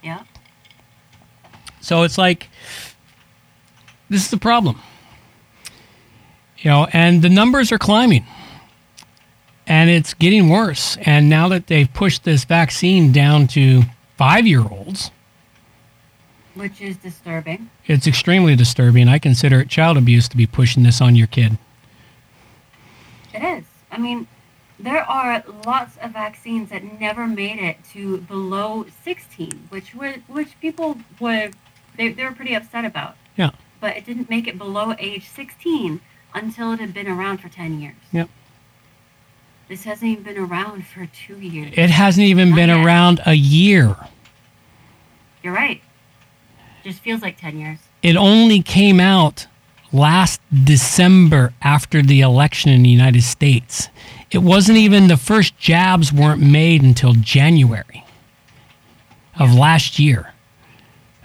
[0.04, 0.24] Yeah.
[1.80, 2.50] So it's like
[4.10, 4.82] this is the problem.
[6.58, 8.26] You know, and the numbers are climbing.
[9.66, 10.98] And it's getting worse.
[11.04, 13.84] And now that they've pushed this vaccine down to
[14.20, 15.12] 5-year-olds,
[16.56, 17.70] Which is disturbing.
[17.86, 19.08] it's extremely disturbing.
[19.08, 21.58] I consider it child abuse to be pushing this on your kid.
[23.34, 23.64] It is.
[23.92, 24.28] I mean,
[24.80, 30.60] there are lots of vaccines that never made it to below 16, which were which
[30.60, 31.52] people were
[31.96, 33.16] they, they were pretty upset about.
[33.38, 33.52] Yeah.
[33.80, 36.02] But it didn't make it below age 16
[36.34, 37.96] until it had been around for 10 years.
[38.12, 38.30] Yep.
[39.70, 41.74] This hasn't even been around for two years.
[41.78, 42.86] It hasn't even Not been yet.
[42.86, 43.96] around a year.
[45.42, 45.82] You're right.
[46.84, 47.80] It Just feels like 10 years.
[48.02, 49.48] It only came out
[49.92, 53.90] last December after the election in the United States.
[54.32, 58.04] It wasn't even the first jabs weren't made until January
[59.40, 60.30] of last year.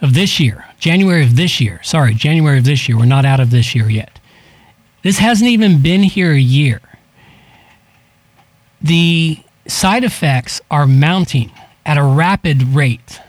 [0.01, 0.63] Of this year.
[0.79, 1.81] January of this year.
[1.83, 2.97] Sorry, January of this year.
[2.97, 4.17] We're not out of this year yet.
[5.03, 6.79] This hasn't even been here a year.
[8.81, 11.51] The side effects are mounting
[11.85, 13.19] at a rapid rate.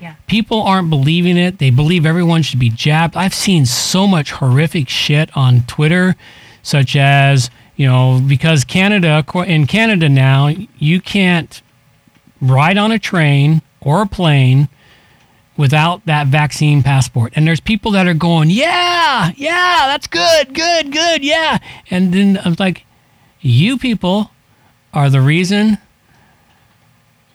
[0.00, 0.14] Yeah.
[0.26, 1.58] People aren't believing it.
[1.58, 3.16] They believe everyone should be jabbed.
[3.16, 6.16] I've seen so much horrific shit on Twitter,
[6.62, 10.48] such as, you know, because Canada, in Canada now,
[10.78, 11.62] you can't
[12.40, 14.68] ride on a train or a plane
[15.56, 17.32] without that vaccine passport.
[17.34, 21.58] And there's people that are going, yeah, yeah, that's good, good, good, yeah.
[21.90, 22.84] And then I'm like,
[23.40, 24.30] you people
[24.96, 25.76] are the reason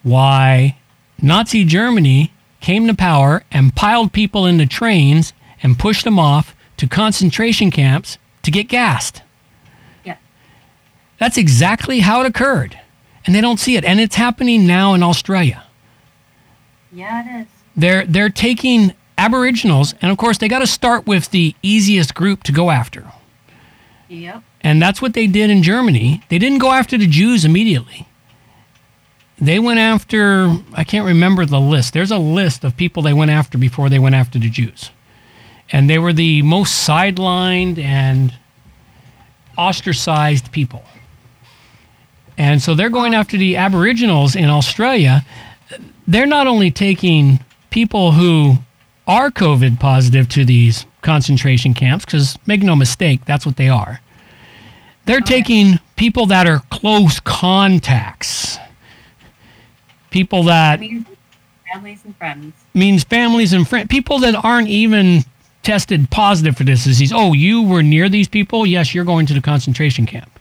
[0.01, 0.75] why
[1.21, 5.31] Nazi Germany came to power and piled people into trains
[5.61, 9.21] and pushed them off to concentration camps to get gassed.
[10.03, 10.17] Yeah.
[11.19, 12.79] That's exactly how it occurred.
[13.27, 13.85] And they don't see it.
[13.85, 15.63] And it's happening now in Australia.
[16.91, 17.47] Yeah, it is.
[17.75, 22.41] They're they're taking Aboriginals, and of course they got to start with the easiest group
[22.43, 23.13] to go after.
[24.09, 24.43] Yep.
[24.63, 26.21] And that's what they did in Germany.
[26.29, 28.07] They didn't go after the Jews immediately.
[29.39, 31.93] They went after, I can't remember the list.
[31.93, 34.91] There's a list of people they went after before they went after the Jews.
[35.71, 38.33] And they were the most sidelined and
[39.57, 40.83] ostracized people.
[42.37, 45.25] And so they're going after the Aboriginals in Australia.
[46.07, 47.39] They're not only taking
[47.71, 48.57] people who
[49.07, 54.01] are COVID positive to these concentration camps, because make no mistake, that's what they are.
[55.05, 58.57] They're oh, taking people that are close contacts,
[60.09, 61.05] people that Means
[61.71, 62.53] families and friends.
[62.73, 65.23] means families and friends, people that aren't even
[65.63, 67.11] tested positive for this disease.
[67.13, 68.65] Oh, you were near these people?
[68.65, 70.39] Yes, you're going to the concentration camp,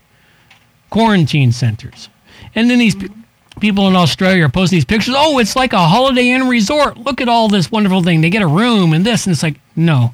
[0.89, 2.09] quarantine centers.
[2.55, 3.59] And then these pe- mm-hmm.
[3.59, 5.15] people in Australia are posting these pictures.
[5.17, 6.97] Oh, it's like a Holiday Inn resort.
[6.97, 8.21] Look at all this wonderful thing.
[8.21, 10.13] They get a room and this, and it's like, no.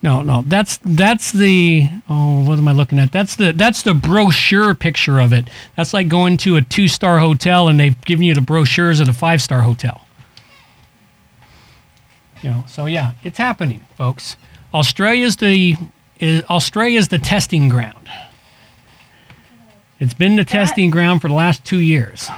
[0.00, 3.10] No, no, that's that's the oh, what am I looking at?
[3.10, 5.48] That's the that's the brochure picture of it.
[5.76, 9.06] That's like going to a two star hotel and they've given you the brochures of
[9.06, 10.06] the five star hotel.
[12.42, 14.36] You know, so yeah, it's happening, folks.
[14.72, 15.76] Australia's the
[16.20, 18.08] is, Australia's the testing ground.
[19.98, 22.28] It's been the testing ground for the last two years.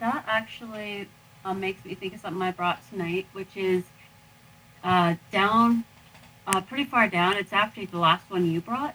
[0.00, 1.08] That actually
[1.44, 3.84] um, makes me think of something I brought tonight, which is
[4.82, 5.84] uh, down,
[6.46, 7.36] uh, pretty far down.
[7.36, 8.94] It's after the last one you brought.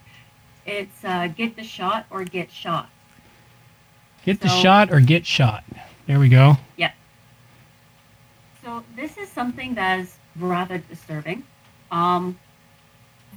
[0.65, 2.89] It's uh, get the shot or get shot.
[4.25, 5.63] Get the shot or get shot.
[6.05, 6.57] There we go.
[6.75, 6.91] Yeah.
[8.63, 11.43] So this is something that is rather disturbing.
[11.91, 12.37] Um,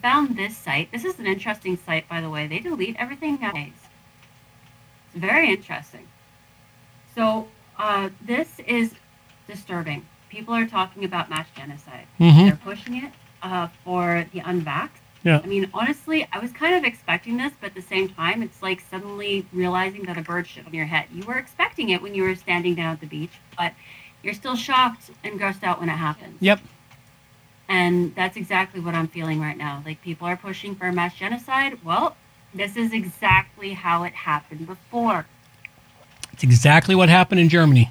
[0.02, 0.90] found this site.
[0.90, 2.47] This is an interesting site, by the way.
[2.47, 3.72] They delete everything nowadays.
[5.06, 6.09] It's very interesting.
[7.14, 7.48] So
[7.78, 8.94] uh, this is
[9.47, 10.05] disturbing.
[10.28, 12.06] People are talking about mass genocide.
[12.18, 12.47] Mhm.
[12.47, 13.12] They're pushing it
[13.43, 14.90] uh, for the unvaxxed.
[15.24, 15.40] Yeah.
[15.43, 18.60] I mean, honestly, I was kind of expecting this, but at the same time, it's
[18.60, 21.06] like suddenly realizing that a bird shit on your head.
[21.12, 23.73] You were expecting it when you were standing down at the beach, but
[24.23, 26.39] you're still shocked and grossed out when it happens.
[26.40, 26.60] Yep.
[27.69, 29.82] And that's exactly what I'm feeling right now.
[29.86, 31.78] Like people are pushing for a mass genocide.
[31.85, 32.16] Well,
[32.52, 35.27] this is exactly how it happened before.
[36.32, 37.90] It's exactly what happened in Germany.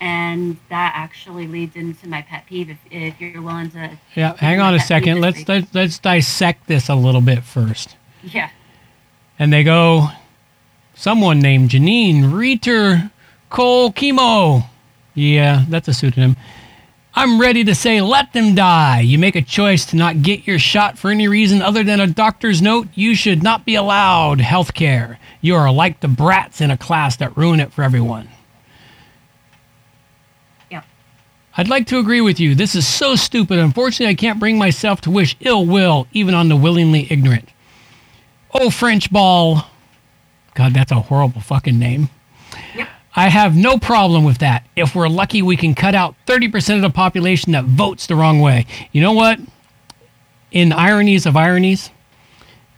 [0.00, 4.36] And that actually leads into my pet peeve if, if you're willing to Yeah.
[4.36, 5.20] Hang on a second.
[5.20, 7.96] Let's let's, let's dissect this a little bit first.
[8.22, 8.50] Yeah.
[9.38, 10.08] And they go,
[10.94, 13.10] someone named Janine Reiter
[13.50, 14.66] Cole Chemo.
[15.14, 16.36] Yeah, that's a pseudonym.
[17.18, 19.00] I'm ready to say, let them die.
[19.00, 22.06] You make a choice to not get your shot for any reason other than a
[22.06, 22.88] doctor's note.
[22.94, 25.18] You should not be allowed health care.
[25.40, 28.28] You are like the brats in a class that ruin it for everyone.
[30.70, 30.82] Yeah.
[31.58, 32.54] I'd like to agree with you.
[32.54, 33.58] This is so stupid.
[33.58, 37.48] Unfortunately, I can't bring myself to wish ill will even on the willingly ignorant.
[38.52, 39.66] Oh, French ball.
[40.54, 42.10] God, that's a horrible fucking name.
[43.14, 44.66] I have no problem with that.
[44.76, 48.40] If we're lucky, we can cut out 30% of the population that votes the wrong
[48.40, 48.66] way.
[48.92, 49.38] You know what?
[50.50, 51.90] In ironies of ironies,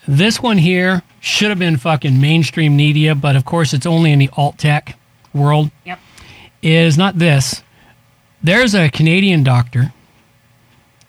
[0.06, 4.20] this one here should have been fucking mainstream media, but of course it's only in
[4.20, 4.96] the alt tech
[5.34, 5.72] world.
[5.84, 5.98] Yep.
[6.62, 7.62] Is not this.
[8.42, 9.92] There's a Canadian doctor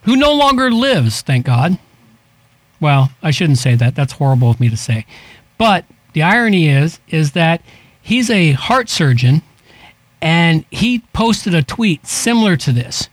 [0.04, 1.78] who no longer lives, thank God.
[2.80, 3.96] Well, I shouldn't say that.
[3.96, 5.06] That's horrible of me to say.
[5.58, 7.62] But the irony is is that
[8.02, 9.42] he's a heart surgeon
[10.22, 13.10] and he posted a tweet similar to this.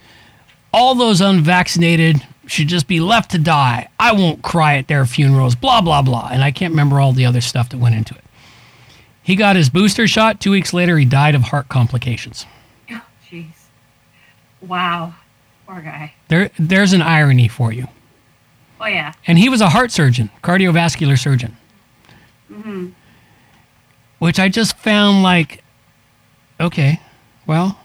[0.72, 3.88] All those unvaccinated should just be left to die.
[3.98, 6.30] I won't cry at their funerals, blah blah blah.
[6.32, 8.24] And I can't remember all the other stuff that went into it.
[9.22, 10.40] He got his booster shot.
[10.40, 12.46] 2 weeks later he died of heart complications.
[14.60, 15.14] Wow.
[15.66, 16.14] Poor guy.
[16.28, 17.88] There there's an irony for you.
[18.80, 19.12] Oh, yeah.
[19.26, 21.56] And he was a heart surgeon, cardiovascular surgeon.
[22.52, 22.88] hmm
[24.18, 25.62] which I just found like,
[26.58, 27.00] okay,
[27.46, 27.78] well,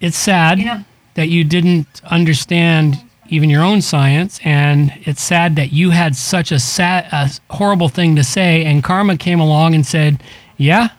[0.00, 0.84] it's sad You know-
[1.14, 6.52] that you didn't understand even your own science, and it's sad that you had such
[6.52, 10.22] a sad, a horrible thing to say, and karma came along and said,
[10.56, 10.90] "Yeah,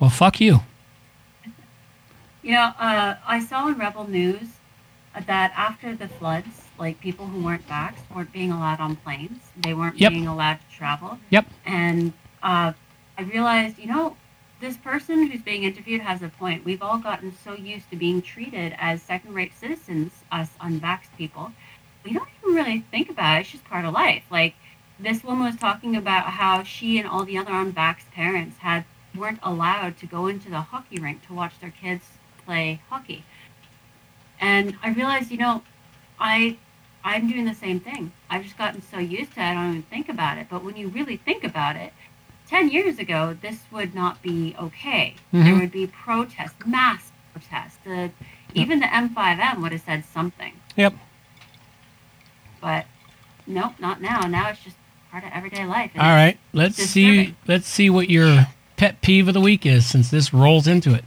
[0.00, 0.62] well, fuck you."
[2.48, 4.48] You know, uh, I saw in Rebel News
[5.26, 6.48] that after the floods,
[6.78, 9.38] like people who weren't vaxxed weren't being allowed on planes.
[9.58, 10.12] They weren't Yep.
[10.12, 11.18] being allowed to travel.
[11.28, 11.44] Yep.
[11.66, 12.72] And uh,
[13.18, 14.16] I realized, you know,
[14.60, 16.64] this person who's being interviewed has a point.
[16.64, 21.52] We've all gotten so used to being treated as second-rate citizens, us unvaxxed people.
[22.02, 23.40] We don't even really think about it.
[23.42, 24.24] It's just part of life.
[24.30, 24.54] Like
[24.98, 29.40] this woman was talking about how she and all the other unvaxxed parents had weren't
[29.42, 32.04] allowed to go into the hockey rink to watch their kids
[32.48, 33.22] play hockey.
[34.40, 35.62] And I realized, you know,
[36.18, 36.56] I
[37.04, 38.12] I'm doing the same thing.
[38.30, 40.46] I've just gotten so used to it, I don't even think about it.
[40.50, 41.92] But when you really think about it,
[42.48, 45.14] 10 years ago, this would not be okay.
[45.32, 45.60] There Mhm.
[45.60, 47.76] would be protests, mass protests.
[47.84, 48.10] The,
[48.54, 50.54] even the MSM would have said something.
[50.76, 50.94] Yep.
[52.60, 52.86] But
[53.46, 54.20] nope, not now.
[54.26, 54.76] Now it's just
[55.10, 55.90] part of everyday life.
[55.96, 57.34] All right, let's see.
[57.46, 61.04] Let's see what your pet peeve of the week is, since this rolls into it.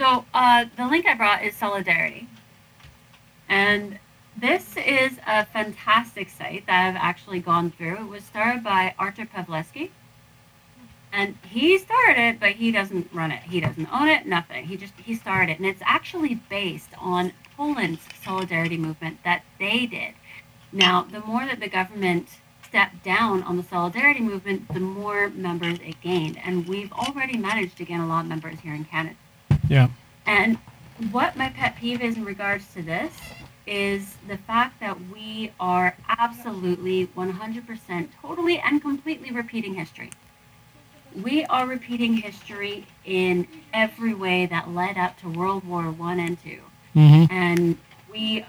[0.00, 2.26] So uh, the link I brought is Solidarity,
[3.50, 3.98] and
[4.34, 7.96] this is a fantastic site that I've actually gone through.
[7.96, 9.90] It was started by Artur Pawlowski,
[11.12, 13.42] and he started it, but he doesn't run it.
[13.42, 14.24] He doesn't own it.
[14.24, 14.64] Nothing.
[14.64, 19.84] He just he started it, and it's actually based on Poland's solidarity movement that they
[19.84, 20.14] did.
[20.72, 22.26] Now, the more that the government
[22.66, 27.76] stepped down on the solidarity movement, the more members it gained, and we've already managed
[27.76, 29.16] to gain a lot of members here in Canada.
[29.70, 29.88] Yeah.
[30.26, 30.58] And
[31.12, 33.12] what my pet peeve is in regards to this
[33.68, 40.10] is the fact that we are absolutely 100% totally and completely repeating history.
[41.22, 46.36] We are repeating history in every way that led up to World War One and
[46.42, 46.60] 2
[46.96, 47.30] Mhm.
[47.30, 47.78] And
[48.10, 48.44] we,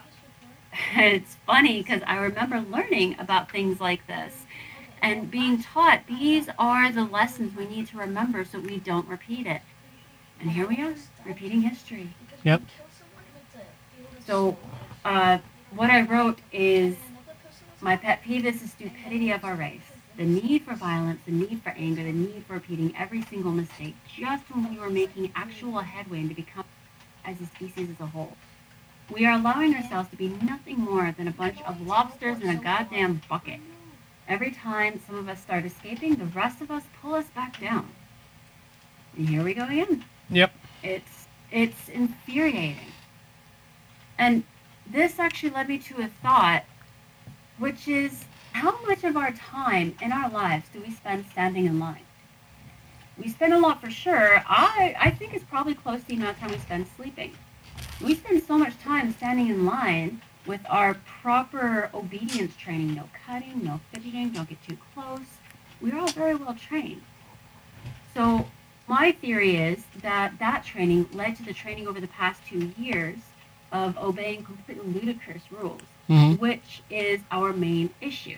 [0.96, 4.46] it's funny because I remember learning about things like this
[5.04, 9.46] and being taught these are the lessons we need to remember so we don't repeat
[9.46, 9.62] it.
[10.42, 12.10] And here we are, repeating history.
[12.44, 12.64] Yep.
[14.26, 14.58] So,
[15.06, 15.38] uh,
[15.76, 16.96] what I wrote is
[17.80, 19.82] my pet peeve is the stupidity of our race.
[20.18, 23.96] The need for violence, the need for anger, the need for repeating every single mistake
[24.18, 26.66] just when we were making actual headway to become
[27.24, 28.36] as a species as a whole.
[29.12, 32.56] We are allowing ourselves to be nothing more than a bunch of lobsters in a
[32.56, 33.60] goddamn bucket.
[34.28, 37.90] Every time some of us start escaping, the rest of us pull us back down.
[39.18, 40.04] And here we go again.
[40.32, 40.52] Yep.
[40.84, 42.78] It's it's infuriating.
[44.18, 44.44] And
[44.90, 46.64] this actually led me to a thought,
[47.58, 51.80] which is how much of our time in our lives do we spend standing in
[51.80, 52.06] line?
[53.18, 54.42] We spend a lot for sure.
[54.48, 57.34] I, I think it's probably close to the amount of time we spend sleeping.
[58.02, 62.96] We spend so much time standing in line with our proper obedience training.
[62.96, 65.20] No cutting, no fidgeting, don't get too close.
[65.82, 67.02] We're all very well trained.
[68.14, 68.48] So
[68.92, 73.20] my theory is that that training led to the training over the past two years
[73.72, 76.38] of obeying completely ludicrous rules, Mhm.
[76.40, 78.38] which is our main issue.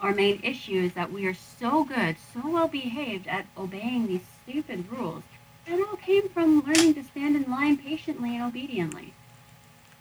[0.00, 4.26] Our main issue is that we are so good, so well behaved at obeying these
[4.42, 5.22] stupid rules.
[5.64, 9.12] It all came from learning to stand in line patiently and obediently.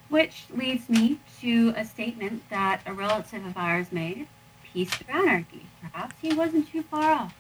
[0.07, 4.25] Which leads me to a statement that a relative of ours made
[4.63, 5.67] peace through anarchy.
[5.83, 7.38] Perhaps he wasn't too far off.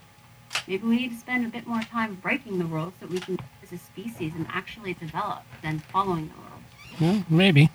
[0.67, 3.37] Maybe we need to spend a bit more time breaking the rules so we can
[3.63, 7.01] as a species and actually develop than following the rules.
[7.17, 7.69] Well, maybe.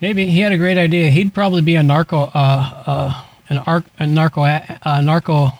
[0.00, 1.08] Maybe he had a great idea.
[1.10, 5.52] He'd probably be a narco, uh, uh, an arc, a narco, uh, narco.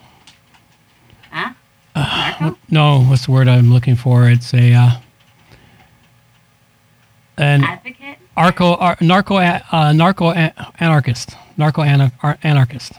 [1.30, 2.52] Huh?
[2.70, 4.28] No, what's the word I'm looking for?
[4.28, 4.90] It's a uh,
[7.38, 8.18] an Advocate?
[8.36, 12.92] arco, ar, narco, uh, narco a- anarchist, narco ana- ar- anarchist.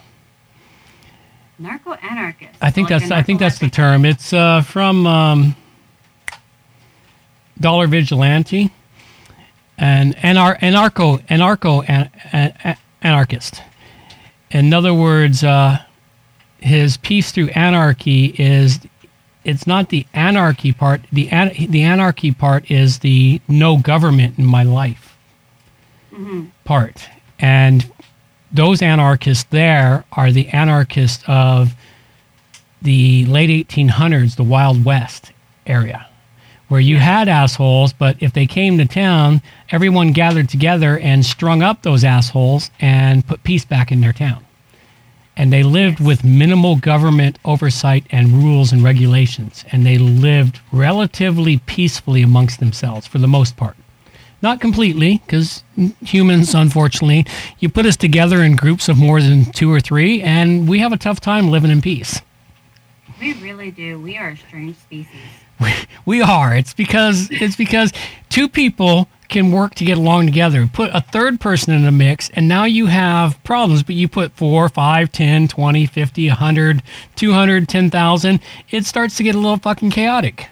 [1.59, 2.51] Narco anarchist.
[2.61, 4.05] I think that's I think that's the term.
[4.05, 5.55] It's uh, from um,
[7.59, 8.71] Dollar Vigilante
[9.77, 13.61] and anar- anarcho anarcho an- an- anarchist.
[14.51, 15.79] In other words, uh,
[16.59, 18.79] his peace through anarchy is
[19.43, 21.01] it's not the anarchy part.
[21.11, 25.15] The an- the anarchy part is the no government in my life
[26.65, 27.07] part.
[27.39, 27.91] And
[28.51, 31.73] those anarchists there are the anarchists of
[32.81, 35.31] the late 1800s, the Wild West
[35.65, 36.07] area,
[36.67, 41.61] where you had assholes, but if they came to town, everyone gathered together and strung
[41.61, 44.43] up those assholes and put peace back in their town.
[45.35, 49.63] And they lived with minimal government oversight and rules and regulations.
[49.71, 53.77] And they lived relatively peacefully amongst themselves for the most part.
[54.41, 55.63] Not completely, because
[56.01, 57.25] humans, unfortunately,
[57.59, 60.93] you put us together in groups of more than two or three, and we have
[60.93, 62.21] a tough time living in peace.
[63.19, 63.99] We really do.
[63.99, 65.21] We are a strange species.
[66.05, 66.55] We are.
[66.55, 67.91] It's because it's because
[68.29, 70.69] two people can work to get along together.
[70.71, 73.83] Put a third person in the mix, and now you have problems.
[73.83, 76.83] But you put four, five, 10, 20, 50, 100,
[77.15, 78.39] 200, 10,000,
[78.69, 80.47] it starts to get a little fucking chaotic.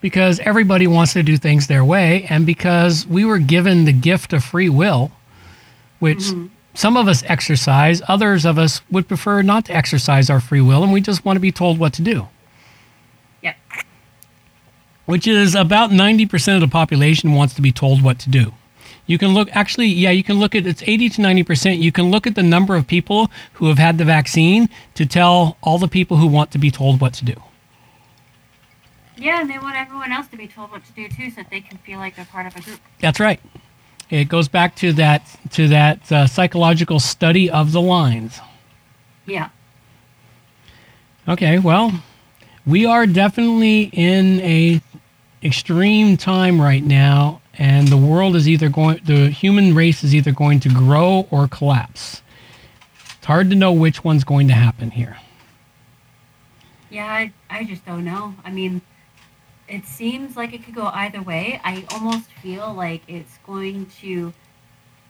[0.00, 4.32] Because everybody wants to do things their way, and because we were given the gift
[4.32, 5.10] of free will,
[5.98, 6.24] which
[6.74, 10.82] some of us exercise, others of us would prefer not to exercise our free will,
[10.84, 12.28] and we just want to be told what to do
[13.42, 13.56] Yep.
[15.06, 18.52] which is about 90% of the population wants to be told what to do.
[19.06, 21.78] You can look, actually, yeah, you can look at, it's 80 to 90%.
[21.80, 25.56] You can look at the number of people who have had the vaccine to tell
[25.62, 27.40] all the people who want to be told what to do.
[29.16, 31.50] Yeah, and they want everyone else to be told what to do too, so that
[31.50, 32.80] they can feel like they're part of a group.
[33.00, 33.40] That's right.
[34.10, 38.38] It goes back to that, to that uh, psychological study of the lines.
[39.26, 39.48] Yeah.
[41.26, 41.92] Okay, well,
[42.66, 44.80] we are definitely in a
[45.42, 50.30] extreme time right now, and the world is either going, the human race is either
[50.30, 52.22] going to grow or collapse.
[53.16, 55.16] It's hard to know which one's going to happen here.
[56.90, 58.34] Yeah, I, I just don't know.
[58.44, 58.82] I mean,
[59.68, 61.60] it seems like it could go either way.
[61.64, 64.32] I almost feel like it's going to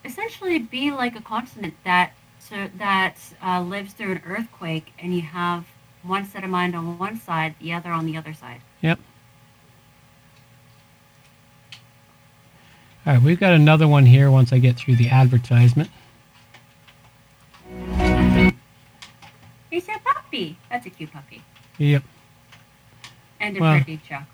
[0.05, 5.23] essentially be like a continent that so that uh, lives through an earthquake, and you
[5.23, 5.65] have
[6.03, 8.61] one set of mind on one side, the other on the other side.
[8.83, 9.01] Yep.
[13.05, 15.91] All right, we've got another one here once I get through the advertisement.
[19.71, 20.57] He's a puppy.
[20.71, 21.43] That's a cute puppy.
[21.79, 22.03] Yep.
[23.41, 24.25] And a Well- pretty truck.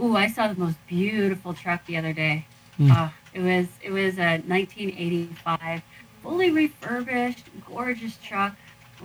[0.00, 2.46] Ooh, I saw the most beautiful truck the other day.
[2.76, 2.90] Hmm.
[2.92, 5.82] Ah, it was it was a 1985,
[6.22, 8.54] fully refurbished, gorgeous truck.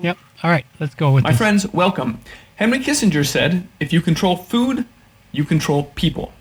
[0.02, 0.18] Yep.
[0.44, 1.38] All right, let's go with My this.
[1.38, 2.20] friends, welcome.
[2.56, 4.86] Henry Kissinger said, if you control food,
[5.32, 6.32] you control people.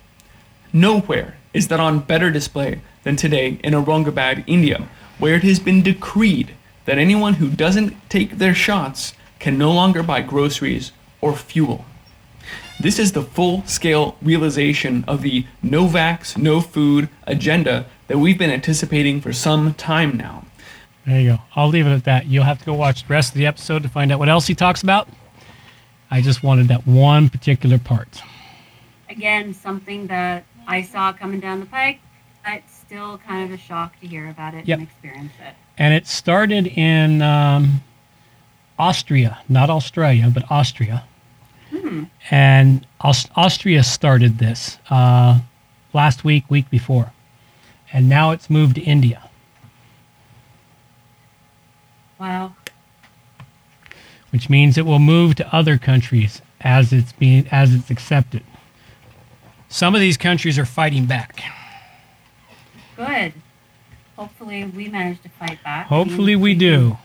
[0.72, 4.86] Nowhere is that on better display than today in Aurangabad, India,
[5.18, 6.54] where it has been decreed
[6.84, 11.84] that anyone who doesn't take their shots can no longer buy groceries or fuel.
[12.80, 18.38] This is the full scale realization of the no vax, no food agenda that we've
[18.38, 20.44] been anticipating for some time now.
[21.06, 21.38] There you go.
[21.54, 22.26] I'll leave it at that.
[22.26, 24.46] You'll have to go watch the rest of the episode to find out what else
[24.46, 25.08] he talks about.
[26.10, 28.22] I just wanted that one particular part.
[29.10, 32.00] Again, something that I saw coming down the pike.
[32.46, 34.78] it's still kind of a shock to hear about it Yep.
[34.78, 35.54] and experience it.
[35.78, 37.82] and it started in um,
[38.78, 41.04] Austria, not Australia, but Austria.
[41.70, 42.04] Hmm.
[42.30, 45.40] And Aus- Austria started this uh,
[45.92, 47.12] last week, week before,
[47.92, 49.28] and now it's moved to India.
[52.18, 52.54] Wow.
[54.30, 58.42] which means it will move to other countries as it's being as it's accepted.
[59.68, 61.42] Some of these countries are fighting back.
[62.96, 63.32] Good.
[64.16, 65.86] Hopefully, we manage to fight back.
[65.86, 66.98] Hopefully we do.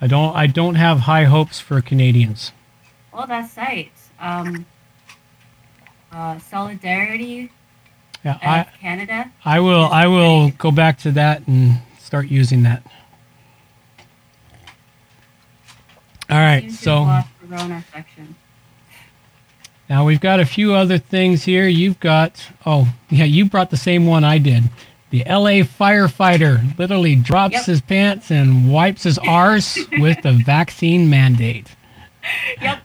[0.00, 2.52] I don't I don't have high hopes for Canadians.
[3.12, 3.90] Well, that's right.
[4.22, 4.64] Um,
[6.12, 7.50] uh, solidarity
[8.24, 9.30] Yeah, I Canada.
[9.44, 12.82] I will I will go back to that and start using that.
[16.30, 18.36] All right, so have lost the Rona section.
[19.90, 21.66] Now we've got a few other things here.
[21.66, 24.64] You've got oh yeah, you brought the same one I did.
[25.10, 27.64] The LA firefighter literally drops Yep.
[27.66, 31.66] his pants and wipes his arse with the vaccine mandate.
[32.62, 32.81] Yep.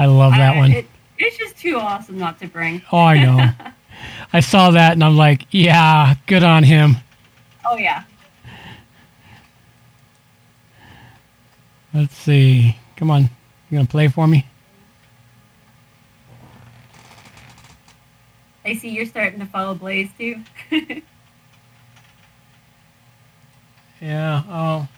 [0.00, 0.72] I love that I- one.
[0.72, 0.86] It,
[1.18, 2.80] it's just too awesome not to bring.
[2.90, 3.50] Oh, I know.
[4.32, 6.96] I saw that and I'm like, yeah, good on him.
[7.66, 8.04] oh yeah.
[11.92, 12.76] Let's see.
[12.96, 13.22] Come on.
[13.68, 14.46] You gonna play for me?
[18.64, 20.40] I see you're starting to follow Blaze too.
[24.00, 24.42] Yeah.
[24.48, 24.88] Oh,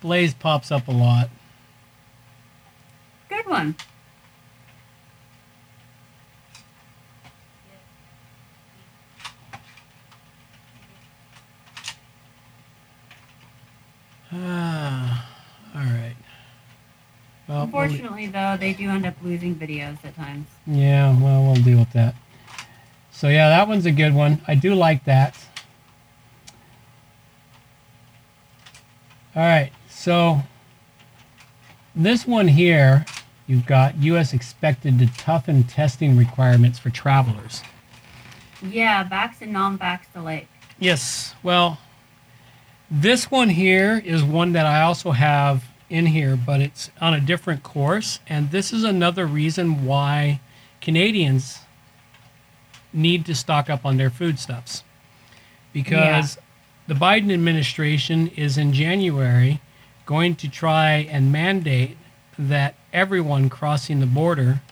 [0.00, 1.28] Blaze pops up a lot.
[3.28, 3.74] Good one.
[14.32, 15.26] Ah,
[15.74, 16.14] all right.
[17.46, 20.48] Well, we'll- Unfortunately, though, they do end up losing videos at times.
[20.66, 22.14] Yeah, well, we'll deal with that.
[23.10, 24.40] So yeah, that one's a good one.
[24.46, 25.34] I do like that.
[29.34, 30.42] All right, so
[31.94, 33.06] this one here,
[33.46, 34.32] you've got U.S.
[34.32, 37.62] expected to toughen testing requirements for travelers.
[38.62, 40.48] Yeah, vax and non-vax alike.
[40.80, 41.34] Yes.
[41.42, 41.78] Well,
[42.90, 47.20] this one here is one that I also have in here, but it's on a
[47.20, 48.20] different course.
[48.28, 50.40] And this is another reason why
[50.80, 51.60] Canadians
[52.92, 54.84] need to stock up on their foodstuffs.
[55.72, 56.38] Because
[56.86, 59.60] the Biden administration is in January
[60.06, 61.98] going to try and mandate
[62.38, 64.62] that everyone crossing the border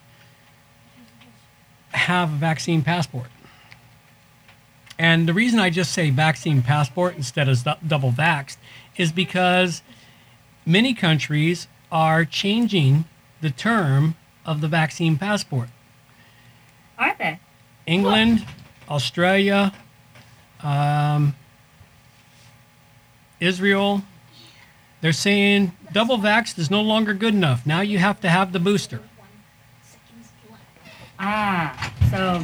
[1.90, 3.26] have a vaccine passport.
[4.98, 8.56] And the reason I just say vaccine passport instead of double vaxxed
[8.96, 9.82] is because
[10.64, 13.04] many countries are changing
[13.40, 14.14] the term
[14.44, 15.68] of the vaccine passport.
[16.98, 17.38] Are they?
[17.86, 18.46] England,
[18.88, 19.72] Australia,
[20.62, 21.36] um,
[23.38, 24.02] Israel,
[25.02, 27.66] they're saying double vaxxed is no longer good enough.
[27.66, 29.00] Now you have to have the booster.
[31.18, 32.42] Ah, so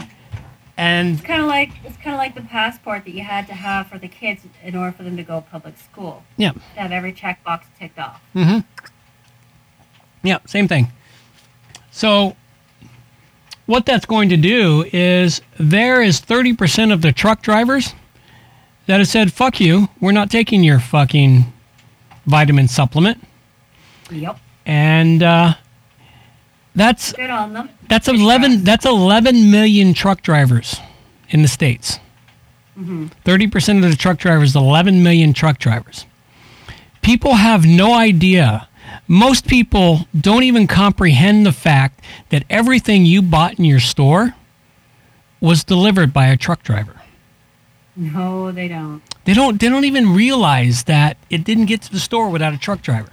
[0.76, 3.54] And it's kind of like it's kind of like the passport that you had to
[3.54, 6.24] have for the kids in order for them to go to public school.
[6.36, 8.22] yeah, To have every checkbox ticked off.
[8.34, 8.60] Mm-hmm.
[10.22, 10.90] Yeah, same thing.
[11.90, 12.36] So,
[13.66, 17.94] what that's going to do is there is 30% of the truck drivers
[18.86, 21.52] that have said, fuck you, we're not taking your fucking
[22.26, 23.22] vitamin supplement.
[24.10, 24.38] Yep.
[24.64, 25.54] And uh,
[26.74, 27.68] that's Good on them.
[27.88, 30.76] that's 11 that's 11 million truck drivers
[31.28, 31.98] in the states.
[32.78, 33.06] Mm-hmm.
[33.24, 36.06] 30% of the truck drivers, 11 million truck drivers.
[37.02, 38.68] People have no idea.
[39.08, 42.00] Most people don't even comprehend the fact
[42.30, 44.34] that everything you bought in your store
[45.40, 47.00] was delivered by a truck driver.
[47.94, 49.02] No, they don't.
[49.24, 52.58] They don't they don't even realize that it didn't get to the store without a
[52.58, 53.12] truck driver.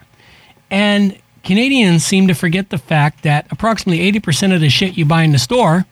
[0.72, 1.18] And
[1.50, 5.32] Canadians seem to forget the fact that approximately 80% of the shit you buy in
[5.32, 5.88] the store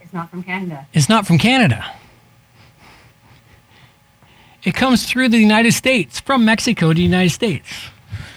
[0.00, 0.86] It's not from Canada.
[0.94, 1.84] is not from Canada.
[4.64, 7.68] It comes through the United States, from Mexico to the United States.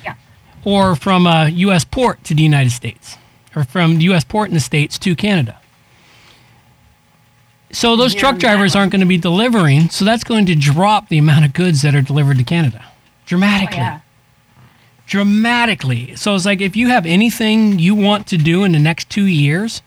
[0.04, 0.16] Yeah.
[0.66, 1.86] Or from a U.S.
[1.86, 3.16] port to the United States.
[3.56, 4.26] Or from the U.S.
[4.26, 5.62] port in the States to Canada.
[7.72, 11.20] So those truck drivers aren't going to be delivering, so that's going to drop the
[11.20, 12.84] amount of goods that are delivered to Canada
[13.26, 13.78] dramatically.
[13.78, 14.00] Oh, yeah.
[15.14, 16.16] Dramatically.
[16.16, 19.26] So it's like if you have anything you want to do in the next two
[19.26, 19.84] years,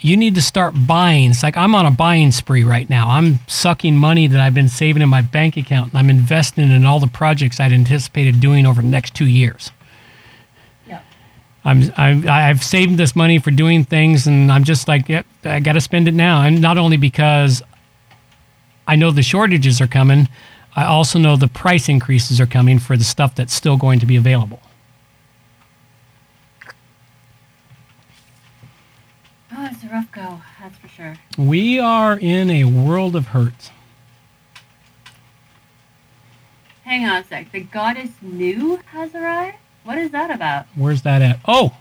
[0.00, 1.30] you need to start buying.
[1.30, 3.08] It's like I'm on a buying spree right now.
[3.08, 6.84] I'm sucking money that I've been saving in my bank account and I'm investing in
[6.84, 9.70] all the projects I'd anticipated doing over the next two years.
[10.86, 11.04] Yep.
[11.64, 15.60] I'm, I'm I've saved this money for doing things, and I'm just like, yep, I
[15.60, 16.42] got to spend it now.
[16.42, 17.62] And not only because
[18.86, 20.28] I know the shortages are coming.
[20.74, 24.06] I also know the price increases are coming for the stuff that's still going to
[24.06, 24.60] be available.
[29.52, 31.16] Oh, it's a rough go, that's for sure.
[31.36, 33.70] We are in a world of hurt.
[36.84, 37.52] Hang on a sec.
[37.52, 39.56] The goddess Nu has arrived?
[39.84, 40.66] What is that about?
[40.74, 41.40] Where's that at?
[41.46, 41.76] Oh.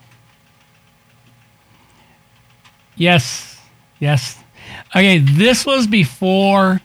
[2.96, 3.60] Yes.
[4.00, 4.38] Yes.
[4.96, 6.82] Okay, this was before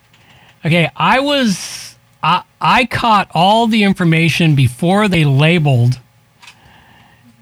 [0.65, 1.94] Okay, I was
[2.25, 6.01] I I caught all the information before they labeled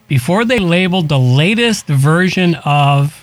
[0.08, 3.18] before they labeled the latest version of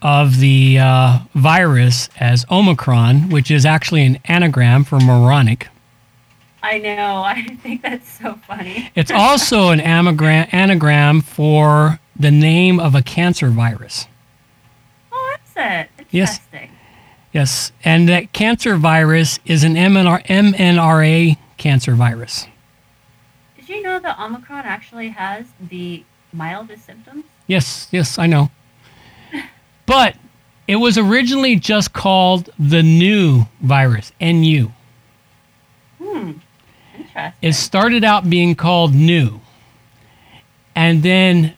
[0.00, 5.68] of the uh, virus as Omicron, which is actually an anagram for moronic.
[6.62, 7.22] I know.
[7.24, 8.90] I think that's so funny.
[8.96, 14.08] It's also an anagram, anagram for the name of a cancer virus.
[15.12, 16.06] Oh, that's it.
[16.10, 16.40] Yes.
[17.32, 22.46] Yes, and that cancer virus is an MNR, MNRA cancer virus.
[23.56, 27.24] Did you know that Omicron actually has the mildest symptoms?
[27.46, 28.50] Yes, yes, I know.
[29.84, 30.16] But
[30.68, 34.70] it was originally just called the new virus, NU.
[35.98, 36.32] Hmm.
[36.96, 37.32] Interesting.
[37.42, 39.40] It started out being called new.
[40.74, 41.54] And then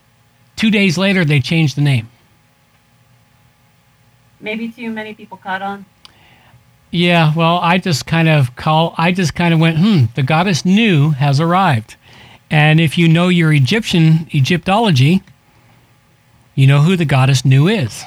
[0.56, 2.08] 2 days later they changed the name.
[4.44, 5.86] Maybe too many people caught on.
[6.90, 10.64] Yeah, well, I just kind of call I just kind of went, "Hmm, the goddess
[10.66, 11.96] Nu has arrived."
[12.50, 15.22] And if you know your Egyptian Egyptology,
[16.54, 18.04] you know who the goddess Nu is.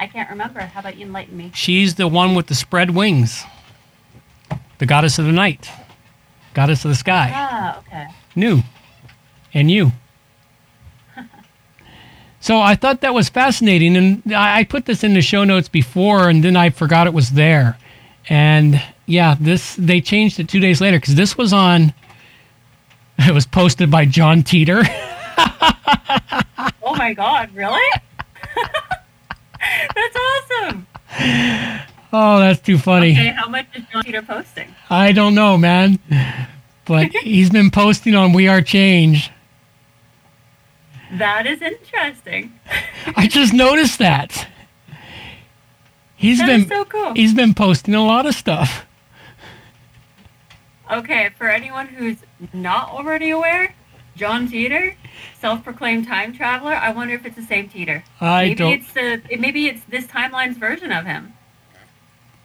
[0.00, 0.60] I can't remember.
[0.60, 1.52] How about you enlighten me?
[1.54, 3.44] She's the one with the spread wings.
[4.78, 5.70] The goddess of the night.
[6.54, 7.30] Goddess of the sky.
[7.32, 8.06] Ah, okay.
[8.34, 8.62] Nu.
[9.52, 9.92] And you.
[12.44, 16.28] So I thought that was fascinating, and I put this in the show notes before,
[16.28, 17.78] and then I forgot it was there.
[18.28, 21.94] And yeah, this they changed it two days later because this was on.
[23.18, 24.84] It was posted by John Titor.
[26.86, 27.50] Oh my God!
[27.54, 27.80] Really?
[29.94, 30.86] that's awesome.
[32.12, 33.12] oh, that's too funny.
[33.12, 34.68] Okay, how much is John Peter posting?
[34.90, 35.98] I don't know, man,
[36.84, 39.30] but he's been posting on We Are Change.
[41.14, 42.58] That is interesting.
[43.16, 44.48] I just noticed that.
[46.16, 47.12] He's That been so cool.
[47.14, 48.86] he's been posting a lot of stuff.
[50.90, 52.16] Okay, for anyone who's
[52.52, 53.74] not already aware,
[54.16, 54.94] John Titor,
[55.40, 56.74] self-proclaimed time traveler.
[56.74, 58.02] I wonder if it's the same Titor.
[58.20, 61.32] I maybe don't- it's the it- maybe it's this timeline's version of him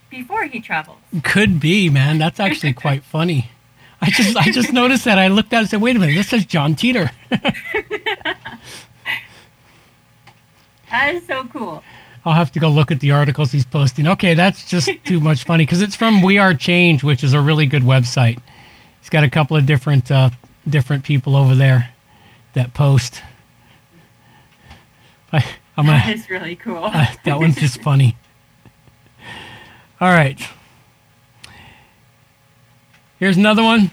[0.09, 0.99] before he travels.
[1.23, 2.17] Could be, man.
[2.17, 3.51] That's actually quite funny.
[4.01, 5.19] I just I just noticed that.
[5.19, 7.11] I looked at it and said, "Wait a minute, this says John Titor."
[10.91, 11.83] That is so cool.
[12.25, 14.07] I'll have to go look at the articles he's posting.
[14.07, 17.39] Okay, that's just too much funny because it's from We Are Change, which is a
[17.39, 18.39] really good website.
[18.99, 20.31] He's got a couple of different uh,
[20.67, 21.89] different people over there
[22.53, 23.21] that post.
[25.31, 25.37] I,
[25.77, 26.13] I'm That gonna.
[26.15, 26.83] is really cool.
[26.85, 28.17] Uh, that one's just funny.
[30.01, 30.41] All right.
[33.19, 33.91] Here's another one.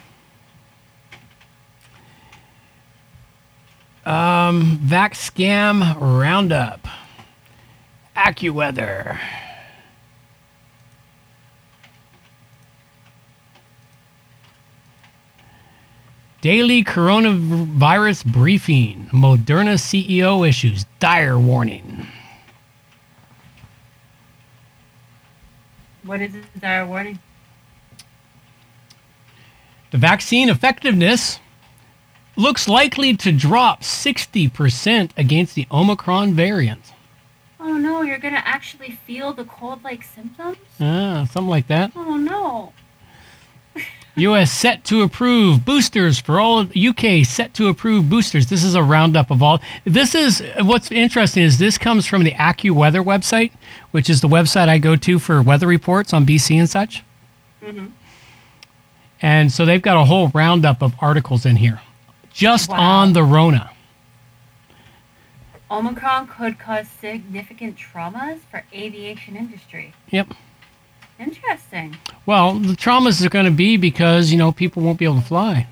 [4.04, 6.86] Um, Vac Scam Roundup.
[8.16, 9.18] AccuWeather.
[16.40, 19.08] Daily coronavirus briefing.
[19.12, 22.06] Moderna CEO issues dire warning.
[26.04, 27.18] What is this dire warning?
[29.90, 31.38] The vaccine effectiveness
[32.36, 36.92] looks likely to drop 60% against the Omicron variant.
[37.58, 40.58] Oh no, you're gonna actually feel the cold-like symptoms?
[40.80, 41.92] Ah, something like that.
[41.96, 42.72] Oh no.
[44.16, 48.46] US set to approve boosters for all of UK set to approve boosters.
[48.46, 49.60] This is a roundup of all.
[49.84, 53.52] This is what's interesting is this comes from the AccuWeather website,
[53.90, 57.02] which is the website I go to for weather reports on BC and such.
[57.64, 57.86] hmm
[59.22, 61.80] And so they've got a whole roundup of articles in here
[62.32, 62.80] just Wow.
[62.80, 63.70] on the Rona.
[65.70, 69.94] Omicron could cause significant traumas for aviation industry.
[70.10, 70.28] Yep.
[71.18, 71.96] Interesting.
[72.26, 75.26] Well, the traumas are going to be because, you know, people won't be able to
[75.26, 75.66] fly.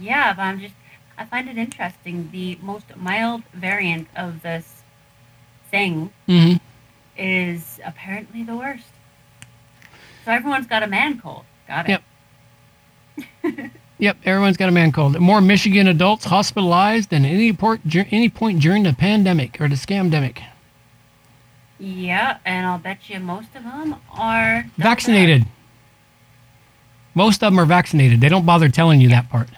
[0.00, 0.74] Yeah, but I'm just
[1.16, 2.28] I find it interesting.
[2.32, 4.82] The most mild variant of this
[5.70, 6.58] thing Mhm.
[7.16, 8.88] is apparently the worst.
[10.24, 11.44] So everyone's got a man cold.
[11.68, 12.00] Got it.
[13.44, 13.70] Yep.
[13.98, 15.18] Yep, everyone's got a man cold.
[15.20, 20.42] More Michigan adults hospitalized than any, port, any point during the pandemic or the scamdemic.
[21.78, 25.46] Yeah, and I'll bet you most of them are Vaccinated.
[27.14, 28.20] Most of them are vaccinated.
[28.20, 29.48] They don't bother telling you that part.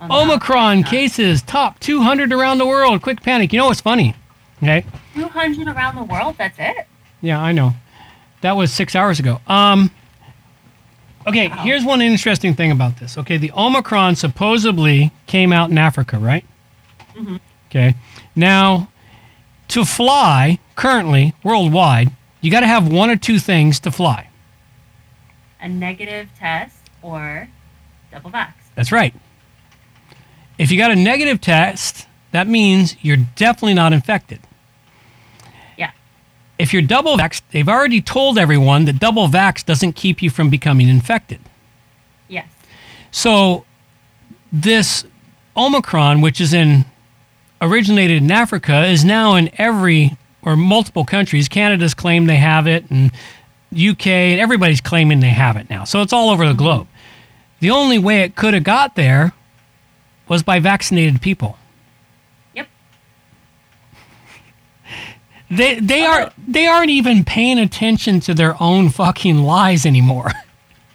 [0.00, 3.02] Omicron cases top 200 around the world.
[3.02, 3.52] Quick panic.
[3.52, 4.14] You know what's funny?
[4.62, 4.84] Okay.
[5.14, 6.36] 200 around the world.
[6.38, 6.86] That's it.
[7.20, 7.74] Yeah, I know.
[8.40, 9.40] That was six hours ago.
[9.46, 9.90] Um.
[11.28, 13.18] Okay, here's one interesting thing about this.
[13.18, 16.44] Okay, the Omicron supposedly came out in Africa, right?
[17.14, 17.38] Mhm.
[17.70, 17.94] Okay.
[18.34, 18.88] Now,
[19.68, 24.28] to fly currently worldwide, you got to have one or two things to fly.
[25.60, 27.48] A negative test or
[28.10, 28.52] double vax.
[28.74, 29.14] That's right.
[30.56, 34.40] If you got a negative test, that means you're definitely not infected.
[36.58, 40.50] If you're double vaxxed, they've already told everyone that double vax doesn't keep you from
[40.50, 41.40] becoming infected.
[42.28, 42.48] Yes.
[43.10, 43.64] So
[44.52, 45.04] this
[45.56, 46.84] Omicron, which is in
[47.60, 51.48] originated in Africa, is now in every or multiple countries.
[51.48, 53.12] Canada's claimed they have it, and
[53.72, 55.84] UK and everybody's claiming they have it now.
[55.84, 56.58] So it's all over the mm-hmm.
[56.58, 56.86] globe.
[57.60, 59.32] The only way it could have got there
[60.28, 61.58] was by vaccinated people.
[65.50, 66.30] They they are oh.
[66.46, 70.30] they aren't even paying attention to their own fucking lies anymore.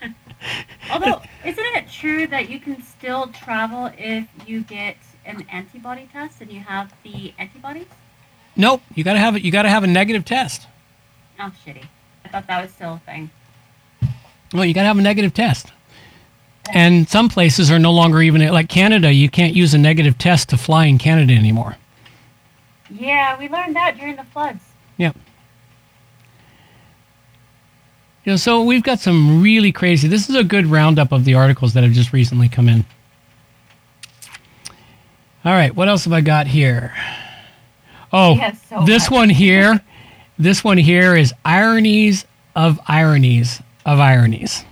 [0.91, 6.41] Although, isn't it true that you can still travel if you get an antibody test
[6.41, 7.88] and you have the antibodies?
[8.55, 9.41] nope, you gotta have it.
[9.41, 10.67] You gotta have a negative test.
[11.39, 11.85] Oh, shitty.
[12.25, 13.30] I thought that was still a thing.
[14.53, 15.71] Well, you got to have a negative test.
[16.71, 19.11] And some places are no longer even like Canada.
[19.11, 21.75] You can't use a negative test to fly in Canada anymore.
[22.94, 24.64] Yeah, we learned that during the floods.
[24.98, 25.15] Yep.
[28.26, 30.07] You know, so we've got some really crazy.
[30.07, 32.86] This is a good roundup of the articles that have just recently come in.
[35.44, 36.94] All right, what else have I got here?
[38.14, 38.38] Oh,
[38.70, 39.11] so this much.
[39.11, 39.82] one here.
[40.40, 42.26] This one here is ironies
[42.56, 44.65] of ironies of ironies.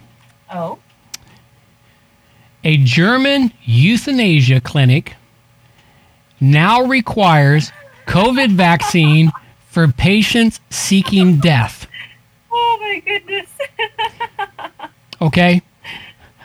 [0.51, 0.79] Oh.
[2.63, 5.15] A German euthanasia clinic
[6.39, 7.71] now requires
[8.07, 9.31] COVID vaccine
[9.69, 11.87] for patients seeking death.
[12.51, 13.49] Oh my goodness.
[15.21, 15.61] Okay?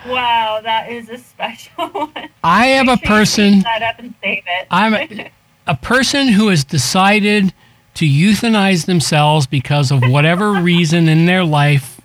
[0.07, 2.29] wow, that is a special one.
[2.45, 4.67] I am a Make sure you person that up and save it.
[4.71, 5.31] I'm a,
[5.67, 7.53] a person who has decided
[7.95, 12.01] to euthanize themselves because of whatever reason in their life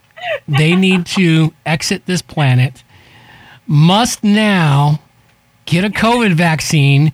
[0.47, 2.83] they need to exit this planet
[3.67, 5.01] must now
[5.65, 7.11] get a COVID vaccine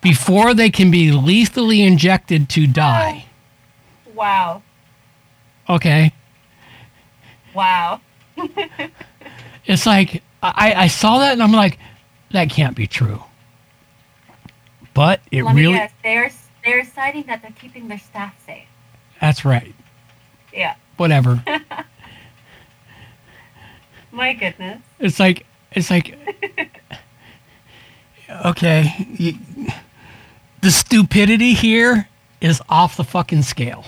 [0.00, 3.26] before they can be lethally injected to die.
[4.14, 4.62] wow.
[5.68, 6.12] Okay?
[7.54, 8.00] Wow.
[9.66, 11.78] It's like I, I saw that and I'm like,
[12.32, 13.22] that can't be true.
[14.94, 15.92] But it Let really guess.
[16.02, 16.30] They're
[16.64, 18.66] they're citing that they're keeping their staff safe.
[19.20, 19.74] that's right.
[20.52, 20.74] Yeah.
[20.96, 21.42] Whatever.
[24.12, 24.82] My goodness.
[24.98, 26.16] It's like it's like
[28.46, 29.34] okay, you,
[30.62, 32.08] the stupidity here
[32.40, 33.84] is off the fucking scale.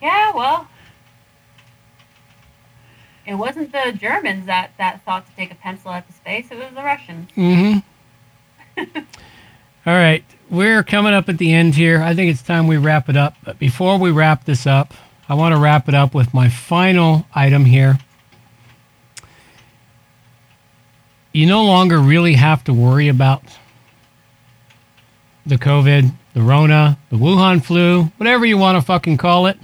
[0.00, 0.68] Yeah, well.
[3.26, 6.56] It wasn't the Germans that, that thought to take a pencil at the space, it
[6.56, 7.30] was the Russians.
[7.36, 8.98] Mm-hmm.
[9.86, 12.02] All right, we're coming up at the end here.
[12.02, 13.36] I think it's time we wrap it up.
[13.44, 14.94] But before we wrap this up,
[15.28, 17.98] I want to wrap it up with my final item here.
[21.38, 23.44] You no longer really have to worry about
[25.46, 29.56] the COVID, the Rona, the Wuhan flu, whatever you want to fucking call it.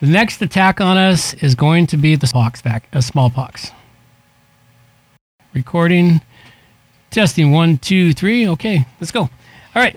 [0.00, 2.60] The next attack on us is going to be the smallpox.
[2.60, 3.70] vac- Uh, smallpox.
[5.54, 6.20] Recording.
[7.12, 8.48] Testing one, two, three.
[8.48, 9.20] Okay, let's go.
[9.20, 9.30] All
[9.76, 9.96] right.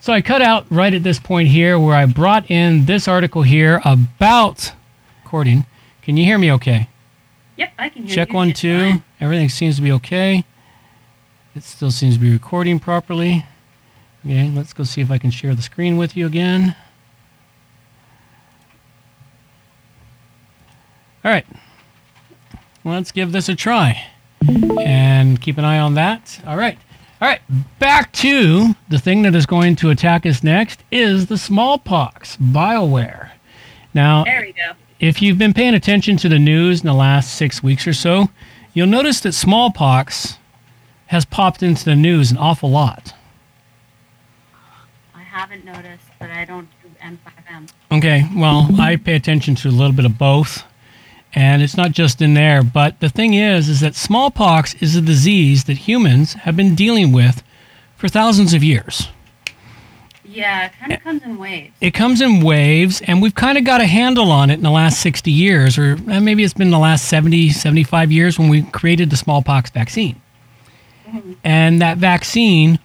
[0.00, 3.42] So I cut out right at this point here where I brought in this article
[3.42, 4.72] here about
[5.22, 5.64] recording.
[6.02, 6.88] Can you hear me okay?
[7.58, 9.02] Yep, I can hear Check you one, two.
[9.20, 10.44] Everything seems to be okay.
[11.54, 13.44] It still seems to be recording properly.
[14.24, 16.76] Okay, let's go see if I can share the screen with you again.
[21.24, 21.46] All right.
[22.84, 24.06] Let's give this a try
[24.80, 26.40] and keep an eye on that.
[26.46, 26.78] All right.
[27.20, 27.40] All right.
[27.80, 33.30] Back to the thing that is going to attack us next is the smallpox, BioWare.
[33.94, 34.72] Now, There we go.
[35.00, 38.30] If you've been paying attention to the news in the last six weeks or so,
[38.74, 40.38] you'll notice that smallpox
[41.06, 43.14] has popped into the news an awful lot.
[45.14, 47.70] I haven't noticed, but I don't do MSM.
[47.92, 50.64] Okay, well, I pay attention to a little bit of both,
[51.32, 52.64] and it's not just in there.
[52.64, 57.12] But the thing is, is that smallpox is a disease that humans have been dealing
[57.12, 57.44] with
[57.96, 59.08] for thousands of years.
[60.38, 61.74] Yeah, it kind of comes in waves.
[61.80, 64.70] It comes in waves, and we've kind of got a handle on it in the
[64.70, 68.62] last 60 years, or eh, maybe it's been the last 70, 75 years when we
[68.62, 70.20] created the smallpox vaccine.
[71.42, 72.78] And that vaccine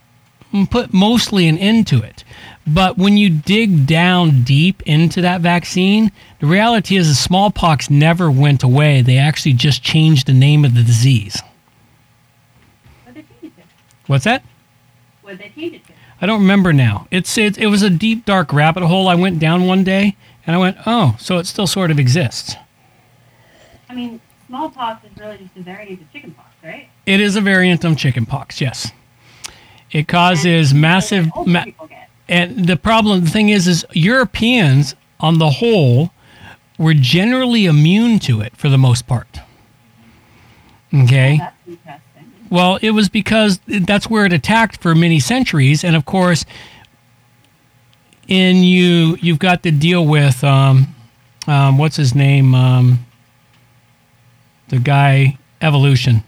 [0.71, 2.23] put mostly an end to it.
[2.65, 8.31] But when you dig down deep into that vaccine, the reality is the smallpox never
[8.31, 9.03] went away.
[9.03, 11.39] They actually just changed the name of the disease.
[13.03, 13.65] What they change it?
[14.07, 14.43] What's that?
[15.21, 15.92] What they changed it to?
[16.23, 17.05] I don't remember now.
[17.11, 20.15] It's it, it was a deep dark rabbit hole I went down one day
[20.47, 22.55] and I went, "Oh, so it still sort of exists."
[23.89, 26.87] I mean, smallpox is really just a variant of chickenpox, right?
[27.05, 28.93] It is a variant of chickenpox, yes.
[29.91, 32.09] It causes massive Old ma- people get.
[32.29, 36.11] and the problem the thing is is Europeans on the whole
[36.79, 39.41] were generally immune to it for the most part.
[40.93, 41.03] Mm-hmm.
[41.03, 41.33] Okay?
[41.33, 42.02] Oh, that's interesting.
[42.53, 46.45] Well, it was because that's where it attacked for many centuries, and of course,
[48.27, 50.93] in you you've got to deal with um,
[51.47, 53.07] um, what's his name, um,
[54.67, 56.23] the guy evolution,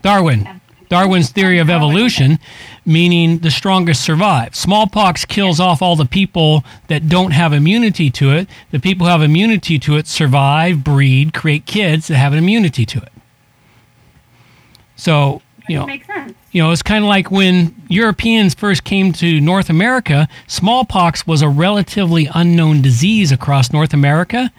[0.00, 0.60] Darwin.
[0.88, 2.38] Darwin's theory of evolution,
[2.86, 4.54] meaning the strongest survive.
[4.54, 8.48] Smallpox kills off all the people that don't have immunity to it.
[8.70, 12.86] The people who have immunity to it survive, breed, create kids that have an immunity
[12.86, 13.13] to it.
[14.96, 16.34] So, you know, sense.
[16.52, 21.42] you know, it's kind of like when Europeans first came to North America, smallpox was
[21.42, 24.52] a relatively unknown disease across North America.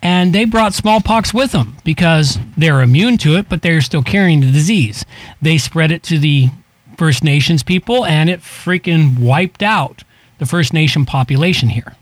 [0.00, 4.40] And they brought smallpox with them because they're immune to it, but they're still carrying
[4.40, 5.04] the disease.
[5.42, 6.50] They spread it to the
[6.96, 10.04] First Nations people, and it freaking wiped out
[10.38, 11.96] the First Nation population here.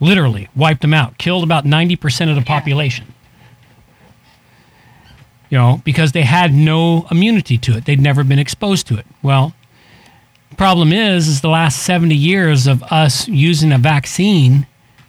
[0.00, 3.12] Literally wiped them out, killed about 90% of the population
[5.50, 7.84] you know, because they had no immunity to it.
[7.84, 9.06] They'd never been exposed to it.
[9.22, 9.54] Well,
[10.50, 14.66] the problem is, is the last 70 years of us using a vaccine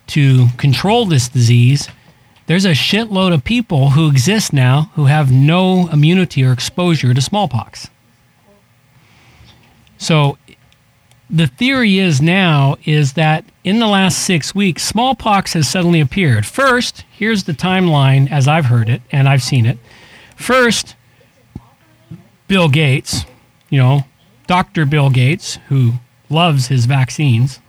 [0.07, 1.90] to control this disease,
[2.48, 7.22] there's a shitload of people who exist now who have no immunity or exposure to
[7.22, 7.90] smallpox.
[9.99, 10.38] So
[11.30, 16.45] the theory is now is that in the last six weeks, smallpox has suddenly appeared.
[16.45, 19.78] First, here's the timeline as I've heard it and I've seen it.
[20.40, 20.95] First,
[22.48, 23.26] Bill Gates,
[23.70, 24.06] you know,
[24.48, 24.86] Dr.
[24.86, 25.94] Bill Gates, who
[26.30, 27.60] loves his vaccines,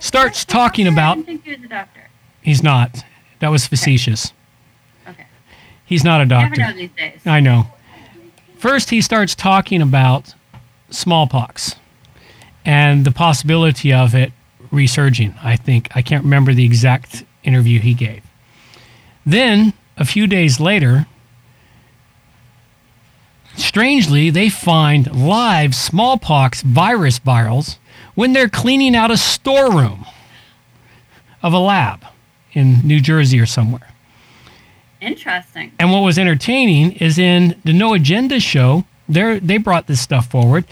[0.00, 1.18] starts talking I about.
[1.18, 2.10] he was a doctor.
[2.42, 3.04] He's not.
[3.38, 4.32] That was facetious.
[5.08, 5.26] Okay.
[5.84, 6.60] He's not a doctor.
[6.60, 7.20] Never know these days.
[7.24, 7.68] I know.
[8.58, 10.34] First, he starts talking about
[10.90, 11.76] smallpox
[12.64, 14.32] and the possibility of it
[14.72, 15.32] resurging.
[15.42, 18.24] I think I can't remember the exact interview he gave.
[19.24, 21.06] Then, a few days later,
[23.56, 27.78] strangely, they find live smallpox virus virals
[28.14, 30.06] when they're cleaning out a storeroom
[31.42, 32.04] of a lab
[32.52, 33.88] in New Jersey or somewhere.
[35.00, 35.72] Interesting.
[35.78, 40.28] And what was entertaining is in the No Agenda show, they they brought this stuff
[40.28, 40.64] forward,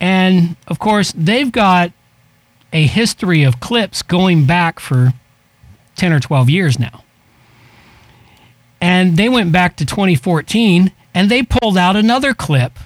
[0.00, 1.92] and of course they've got
[2.72, 5.12] a history of clips going back for
[5.96, 7.02] ten or twelve years now.
[8.80, 12.78] And they went back to 2014, and they pulled out another clip,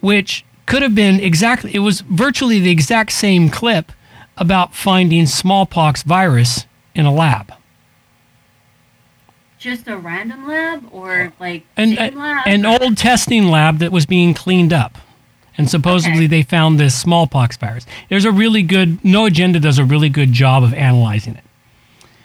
[0.00, 3.92] which could have been exactly it was virtually the exact same clip
[4.36, 7.52] about finding smallpox virus in a lab.
[9.58, 14.72] Just a random lab or like an, an old testing lab that was being cleaned
[14.72, 14.98] up.
[15.56, 16.26] And supposedly Okay.
[16.28, 17.84] they found this smallpox virus.
[18.08, 21.42] There's a really good, No Agenda does a really good job of analyzing it.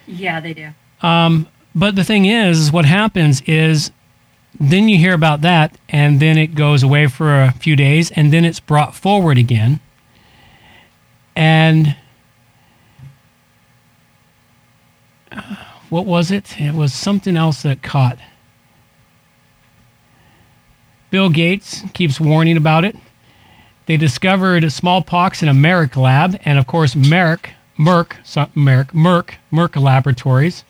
[0.06, 0.68] Yeah, they do.
[1.02, 3.90] Um, but the thing is, what happens is
[4.60, 8.32] then you hear about that, and then it goes away for a few days, and
[8.32, 9.80] then it's brought forward again.
[11.36, 11.96] And
[15.90, 16.60] what was it?
[16.60, 18.18] It was something else that caught.
[21.10, 22.96] Bill Gates keeps warning about it.
[23.86, 28.14] They discovered smallpox in a Merck lab, and of course, Merck, Merck,
[28.54, 30.64] Merck, Merck, Merck Laboratories,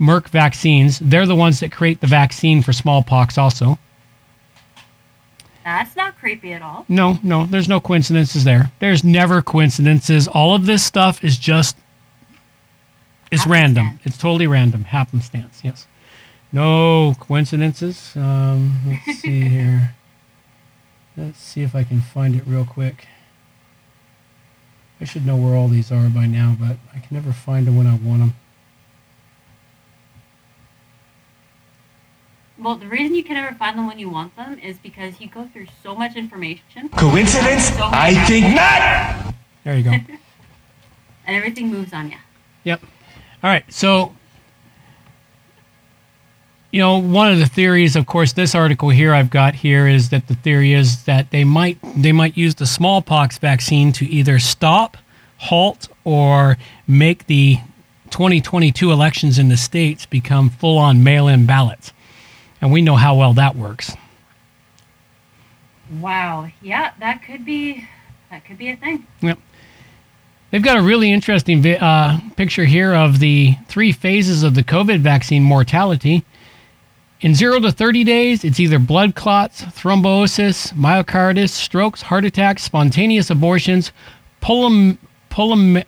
[0.00, 0.98] Merck Vaccines.
[0.98, 3.78] They're the ones that create the vaccine for smallpox, also.
[5.64, 6.84] That's not creepy at all.
[6.88, 8.70] No, no, there's no coincidences there.
[8.78, 10.28] There's never coincidences.
[10.28, 11.76] All of this stuff is just
[13.32, 13.98] it's random.
[14.04, 14.84] It's totally random.
[14.84, 15.86] Happenstance, yes.
[16.52, 18.12] No coincidences.
[18.16, 19.94] Um, let's see here.
[21.16, 23.08] Let's see if I can find it real quick.
[25.00, 27.76] I should know where all these are by now, but I can never find them
[27.76, 28.34] when I want them.
[32.58, 35.28] Well, the reason you can never find them when you want them is because you
[35.28, 36.88] go through so much information.
[36.90, 37.68] Coincidence?
[37.68, 39.34] So I think not.
[39.64, 39.92] There you go.
[41.28, 42.18] And everything moves on you.
[42.62, 42.82] Yep.
[43.42, 43.64] All right.
[43.68, 44.14] So,
[46.70, 50.10] you know, one of the theories, of course, this article here I've got here is
[50.10, 54.38] that the theory is that they might they might use the smallpox vaccine to either
[54.38, 54.96] stop,
[55.38, 57.58] halt, or make the
[58.10, 61.92] 2022 elections in the states become full-on mail-in ballots,
[62.60, 63.94] and we know how well that works.
[66.00, 66.48] Wow.
[66.62, 67.86] Yeah, that could be
[68.30, 69.06] that could be a thing.
[69.20, 69.38] Yep.
[70.50, 74.64] They've got a really interesting vi- uh, picture here of the three phases of the
[74.64, 76.24] COVID vaccine mortality.
[77.20, 83.30] In zero to 30 days, it's either blood clots, thrombosis, myocarditis, strokes, heart attacks, spontaneous
[83.30, 83.90] abortions,
[84.40, 84.98] pulm-
[85.30, 85.82] pulm-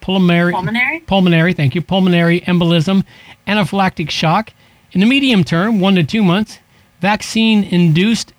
[0.00, 1.00] pulmonary, Pulmonary?
[1.00, 3.04] pulmonary, thank you, pulmonary embolism,
[3.46, 4.52] anaphylactic shock.
[4.92, 6.58] In the medium term, one to two months,
[7.00, 8.32] vaccine induced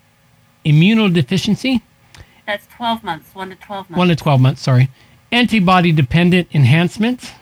[0.65, 1.81] immunodeficiency,
[2.45, 3.97] That's 12 months, 1 to 12 months.
[3.97, 4.89] one to 12 months, sorry.
[5.31, 7.33] Antibody dependent enhancement,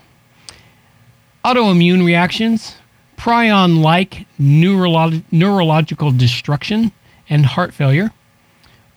[1.46, 2.76] autoimmune reactions,
[3.18, 6.92] prion like neurolo- neurological destruction,
[7.30, 8.12] and heart failure.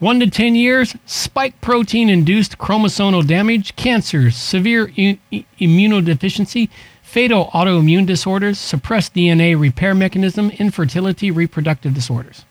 [0.00, 5.18] One to 10 years, spike protein induced chromosomal damage, cancers, severe i-
[5.60, 6.68] immunodeficiency,
[7.10, 12.44] fatal autoimmune disorders, suppressed DNA repair mechanism, infertility, reproductive disorders.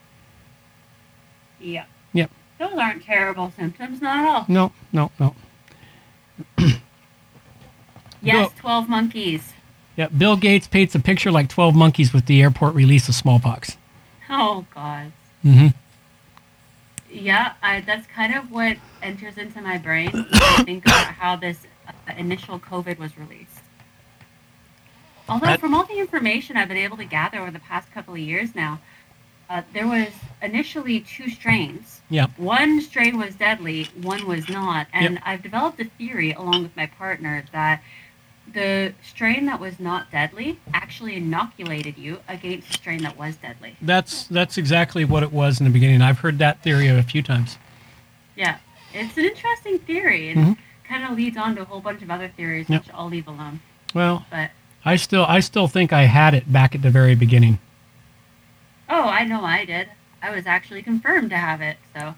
[1.58, 1.86] Yeah.
[2.12, 2.30] Yep.
[2.58, 4.44] Those aren't terrible symptoms, not at all.
[4.48, 5.34] No, no, no.
[8.22, 8.60] Yes, Go.
[8.60, 9.54] 12 monkeys.
[9.96, 10.10] Yep.
[10.18, 13.78] Bill Gates paints a picture like 12 monkeys with the airport release of smallpox.
[14.28, 15.10] Oh, God.
[15.42, 15.68] Mm-hmm.
[17.10, 21.36] Yeah, I, that's kind of what enters into my brain when I think about how
[21.36, 23.59] this uh, initial COVID was released.
[25.30, 28.20] Although, from all the information I've been able to gather over the past couple of
[28.20, 28.80] years now,
[29.48, 30.08] uh, there was
[30.42, 32.00] initially two strains.
[32.10, 32.26] Yeah.
[32.36, 34.86] One strain was deadly, one was not.
[34.92, 35.22] And Yep.
[35.26, 37.82] I've developed a theory along with my partner that
[38.52, 43.76] the strain that was not deadly actually inoculated you against the strain that was deadly.
[43.80, 46.02] That's that's exactly what it was in the beginning.
[46.02, 47.58] I've heard that theory a few times.
[48.36, 48.56] Yeah,
[48.92, 50.56] it's an interesting theory, and Mhm.
[50.84, 52.86] kind of leads on to a whole bunch of other theories, Yep.
[52.86, 53.60] which I'll leave alone.
[53.94, 54.50] Well, But
[54.84, 57.58] I still I still think I had it back at the very beginning.
[58.88, 59.88] oh, I know I did.
[60.22, 61.76] I was actually confirmed to have it.
[61.94, 62.14] So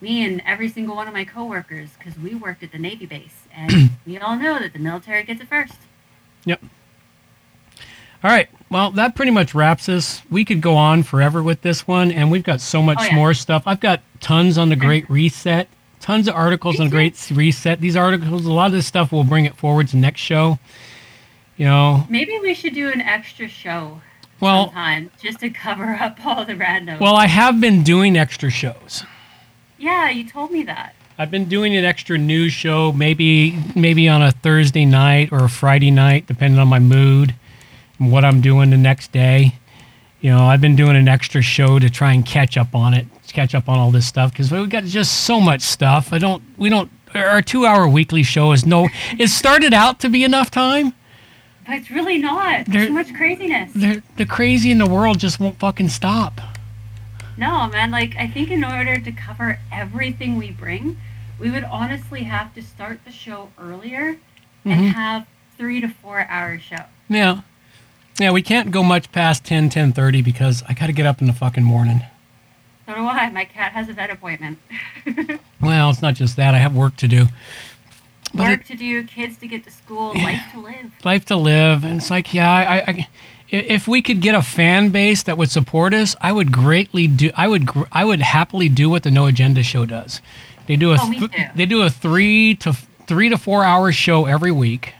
[0.00, 3.46] me and every single one of my coworkers, because we worked at the Navy base,
[3.54, 5.74] and we all know that the military gets it first.
[6.44, 6.60] Yep.
[8.24, 8.48] All right.
[8.70, 10.22] Well, that pretty much wraps us.
[10.30, 13.14] We could go on forever with this one, and we've got so much Oh, yeah.
[13.14, 13.62] more stuff.
[13.66, 15.68] I've got tons on the Great Reset,
[16.00, 17.80] tons of articles on the Great Reset.
[17.80, 20.58] These articles, a lot of this stuff, we'll bring it forward to next show.
[21.62, 24.00] You know, Maybe we should do an extra show
[24.40, 26.98] Well- sometime just to cover up all the randos.
[26.98, 29.04] well, I have been doing extra shows.
[29.78, 30.96] yeah, you told me that.
[31.20, 35.48] I've been doing an extra news show, maybe maybe on a Thursday night or a
[35.48, 37.32] Friday night, depending on my mood
[38.00, 39.54] and what I'm doing the next day.
[40.20, 43.06] You know, I've been doing an extra show to try and catch up on it,
[43.28, 46.12] catch up on all this stuff because we've got just so much stuff.
[46.12, 46.90] I don't, we don't.
[47.14, 48.88] Our two-hour weekly show is no.
[49.16, 50.94] It started out to be enough time.
[51.66, 52.66] But it's really not.
[52.66, 53.72] There's too much craziness.
[53.72, 56.40] The, the crazy in the world just won't fucking stop.
[57.36, 60.98] No, man, like I think in order to cover everything we bring,
[61.38, 64.16] we would honestly have to start the show earlier
[64.64, 64.88] and mm-hmm.
[64.88, 65.26] have
[65.56, 66.84] three to four hour show.
[67.08, 67.40] Yeah,
[68.18, 68.32] yeah.
[68.32, 71.32] We can't go much past 10, 10.30 because I got to get up in the
[71.32, 72.02] fucking morning.
[72.86, 73.30] So do I.
[73.30, 74.58] My cat has a vet appointment.
[75.62, 76.54] Well, it's not just that.
[76.54, 77.26] I have work to do.
[78.34, 80.92] Work to do, kids to get to school, life to live.
[81.04, 83.08] life to live, and it's like, yeah, I, I,
[83.50, 87.30] if we could get a fan base that would support us, I would greatly do.
[87.36, 90.22] I would, I would happily do what the No Agenda show does.
[90.66, 91.28] They do a, Oh, too.
[91.54, 92.72] they do a three to
[93.06, 94.94] three to four hour show every week,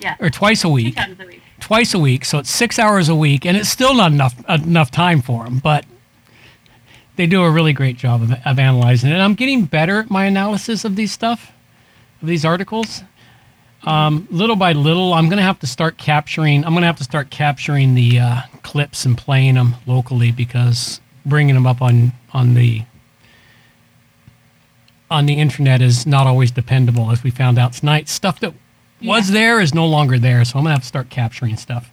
[0.00, 0.16] Yeah.
[0.18, 1.42] or twice a Two week, times a week.
[1.60, 2.24] twice a week.
[2.24, 5.58] So it's six hours a week, and it's still not enough enough time for them,
[5.58, 5.84] but.
[7.16, 9.14] They do a really great job of, of analyzing it.
[9.14, 11.50] And I'm getting better at my analysis of these stuff,
[12.26, 13.02] these articles
[13.86, 16.64] um, little by little, I'm going to have to start capturing.
[16.64, 21.00] I'm going to have to start capturing the uh, clips and playing them locally because
[21.24, 22.82] bringing them up on on the
[25.08, 28.08] on the internet is not always dependable, as we found out tonight.
[28.08, 28.54] Stuff that
[29.00, 31.92] was there is no longer there, so I'm going to have to start capturing stuff.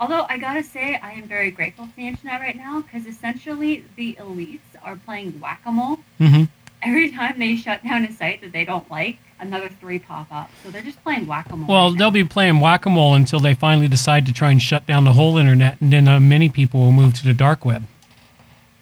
[0.00, 3.84] Although I gotta say, I am very grateful for the internet right now because essentially
[3.96, 6.00] the elites are playing whack a mole.
[6.20, 6.48] Mhm.
[6.82, 10.50] Every time they shut down a site that they don't like, another three pop up.
[10.62, 11.68] So they're just playing whack a mole.
[11.68, 14.86] Well, they'll be playing whack a mole until they finally decide to try and shut
[14.86, 17.84] down the whole internet, and then uh, many people will move to the dark web.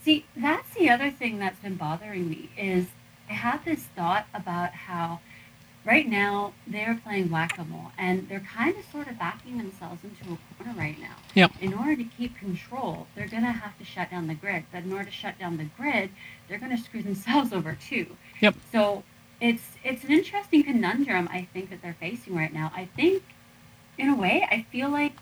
[0.04, 2.86] See, that's the other thing that's been bothering me is
[3.30, 5.20] I had this thought about how
[5.84, 10.62] right now they're playing whack-a-mole and they're kind of sort of backing themselves into a
[10.62, 11.14] corner right now.
[11.34, 11.52] Yep.
[11.60, 14.64] In order to keep control, they're going to have to shut down the grid.
[14.72, 16.10] But in order to shut down the grid,
[16.48, 18.16] they're going to screw themselves over too.
[18.40, 18.56] Yep.
[18.70, 19.02] So
[19.42, 22.70] it's it's an interesting conundrum I think that they're facing right now.
[22.74, 23.22] I think
[23.98, 25.16] in a way I feel like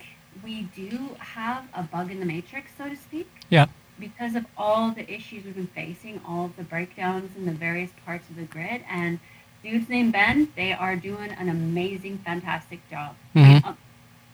[0.44, 3.66] we do have a bug in the matrix, so to speak Yeah.
[3.98, 7.90] because of all the issues we've been facing, all of the breakdowns in the various
[8.06, 9.18] parts of the grid, and
[9.64, 13.16] dudes named Ben, they are doing an amazing, fantastic job.
[13.34, 13.64] Mhm.
[13.64, 13.72] Uh,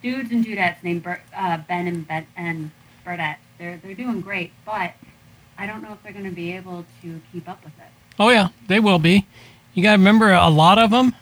[0.03, 2.71] dudes and dudettes named Ber- uh, Ben and Ben and
[3.05, 4.93] Burdette, they're they're doing great, but
[5.57, 7.91] I don't know if they're going to be able to keep up with it.
[8.19, 9.27] Oh yeah, they will be.
[9.77, 11.15] You got to remember a lot of them.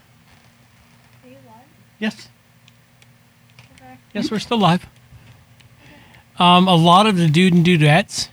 [1.99, 2.29] Yes.
[4.13, 4.87] Yes, we're still live.
[6.39, 8.29] Um, a lot of the dude and dudettes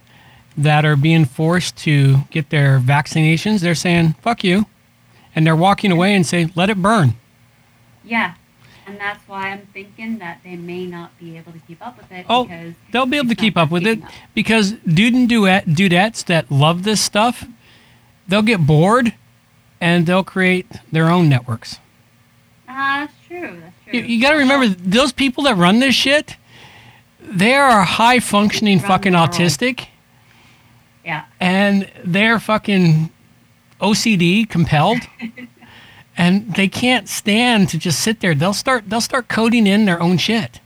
[0.55, 4.67] that are being forced to get their vaccinations, they're saying "fuck you,"
[5.35, 7.15] and they're walking away and say, "Let it burn."
[8.03, 8.35] Yeah,
[8.85, 12.11] and that's why I'm thinking that they may not be able to keep up with
[12.11, 14.11] it Oh, because they'll be able to keep up with it up.
[14.35, 17.45] because dude and duet dudettes that love this stuff,
[18.27, 19.13] they'll get bored,
[19.81, 21.79] and they'll create their own networks.
[22.69, 23.59] Ah, that's true.
[23.59, 23.99] That's true.
[23.99, 26.37] You, you got to remember those people that run this shit.
[27.19, 29.87] They are high functioning fucking autistic,
[31.05, 31.25] Yeah.
[31.39, 33.09] and they're fucking
[33.79, 34.99] OCD compelled,
[36.17, 38.33] and they can't stand to just sit there.
[38.35, 40.59] They'll start they'll start coding in their own shit.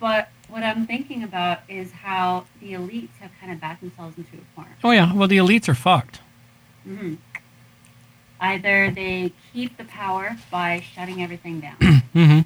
[0.00, 4.36] But what I'm thinking about is how the elites have kind of backed themselves into
[4.36, 4.76] a corner.
[4.82, 6.20] Oh yeah, well the elites are fucked.
[6.84, 7.14] Hmm
[8.40, 11.76] Either they keep the power by shutting everything down,
[12.12, 12.40] hmm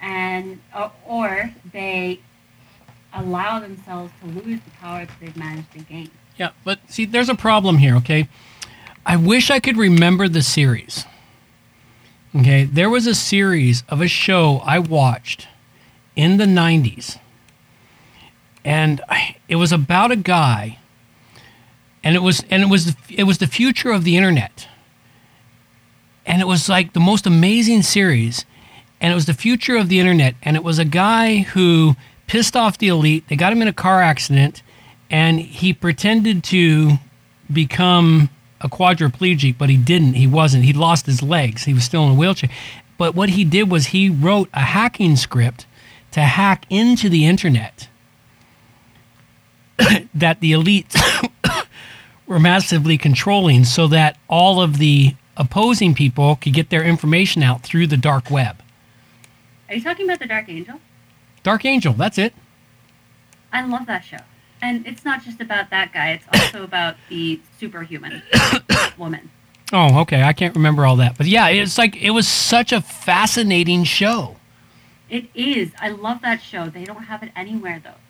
[0.00, 2.20] and or, or they
[3.14, 6.10] allow themselves to lose the power that they've managed to gain.
[6.36, 8.28] Yeah, but see, there's a problem here, okay?
[9.04, 11.04] I wish I could remember the series.
[12.36, 15.48] Okay, there was a series of a show I watched
[16.14, 17.18] in the 90s.
[18.64, 20.78] And I, it was about a guy
[22.08, 24.66] and it was and it was it was the future of the internet.
[26.24, 28.46] And it was like the most amazing series
[28.98, 31.96] and it was the future of the internet and it was a guy who
[32.26, 33.28] pissed off the elite.
[33.28, 34.62] They got him in a car accident
[35.10, 36.92] and he pretended to
[37.52, 38.30] become
[38.62, 40.14] a quadriplegic, but he didn't.
[40.14, 40.64] He wasn't.
[40.64, 41.64] He lost his legs.
[41.64, 42.48] He was still in a wheelchair.
[42.96, 45.66] But what he did was he wrote a hacking script
[46.12, 47.90] to hack into the internet
[50.14, 50.96] that the elites
[52.28, 57.62] were massively controlling so that all of the opposing people could get their information out
[57.62, 58.62] through the dark web.
[59.68, 60.80] Are you talking about the Dark Angel?
[61.42, 62.34] Dark Angel, that's it.
[63.52, 64.18] I love that show.
[64.60, 68.22] And it's not just about that guy, it's also about the superhuman
[68.98, 69.30] woman.
[69.72, 70.22] Oh, okay.
[70.22, 71.18] I can't remember all that.
[71.18, 74.36] But yeah, it's like it was such a fascinating show.
[75.10, 75.72] It is.
[75.78, 76.68] I love that show.
[76.70, 78.00] They don't have it anywhere though.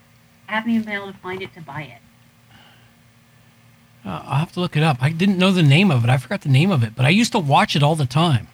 [0.49, 2.01] I haven't even been able to find it to buy it.
[4.05, 4.99] Uh, I'll have to look it up.
[5.03, 6.11] I didn't know the name of it.
[6.11, 8.49] I forgot the name of it, but I used to watch it all the time.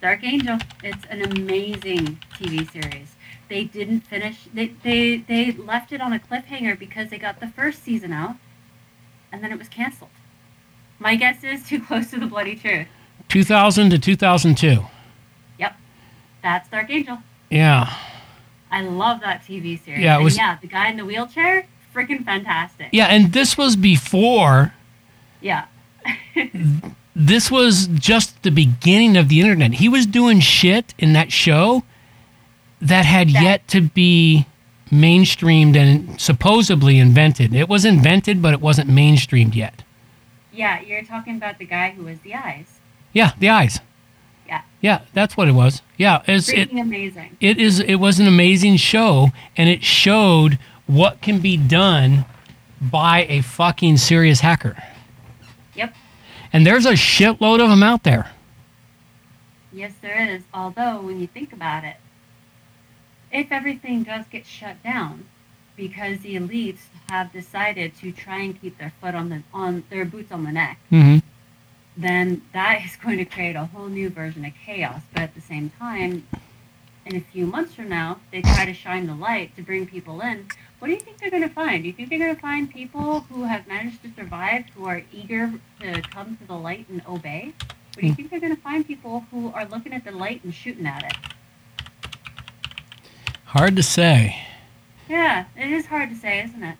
[0.00, 0.58] Dark Angel.
[0.82, 3.14] It's an amazing TV series.
[3.48, 4.36] They didn't finish.
[4.52, 8.36] They they they left it on a cliffhanger because they got the first season out,
[9.30, 10.10] and then it was canceled.
[10.98, 12.86] My guess is too close to the bloody truth.
[13.28, 14.84] 2000 to 2002.
[15.58, 15.76] Yep,
[16.42, 17.18] that's Dark Angel.
[17.50, 17.92] Yeah.
[18.70, 20.00] I love that TV series.
[20.02, 22.88] Yeah, was- yeah, the guy in the wheelchair, freaking fantastic.
[22.92, 24.74] Yeah, and this was before,
[25.40, 25.66] Yeah.
[27.14, 29.74] this was just the beginning of the internet.
[29.74, 31.84] He was doing shit in that show
[32.80, 34.46] that had yet to be
[34.90, 37.54] mainstreamed and supposedly invented.
[37.54, 39.82] It was invented, but it wasn't mainstreamed yet.
[40.52, 42.66] Yeah, you're talking about the guy who was the eyes.
[43.12, 43.80] Yeah, the eyes.
[44.46, 44.62] Yeah.
[44.80, 45.80] Yeah, that's what it was.
[45.96, 47.36] Yeah, it's it, amazing.
[47.40, 52.24] it is it was an amazing show and it showed what can be done
[52.80, 54.76] by a fucking serious hacker.
[55.74, 55.94] Yep.
[56.52, 58.30] And there's a shitload of them out there.
[59.72, 60.42] Yes, there is.
[60.52, 61.96] Although, when you think about it,
[63.30, 65.26] if everything does get shut down
[65.76, 70.04] because the elites have decided to try and keep their foot on the on their
[70.04, 71.18] boots on the neck, hmm
[71.96, 75.02] then that is going to create a whole new version of chaos.
[75.12, 76.26] But at the same time,
[77.04, 80.20] in a few months from now, they try to shine the light to bring people
[80.20, 80.46] in.
[80.82, 81.84] What do you think they're going to find?
[81.84, 85.00] Do you think they're going to find people who have managed to survive, who are
[85.12, 85.48] eager
[85.80, 87.52] to come to the light and obey?
[87.96, 88.16] Or do you Hmm.
[88.16, 91.04] think they're going to find people who are looking at the light and shooting at
[91.04, 91.12] it?
[93.44, 94.36] Hard to say.
[95.08, 96.76] Yeah, it is hard to say, isn't it?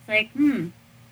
[0.00, 0.66] It's like, hmm,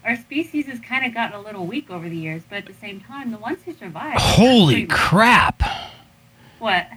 [0.04, 2.74] our species has kind of gotten a little weak over the years, but at the
[2.74, 4.16] same time, the ones who survive.
[4.18, 5.62] Holy crap!
[6.58, 6.88] What?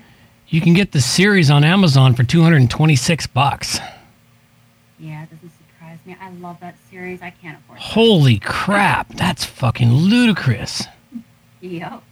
[0.49, 3.79] You can get the series on Amazon for 226 bucks.
[4.99, 6.15] Yeah, it doesn't surprise me.
[6.19, 7.21] I love that series.
[7.21, 7.83] I can't afford it.
[7.83, 9.09] Holy crap!
[9.09, 10.83] That's fucking ludicrous.
[11.61, 12.03] Yep.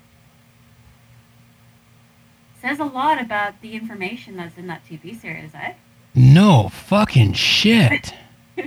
[2.62, 5.74] Says a lot about the information that's in that TV series, eh?
[6.16, 8.14] No fucking shit.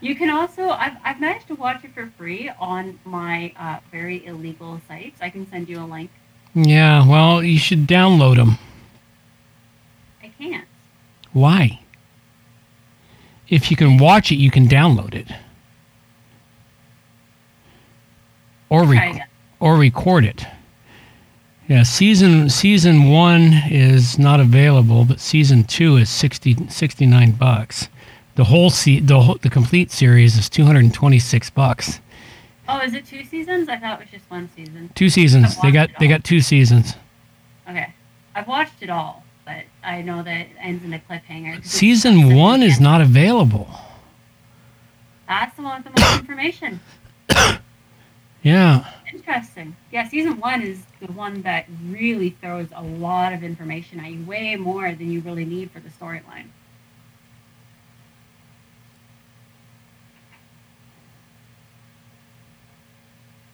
[0.00, 4.24] You can also, I've, I've managed to watch it for free on my uh, very
[4.24, 5.20] illegal sites.
[5.20, 6.10] I can send you a link.
[6.54, 8.58] Yeah, well, you should download them.
[10.22, 10.66] I can't.
[11.32, 11.80] Why?
[13.48, 15.28] If you can watch it, you can download it.
[18.68, 19.28] Or rec-
[19.60, 20.44] or record it.
[21.68, 27.88] Yeah, season season 1 is not available, but season 2 is 60 69 bucks.
[28.36, 32.00] The whole se- the whole, the complete series is 226 bucks.
[32.68, 33.68] Oh, is it two seasons?
[33.68, 34.90] I thought it was just one season.
[34.94, 35.56] Two seasons.
[35.60, 36.94] They got they got two seasons.
[37.68, 37.92] Okay.
[38.34, 39.24] I've watched it all,
[39.88, 41.64] I know that it ends in a cliffhanger.
[41.64, 43.68] Season 1 is not available.
[45.26, 46.80] That's the one with the most information.
[48.40, 48.88] Yeah.
[49.12, 49.74] Interesting.
[49.90, 54.24] Yeah, season one is the one that really throws a lot of information at you,
[54.24, 56.46] way more than you really need for the storyline.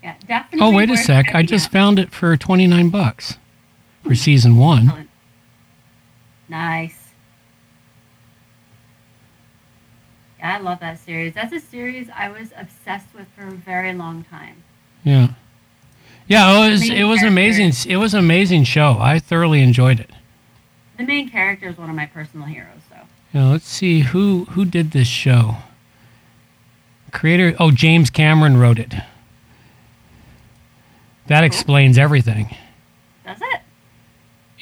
[0.02, 0.66] Yeah, definitely.
[0.66, 1.34] Oh, wait a sec.
[1.34, 1.72] I just out.
[1.72, 3.38] found it for 29 bucks
[4.04, 5.03] for season 1.
[6.54, 7.08] Nice.
[10.38, 11.34] Yeah, I love that series.
[11.34, 14.62] That's a series I was obsessed with for a very long time.
[15.02, 15.30] Yeah.
[16.28, 18.98] Yeah, it was it was amazing it was an amazing show.
[19.00, 20.10] I thoroughly enjoyed it.
[20.96, 22.98] The main character is one of my personal heroes, so.
[23.32, 25.56] Yeah, let's see who who did this show.
[27.10, 28.94] Creator Oh, James Cameron wrote it.
[31.26, 32.54] That explains everything.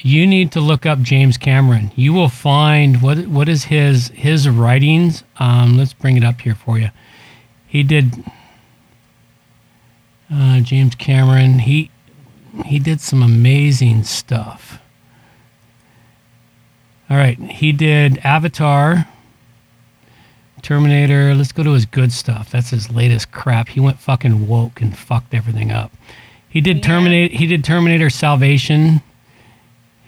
[0.05, 1.93] You need to look up James Cameron.
[1.95, 5.23] You will find what what is his his writings.
[5.37, 6.89] Um, let's bring it up here for you.
[7.65, 8.21] He did
[10.29, 11.59] uh, James Cameron.
[11.59, 11.89] He
[12.65, 14.77] he did some amazing stuff.
[17.09, 19.07] All right, he did Avatar,
[20.61, 21.33] Terminator.
[21.33, 22.51] Let's go to his good stuff.
[22.51, 23.69] That's his latest crap.
[23.69, 25.93] He went fucking woke and fucked everything up.
[26.49, 27.33] He did Terminator.
[27.33, 29.01] He did Terminator Salvation.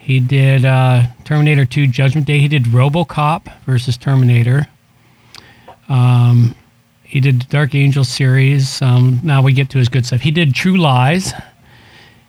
[0.05, 2.37] He did uh, Terminator 2 Judgment Day.
[2.37, 4.67] He did RoboCop versus Terminator.
[5.89, 6.53] Um,
[7.01, 8.83] he did the Dark Angel series.
[8.83, 10.21] Um, now we get to his good stuff.
[10.21, 11.33] He did True Lies.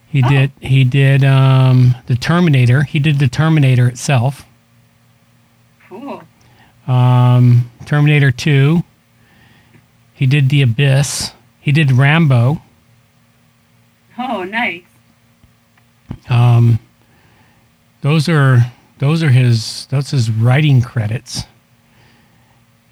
[0.09, 2.85] He did he did um, the Terminator.
[2.85, 4.47] He did the Terminator itself.
[5.87, 6.23] Cool.
[6.87, 8.83] Um, Terminator 2.
[10.15, 11.33] He did The Abyss.
[11.61, 12.63] He did Rambo.
[14.19, 14.83] Oh, nice.
[16.31, 16.79] Um,
[18.07, 21.43] those are those are his that's his writing credits.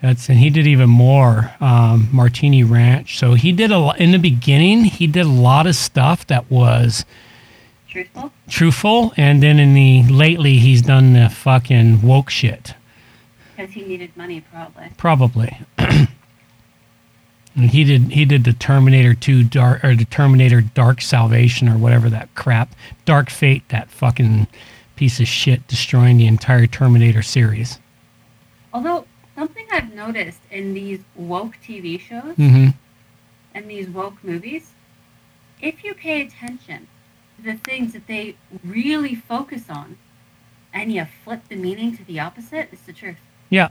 [0.02, 1.54] That's and he did even more.
[1.60, 3.16] Um, Martini Ranch.
[3.16, 4.84] So he did a lot in the beginning.
[4.84, 7.04] He did a lot of stuff that was
[7.88, 8.32] Truthful?
[8.48, 12.74] truthful, and then in the lately he's done the fucking woke shit.
[13.56, 14.90] Because he needed money, probably.
[14.96, 15.58] Probably.
[15.78, 16.08] And
[17.70, 22.10] he did he did the Terminator 2 Dark or the Terminator Dark Salvation or whatever
[22.10, 22.74] that crap.
[23.04, 24.48] Dark Fate, that fucking
[24.96, 27.78] piece of shit destroying the entire Terminator series.
[28.72, 32.68] Although, something I've noticed in these woke TV shows hmm
[33.54, 34.72] and these woke movies,
[35.62, 36.88] if you pay attention
[37.36, 39.96] to the things that they really focus on
[40.72, 43.20] and you flip the meaning to the opposite, it's the truth.
[43.50, 43.68] Yeah.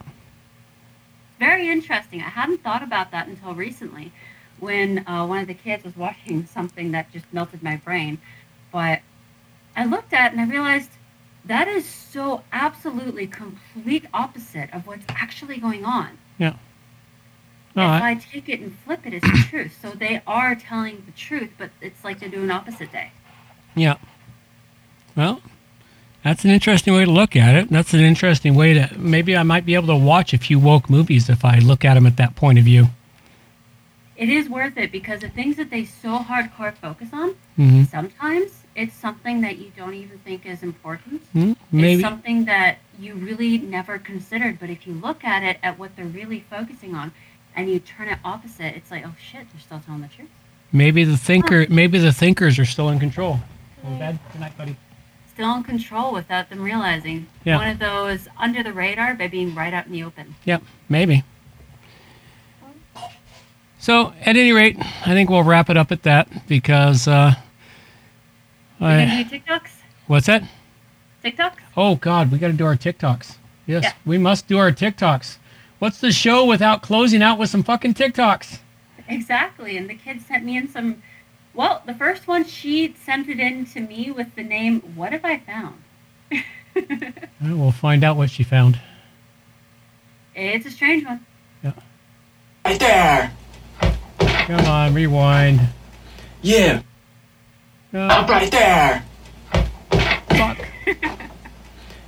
[1.37, 2.21] Very interesting.
[2.21, 4.13] I hadn't thought about that until recently
[4.59, 8.17] when uh, one of the kids was watching something that just melted my brain.
[8.71, 9.01] But
[9.75, 10.91] I looked at it and I realized
[11.45, 16.17] that is so absolutely complete opposite of what's actually going on.
[16.37, 16.55] Yeah.
[17.75, 19.77] No, if I- I take it and flip it, it's the truth.
[19.81, 23.11] So they are telling the truth, but it's like they're doing opposite day.
[23.75, 23.95] Yeah.
[25.15, 25.41] Well,
[26.23, 27.69] that's an interesting way to look at it.
[27.69, 30.89] That's an interesting way to maybe I might be able to watch a few woke
[30.89, 32.87] movies if I look at them at that point of view.
[34.15, 37.89] It is worth it because the things that they so hardcore focus on, Mhm.
[37.89, 41.21] sometimes it's something that you don't even think is important.
[41.33, 41.93] Hmm, maybe.
[41.93, 44.59] It's something that you really never considered.
[44.59, 47.11] But if you look at it at what they're really focusing on,
[47.55, 50.29] and you turn it opposite, it's like, oh shit, they're still telling the truth.
[50.71, 53.39] Maybe the thinker, maybe the thinkers are still in control.
[53.83, 54.19] Go to bed.
[54.31, 54.75] Good night, buddy.
[55.31, 57.27] Still in control without them realizing.
[57.43, 57.57] Yeah.
[57.57, 60.35] One of those under the radar by being right out in the open.
[60.45, 61.23] Yep, maybe.
[63.79, 67.07] So, at any rate, I think we'll wrap it up at that because.
[67.07, 67.35] Uh,
[68.79, 69.69] You gonna I, do TikToks?
[70.07, 70.43] what's that?
[71.21, 71.61] TikTok?
[71.77, 73.37] Oh God, we got to do our TikToks.
[73.65, 73.93] Yes, Yeah.
[74.05, 75.37] we must do our TikToks.
[75.79, 78.59] What's the show without closing out with some fucking TikToks?
[79.07, 79.77] Exactly.
[79.77, 81.01] And the kid sent me in some.
[81.53, 85.23] Well, the first one, she sent it in to me with the name, What Have
[85.25, 85.83] I Found?
[86.75, 88.79] Well, we'll find out what she found.
[90.33, 91.23] It's a strange one.
[91.63, 91.73] Yeah.
[92.65, 93.31] Right there.
[94.19, 95.61] Come on, rewind.
[96.41, 96.81] Yeah.
[97.93, 98.07] No.
[98.07, 99.05] Up right there.
[100.29, 100.65] Fuck.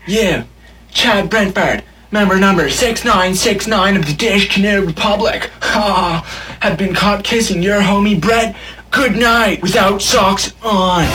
[0.08, 0.46] Yeah.
[0.92, 5.50] Chad Brentford, member number 6969 of the Dish Canoe Republic.
[5.62, 6.58] Ha!
[6.62, 8.56] have been caught kissing your homie Brett
[8.92, 11.06] good night without socks on.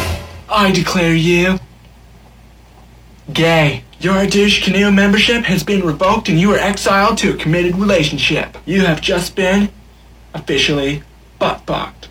[0.49, 1.61] I declare you
[3.33, 3.85] gay.
[4.01, 8.57] Your Dish Canoe membership has been revoked and you are exiled to a committed relationship.
[8.67, 9.71] You have just been
[10.35, 11.03] officially
[11.39, 12.09] butt fucked.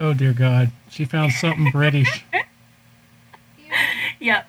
[0.00, 0.06] Ha!
[0.06, 2.24] Oh dear God, she found something British.
[4.20, 4.46] Yep.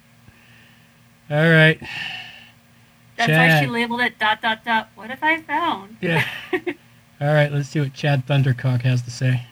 [1.29, 1.79] All right.
[3.15, 4.89] That's why she labeled it dot dot dot.
[4.95, 5.95] What have I found?
[6.01, 6.27] Yeah.
[7.21, 9.45] All right, let's see what Chad Thundercock has to say.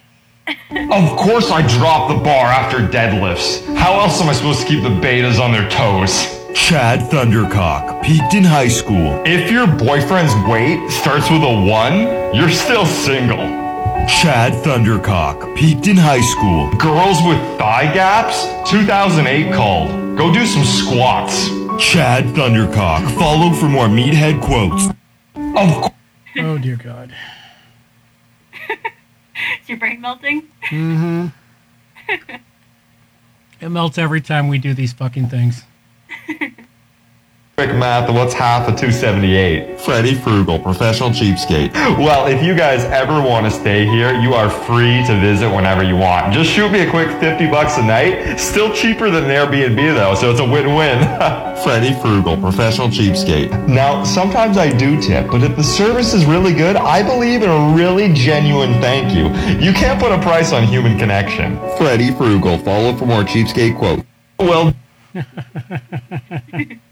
[0.48, 3.64] Of course I drop the bar after deadlifts.
[3.78, 6.26] How else am I supposed to keep the betas on their toes?
[6.54, 9.22] Chad Thundercock peaked in high school.
[9.26, 13.69] If your boyfriend's weight starts with a one, you're still single.
[14.08, 16.70] Chad Thundercock peaked in high school.
[16.78, 18.44] Girls with thigh gaps?
[18.70, 19.90] 2008 called.
[20.18, 21.48] Go do some squats.
[21.80, 23.10] Chad Thundercock.
[23.18, 24.88] Follow for more meathead quotes.
[25.36, 25.94] Of course.
[26.38, 27.14] Oh dear God.
[28.70, 28.78] Is
[29.68, 30.48] your brain melting?
[30.70, 31.28] Mm-hmm.
[33.62, 35.64] It melts every time we do these fucking things.
[37.60, 39.82] Quick math of what's half of 278.
[39.82, 41.74] Freddy Frugal, professional cheapskate.
[41.98, 45.84] Well, if you guys ever want to stay here, you are free to visit whenever
[45.84, 46.32] you want.
[46.32, 48.38] Just shoot me a quick 50 bucks a night.
[48.38, 51.00] Still cheaper than an Airbnb though, so it's a win-win.
[51.66, 53.68] Freddy Frugal, professional cheapskate.
[53.68, 57.50] now, sometimes I do tip, but if the service is really good, I believe in
[57.50, 59.26] a really genuine thank you.
[59.60, 61.58] You can't put a price on human connection.
[61.76, 62.58] Freddy Frugal.
[62.60, 64.04] Follow for more cheapskate quotes.
[64.40, 64.74] Well,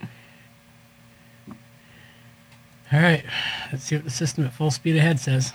[2.92, 3.24] All right,
[3.72, 5.54] let's see what the system at full speed ahead says.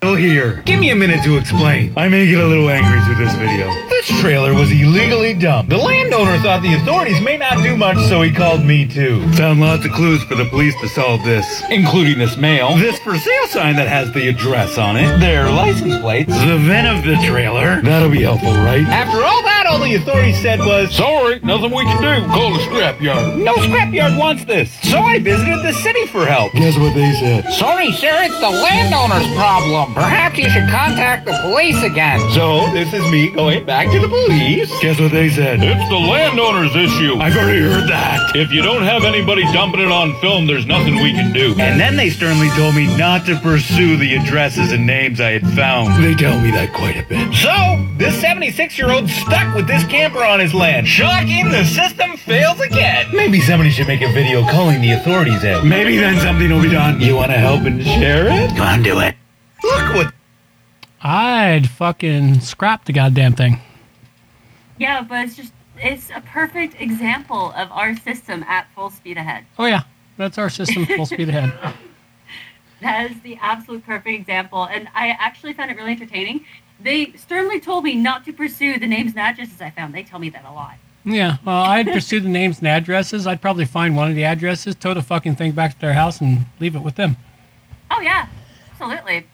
[0.00, 0.62] Still here.
[0.64, 1.92] Give me a minute to explain.
[1.96, 3.66] I may get a little angry through this video.
[3.88, 5.70] This trailer was illegally dumped.
[5.70, 9.28] The landowner thought the authorities may not do much, so he called me too.
[9.32, 13.18] Found lots of clues for the police to solve this, including this mail, this for
[13.18, 17.16] sale sign that has the address on it, their license plates, the VIN of the
[17.26, 17.82] trailer.
[17.82, 18.86] That'll be helpful, right?
[18.86, 22.24] After all that, all the authorities said was, "Sorry, nothing we can do.
[22.28, 26.52] Call the scrapyard." No scrapyard wants this, so I visited the city for help.
[26.52, 27.52] Guess what they said?
[27.52, 29.87] Sorry, sir, it's the landowner's problem.
[29.94, 32.20] Perhaps you should contact the police again.
[32.32, 34.70] So, this is me going back to the police.
[34.80, 35.60] Guess what they said?
[35.62, 37.16] It's the landowner's issue.
[37.16, 38.36] I've already heard that.
[38.36, 41.54] If you don't have anybody dumping it on film, there's nothing we can do.
[41.58, 45.46] And then they sternly told me not to pursue the addresses and names I had
[45.54, 46.02] found.
[46.02, 47.34] They tell me that quite a bit.
[47.34, 50.86] So, this 76 year old stuck with this camper on his land.
[50.86, 53.06] Shocking, the system fails again.
[53.12, 55.64] Maybe somebody should make a video calling the authorities out.
[55.64, 57.00] Maybe then something will be done.
[57.00, 58.56] You want to help and share it?
[58.56, 59.14] Go on, do it.
[59.62, 60.14] Look what
[61.02, 63.60] I'd fucking scrap the goddamn thing.
[64.78, 69.44] Yeah, but it's just it's a perfect example of our system at full speed ahead.
[69.58, 69.82] Oh yeah,
[70.16, 71.52] that's our system full speed ahead.
[72.80, 76.44] That is the absolute perfect example, and I actually found it really entertaining.
[76.80, 79.92] They sternly told me not to pursue the names and addresses I found.
[79.92, 80.76] They tell me that a lot.
[81.04, 83.26] Yeah, well, I'd pursue the names and addresses.
[83.26, 86.20] I'd probably find one of the addresses, tow the fucking thing back to their house,
[86.20, 87.16] and leave it with them.
[87.90, 88.28] Oh yeah,
[88.70, 89.26] absolutely.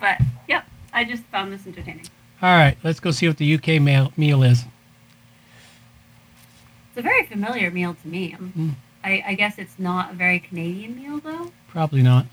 [0.00, 2.06] But yep, I just found this entertaining.
[2.42, 4.64] All right, let's go see what the UK mail, meal is.
[6.90, 8.34] It's a very familiar meal to me.
[8.34, 11.52] Um, I, I guess it's not a very Canadian meal though.
[11.68, 12.26] Probably not.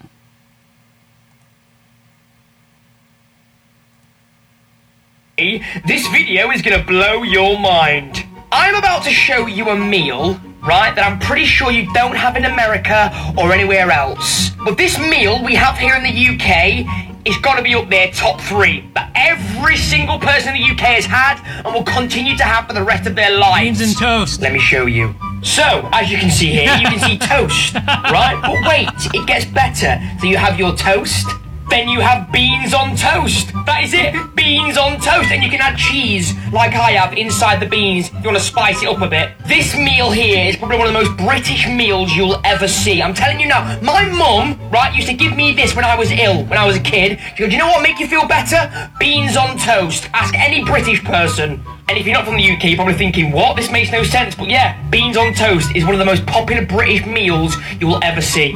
[5.37, 8.25] This video is gonna blow your mind.
[8.51, 12.35] I'm about to show you a meal, right, that I'm pretty sure you don't have
[12.35, 14.51] in America or anywhere else.
[14.63, 18.11] But this meal we have here in the UK it's got to be up there,
[18.11, 22.43] top three, that every single person in the UK has had and will continue to
[22.43, 23.79] have for the rest of their lives.
[23.79, 24.41] Beans and toast.
[24.41, 25.15] Let me show you.
[25.41, 28.37] So, as you can see here, you can see toast, right?
[28.41, 30.01] But wait, it gets better.
[30.19, 31.25] So you have your toast,
[31.73, 33.51] then you have beans on toast.
[33.65, 35.31] That is it, beans on toast.
[35.31, 38.11] And you can add cheese, like I have, inside the beans.
[38.11, 39.31] You want to spice it up a bit.
[39.47, 43.01] This meal here is probably one of the most British meals you'll ever see.
[43.01, 46.11] I'm telling you now, my mum, right, used to give me this when I was
[46.11, 47.19] ill, when I was a kid.
[47.35, 48.69] She goes, you know what make you feel better?
[48.99, 50.07] Beans on toast.
[50.13, 51.59] Ask any British person.
[51.89, 53.55] And if you're not from the UK, you're probably thinking, what?
[53.55, 54.35] This makes no sense.
[54.35, 57.99] But yeah, beans on toast is one of the most popular British meals you will
[58.03, 58.55] ever see.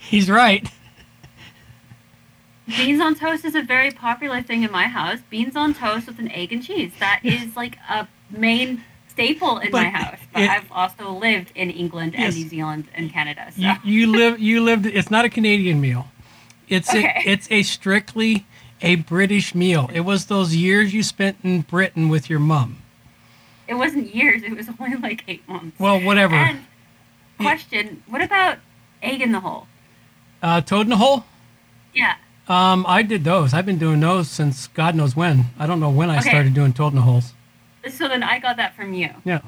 [0.00, 0.68] He's right.
[2.66, 5.18] Beans on toast is a very popular thing in my house.
[5.28, 6.92] Beans on toast with an egg and cheese.
[6.98, 10.18] That is like a main staple in my house.
[10.32, 12.34] But it- I've also lived in England Yes.
[12.34, 13.52] and New Zealand and Canada.
[13.54, 14.40] So You, you live.
[14.40, 14.86] You lived.
[14.86, 16.08] It's not a Canadian meal.
[16.68, 17.22] It's Okay.
[17.26, 17.30] a.
[17.30, 18.46] It's a strictly
[18.80, 19.90] a British meal.
[19.92, 22.78] It was those years you spent in Britain with your mum.
[23.66, 24.42] it wasn't years.
[24.42, 25.78] It was only like eight months.
[25.78, 26.34] Well, whatever.
[26.34, 26.60] And
[27.38, 28.58] question: What about
[29.02, 29.66] egg in the hole?
[30.42, 31.24] Uh, Toad in the hole.
[31.94, 32.16] Yeah.
[32.48, 33.54] Um, I did those.
[33.54, 35.46] I've been doing those since God knows when.
[35.58, 36.28] I don't know when I Okay.
[36.28, 37.32] started doing Toad in the holes.
[37.90, 39.10] So then I got that from you.
[39.24, 39.40] Yeah.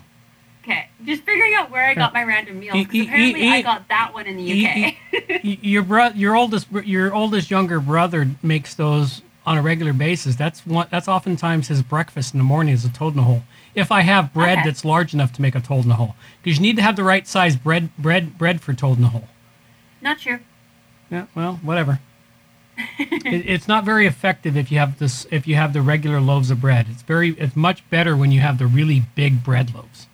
[0.65, 0.89] Okay.
[1.05, 2.87] Just figuring out where I got my random meals.
[2.87, 5.41] 'cause E- e- apparently e- I got that one in the E- UK.
[5.63, 10.35] Your bro- your oldest, your oldest younger brother makes those on a regular basis.
[10.35, 10.89] That's one.
[10.91, 13.45] That's oftentimes his breakfast in the morning is a toad in the hole.
[13.77, 14.67] If I have bread Okay.
[14.69, 16.97] that's large enough to make a toad in the hole, because you need to have
[16.97, 19.29] the right size bread, bread, bread for toad in the hole.
[20.03, 20.41] Not sure.
[21.11, 21.27] Yeah.
[21.35, 22.01] Well, whatever.
[22.99, 25.27] It, it's not very effective if you have this.
[25.31, 27.31] If you have the regular loaves of bread, it's very.
[27.39, 30.07] It's much better when you have the really big bread loaves.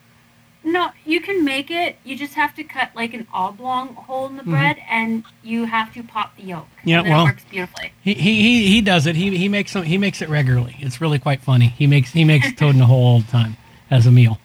[0.65, 1.97] No, you can make it.
[2.05, 4.51] You just have to cut like an oblong hole in the Mhm.
[4.51, 6.69] bread, and you have to pop the yolk.
[6.85, 7.91] Yeah, well- it works beautifully.
[8.01, 9.17] He, he, he, he does it.
[9.17, 10.77] He, he makes some, he makes it regularly.
[10.79, 11.67] It's really quite funny.
[11.69, 13.57] He makes he makes toad in the hole all the time
[13.91, 14.39] as a meal.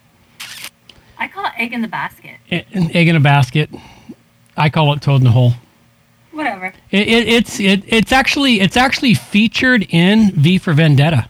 [1.19, 2.37] I call it egg in the basket.
[2.49, 3.69] An egg in a basket.
[4.55, 5.53] I call it toad in the hole.
[6.38, 6.67] Whatever.
[6.91, 11.27] It, it, it's it, it's actually it's actually featured in V for Vendetta.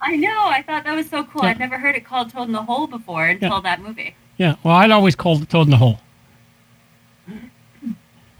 [0.00, 0.46] I know.
[0.46, 1.42] I thought that was so cool.
[1.44, 1.50] Yeah.
[1.50, 4.14] I'd never heard it called Toad in the Hole before until that movie.
[4.38, 4.56] Yeah.
[4.62, 6.00] Well, I'd always called it toad in the hole.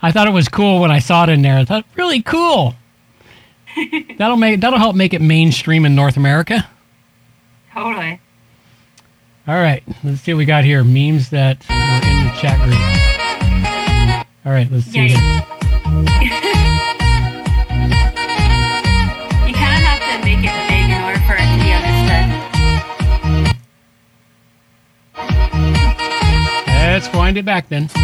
[0.00, 1.58] I thought it was cool when I saw it in there.
[1.58, 2.74] I thought really cool.
[4.16, 6.66] that'll make that'll help make it mainstream in North America.
[7.74, 8.20] Totally.
[9.46, 10.82] All right, let's see what we got here.
[10.82, 14.36] Memes that were in the chat group.
[14.46, 15.08] All right, let's see.
[15.08, 15.55] Yeah,
[26.96, 27.90] Let's wind it back then.
[27.90, 27.98] Say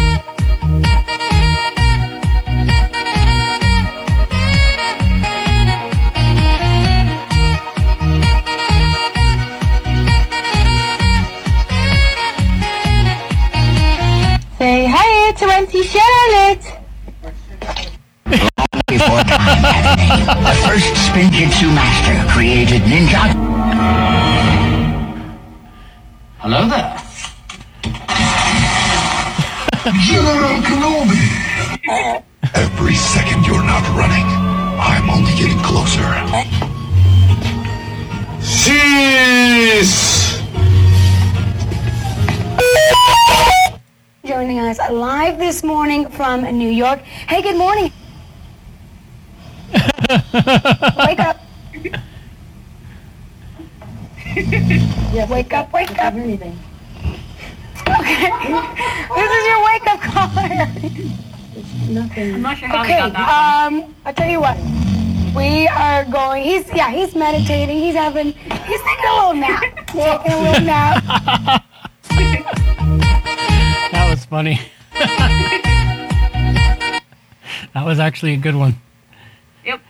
[14.87, 16.63] hi to Auntie Charlotte.
[18.85, 23.33] Before time has a name, the first Spinjitzu master created ninja.
[26.37, 27.12] Hello there.
[29.83, 32.23] General Kenobi!
[32.55, 34.23] Every second you're not running,
[34.79, 35.99] I'm only getting closer.
[38.39, 40.39] Jeez!
[44.23, 47.01] Joining us live this morning from New York.
[47.01, 47.91] Hey, good morning.
[49.73, 51.41] wake up.
[55.13, 56.13] yeah, wake up, wake up.
[56.13, 56.57] Anything.
[58.23, 58.53] Okay.
[59.15, 60.29] this is your wake up call.
[61.89, 62.35] Nothing.
[62.35, 64.57] I'm not sure how okay, we got that um, I'll tell you what.
[65.35, 66.43] We are going.
[66.43, 66.91] He's yeah.
[66.91, 67.77] He's meditating.
[67.77, 68.27] He's having.
[68.27, 69.61] He's taking a little nap.
[69.87, 71.03] taking a little nap.
[73.91, 74.59] That was funny.
[77.73, 78.75] that was actually a good one.
[79.65, 79.81] Yep.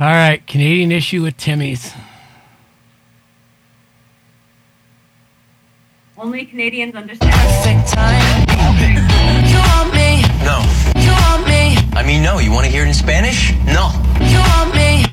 [0.00, 1.92] All right, Canadian issue with Timmy's.
[6.18, 7.34] Only Canadians understand.
[8.50, 10.22] You want me?
[10.44, 10.64] No.
[10.96, 11.76] You want me?
[11.92, 12.38] I mean, no.
[12.38, 13.52] You want to hear it in Spanish?
[13.66, 13.90] No.
[14.20, 15.04] You want me?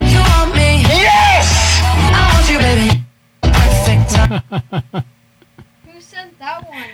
[0.00, 0.80] You want me?
[0.88, 1.80] Yes!
[1.84, 3.04] I want you, baby.
[3.42, 5.04] Perfect time.
[5.92, 6.84] Who sent that one?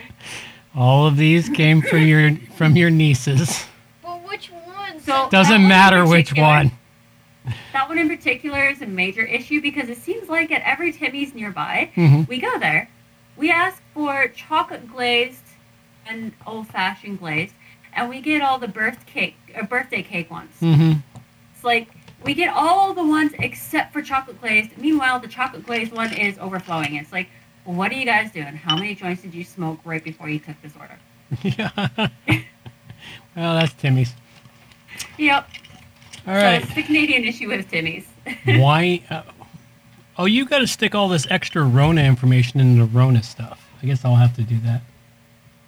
[0.75, 3.65] All of these came from your from your nieces.
[4.03, 4.99] But which one?
[4.99, 6.71] So Doesn't matter which one.
[7.73, 11.33] That one in particular is a major issue because it seems like at every Timmy's
[11.33, 12.27] nearby, Mhm.
[12.27, 12.87] we go there.
[13.35, 15.41] We ask for chocolate glazed
[16.05, 17.53] and old fashioned glazed,
[17.93, 20.53] and we get all the birth cake a birthday cake ones.
[20.61, 20.99] Mm-hmm.
[21.55, 21.87] It's like
[22.23, 24.77] we get all the ones except for chocolate glazed.
[24.77, 26.95] Meanwhile, the chocolate glazed one is overflowing.
[26.95, 27.29] It's like,
[27.65, 28.55] well, what are you guys doing?
[28.55, 30.97] How many joints did you smoke right before you took this order?
[31.43, 31.71] yeah.
[33.35, 34.13] well, that's Timmy's.
[35.17, 35.49] Yep.
[36.27, 38.05] All So it's the Canadian issue with Timmy's.
[38.45, 39.01] Why?
[39.09, 39.23] Uh,
[40.17, 43.67] oh, you got to stick all this extra Rona information into the Rona stuff.
[43.81, 44.81] I guess I'll have to do that.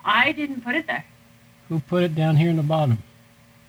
[0.06, 1.06] I didn't put it there.
[1.70, 3.00] Who put it down here in the bottom?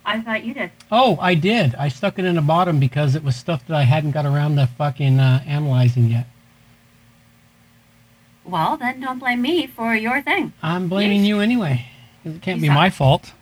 [0.04, 0.70] I thought you did.
[0.92, 1.74] Oh, I did.
[1.76, 4.56] I stuck it in the bottom because it was stuff that I hadn't got around
[4.56, 6.26] to fucking uh, analyzing yet.
[8.44, 10.52] Well, then don't blame me for your thing.
[10.62, 11.86] I'm blaming you anyway.
[12.22, 12.74] 'cause It can't You be suck.
[12.74, 13.32] my fault.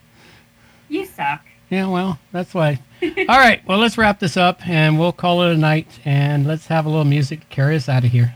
[0.89, 1.45] You suck.
[1.71, 2.79] Yeah, well, that's why.
[3.03, 6.67] All right, well, let's wrap this up and we'll call it a night and let's
[6.69, 8.35] have a little music to carry us out of here.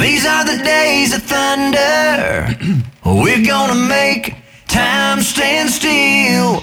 [0.00, 2.58] These are the days of thunder.
[3.06, 4.34] We're gonna make
[4.66, 6.62] time stand still.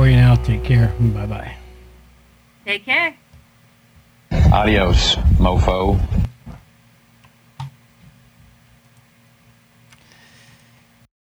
[0.00, 0.34] For you now.
[0.34, 0.94] Take care.
[0.98, 1.56] Bye bye.
[2.64, 3.14] Take care.
[4.50, 5.99] Adios, mofo.